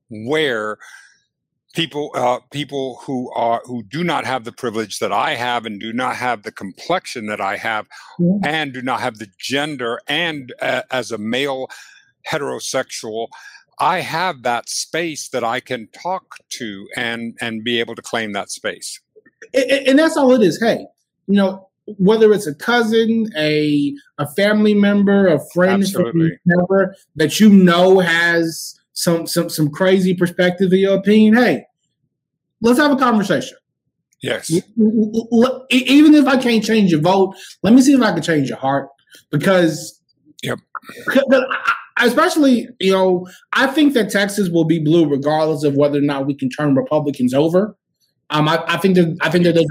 where 0.08 0.78
people 1.74 2.10
uh, 2.14 2.40
people 2.50 3.00
who 3.02 3.30
are 3.32 3.62
who 3.64 3.82
do 3.82 4.04
not 4.04 4.24
have 4.24 4.44
the 4.44 4.52
privilege 4.52 4.98
that 4.98 5.12
I 5.12 5.34
have 5.34 5.64
and 5.64 5.80
do 5.80 5.92
not 5.92 6.16
have 6.16 6.42
the 6.42 6.52
complexion 6.52 7.26
that 7.26 7.40
I 7.40 7.56
have 7.56 7.86
yeah. 8.18 8.38
and 8.44 8.72
do 8.72 8.82
not 8.82 9.00
have 9.00 9.18
the 9.18 9.28
gender 9.38 10.00
and 10.08 10.52
uh, 10.60 10.82
as 10.90 11.12
a 11.12 11.18
male 11.18 11.68
heterosexual 12.28 13.28
I 13.78 14.00
have 14.00 14.42
that 14.42 14.68
space 14.68 15.28
that 15.28 15.44
I 15.44 15.60
can 15.60 15.88
talk 15.88 16.38
to 16.50 16.88
and 16.96 17.36
and 17.40 17.62
be 17.62 17.78
able 17.80 17.94
to 17.94 18.02
claim 18.02 18.32
that 18.32 18.50
space. 18.50 19.00
And, 19.52 19.70
and 19.70 19.98
that's 19.98 20.16
all 20.16 20.32
it 20.32 20.42
is. 20.42 20.58
Hey, 20.58 20.86
you 21.26 21.36
know, 21.36 21.68
whether 21.98 22.32
it's 22.32 22.46
a 22.46 22.54
cousin, 22.54 23.28
a 23.36 23.94
a 24.18 24.26
family 24.34 24.74
member, 24.74 25.26
a 25.28 25.40
friend 25.52 25.84
member 26.44 26.96
that 27.16 27.38
you 27.38 27.48
know 27.48 28.00
has 28.00 28.78
some 28.92 29.26
some 29.26 29.48
some 29.48 29.70
crazy 29.70 30.14
perspective 30.14 30.72
of 30.72 30.78
your 30.78 30.96
opinion, 30.96 31.34
hey, 31.34 31.64
let's 32.60 32.78
have 32.78 32.92
a 32.92 32.96
conversation. 32.96 33.56
Yes. 34.22 34.50
Even 34.50 36.14
if 36.14 36.26
I 36.26 36.36
can't 36.38 36.64
change 36.64 36.90
your 36.90 37.00
vote, 37.00 37.36
let 37.62 37.72
me 37.74 37.82
see 37.82 37.92
if 37.92 38.00
I 38.00 38.12
can 38.12 38.22
change 38.22 38.48
your 38.48 38.58
heart. 38.58 38.88
Because, 39.30 40.00
yep. 40.42 40.58
Especially, 41.98 42.68
you 42.80 42.92
know, 42.92 43.26
I 43.52 43.66
think 43.68 43.94
that 43.94 44.10
Texas 44.10 44.48
will 44.48 44.64
be 44.64 44.78
blue 44.78 45.08
regardless 45.08 45.64
of 45.64 45.76
whether 45.76 45.98
or 45.98 46.02
not 46.02 46.26
we 46.26 46.34
can 46.34 46.50
turn 46.50 46.74
Republicans 46.74 47.34
over. 47.34 47.76
Um, 48.30 48.48
I, 48.48 48.62
I, 48.66 48.76
think 48.76 48.96
that 48.96 49.16
I 49.20 49.30
think 49.30 49.44
that 49.44 49.54
there's 49.54 49.66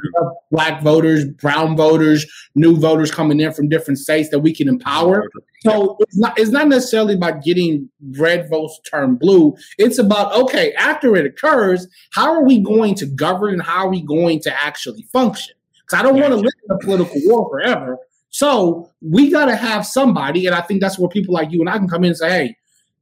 black 0.50 0.82
voters, 0.82 1.26
brown 1.26 1.76
voters, 1.76 2.26
new 2.56 2.78
voters 2.78 3.12
coming 3.12 3.42
in 3.42 3.52
from 3.52 3.68
different 3.68 4.00
states 4.00 4.30
that 4.30 4.40
we 4.40 4.54
can 4.54 4.70
empower. 4.70 5.30
So 5.62 5.98
it's 6.00 6.18
not 6.18 6.40
it's 6.40 6.52
not 6.52 6.70
necessarily 6.70 7.16
about 7.16 7.44
getting 7.44 7.90
red 8.18 8.50
votes 8.50 8.80
turn 8.90 9.16
blue. 9.16 9.56
It's 9.78 9.98
about 9.98 10.34
okay, 10.34 10.74
after 10.74 11.18
it 11.18 11.26
occurs, 11.26 11.86
how 12.14 12.32
are 12.34 12.46
we 12.46 12.62
going 12.62 12.96
to 12.96 13.06
govern 13.06 13.54
and 13.54 13.62
how 13.62 13.88
are 13.88 13.90
we 13.90 14.02
going 14.02 14.40
to 14.42 14.64
actually 14.64 15.06
function? 15.12 15.56
Because 15.82 16.00
I 16.00 16.04
don't 16.04 16.20
want 16.20 16.30
to 16.30 16.38
live 16.38 16.54
in 16.70 16.76
a 16.76 16.80
political 16.80 17.20
war 17.26 17.50
forever. 17.50 17.98
So 18.30 18.92
we 19.02 19.32
got 19.32 19.46
to 19.46 19.56
have 19.56 19.86
somebody, 19.86 20.46
and 20.46 20.56
I 20.56 20.62
think 20.62 20.82
that's 20.82 21.00
where 21.00 21.10
people 21.10 21.34
like 21.34 21.52
you 21.52 21.60
and 21.60 21.70
I 21.70 21.78
can 21.78 21.88
come 21.88 22.04
in 22.04 22.10
and 22.10 22.18
say, 22.18 22.30
hey, 22.30 22.58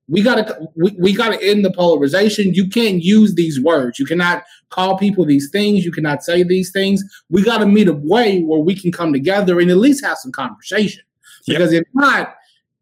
we 0.07 0.21
gotta 0.21 0.67
we, 0.75 0.95
we 0.99 1.13
gotta 1.13 1.41
end 1.41 1.63
the 1.63 1.71
polarization. 1.71 2.53
You 2.53 2.67
can't 2.69 3.01
use 3.01 3.35
these 3.35 3.59
words. 3.59 3.99
You 3.99 4.05
cannot 4.05 4.43
call 4.69 4.97
people 4.97 5.25
these 5.25 5.49
things. 5.49 5.85
You 5.85 5.91
cannot 5.91 6.23
say 6.23 6.43
these 6.43 6.71
things. 6.71 7.03
We 7.29 7.43
gotta 7.43 7.65
meet 7.65 7.87
a 7.87 7.93
way 7.93 8.41
where 8.41 8.59
we 8.59 8.75
can 8.75 8.91
come 8.91 9.13
together 9.13 9.59
and 9.59 9.71
at 9.71 9.77
least 9.77 10.03
have 10.03 10.17
some 10.17 10.31
conversation. 10.31 11.03
Because 11.47 11.73
yep. 11.73 11.83
if 11.83 11.87
not, 11.93 12.35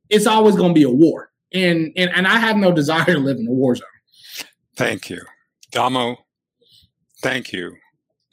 it's 0.10 0.28
always 0.28 0.56
gonna 0.56 0.74
be 0.74 0.84
a 0.84 0.90
war. 0.90 1.32
And 1.54 1.92
and 1.96 2.10
and 2.12 2.28
I 2.28 2.38
have 2.38 2.58
no 2.58 2.72
desire 2.72 3.06
to 3.06 3.20
live 3.20 3.38
in 3.38 3.48
a 3.48 3.52
war 3.52 3.76
zone. 3.76 3.88
Thank 4.76 5.10
you. 5.10 5.22
Damo, 5.72 6.18
thank 7.22 7.54
you. 7.54 7.76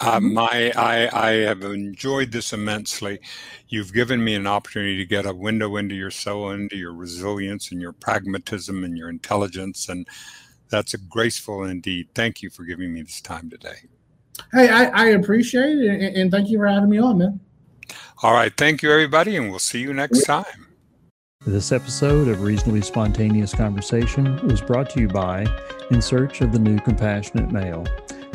Uh, 0.01 0.18
mm-hmm. 0.18 0.34
my, 0.34 0.72
I, 0.76 1.28
I 1.28 1.30
have 1.46 1.62
enjoyed 1.62 2.30
this 2.30 2.53
immensely. 2.53 3.18
You've 3.68 3.92
given 3.92 4.22
me 4.22 4.34
an 4.34 4.46
opportunity 4.46 4.96
to 4.99 5.05
get 5.05 5.26
a 5.26 5.34
window 5.34 5.76
into 5.76 5.94
your 5.96 6.12
soul, 6.12 6.51
into 6.51 6.76
your 6.76 6.92
resilience 6.92 7.72
and 7.72 7.80
your 7.80 7.92
pragmatism 7.92 8.84
and 8.84 8.96
your 8.96 9.09
intelligence, 9.11 9.88
and 9.88 10.07
that's 10.70 10.94
a 10.94 10.99
graceful 10.99 11.64
indeed. 11.64 12.09
Thank 12.14 12.42
you 12.42 12.51
for 12.51 12.64
giving 12.64 12.92
me 12.92 13.03
this 13.03 13.20
time 13.20 13.51
today. 13.51 13.76
Hey, 14.53 14.68
I, 14.68 14.84
I 14.84 15.07
appreciate 15.09 15.78
it, 15.78 15.88
and, 15.88 16.16
and 16.16 16.30
thank 16.30 16.49
you 16.49 16.59
for 16.59 16.66
having 16.66 16.90
me 16.90 16.99
on, 16.99 17.18
man. 17.18 17.40
All 18.22 18.32
right, 18.32 18.57
thank 18.57 18.82
you, 18.82 18.92
everybody, 18.92 19.36
and 19.36 19.51
we'll 19.51 19.59
see 19.59 19.80
you 19.80 19.92
next 19.92 20.24
time. 20.24 20.44
This 21.46 21.72
episode 21.72 22.28
of 22.28 22.42
Reasonably 22.42 22.82
Spontaneous 22.82 23.55
Conversation 23.55 24.46
was 24.46 24.61
brought 24.61 24.90
to 24.90 25.01
you 25.01 25.09
by 25.09 25.46
In 25.90 26.03
Search 26.03 26.40
of 26.40 26.53
the 26.53 26.59
New 26.59 26.78
Compassionate 26.80 27.51
Male. 27.51 27.84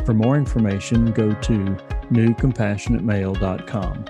For 0.06 0.14
more 0.14 0.36
information, 0.36 1.12
go 1.12 1.34
to 1.34 1.78
newcompassionatemale.com. 2.12 4.06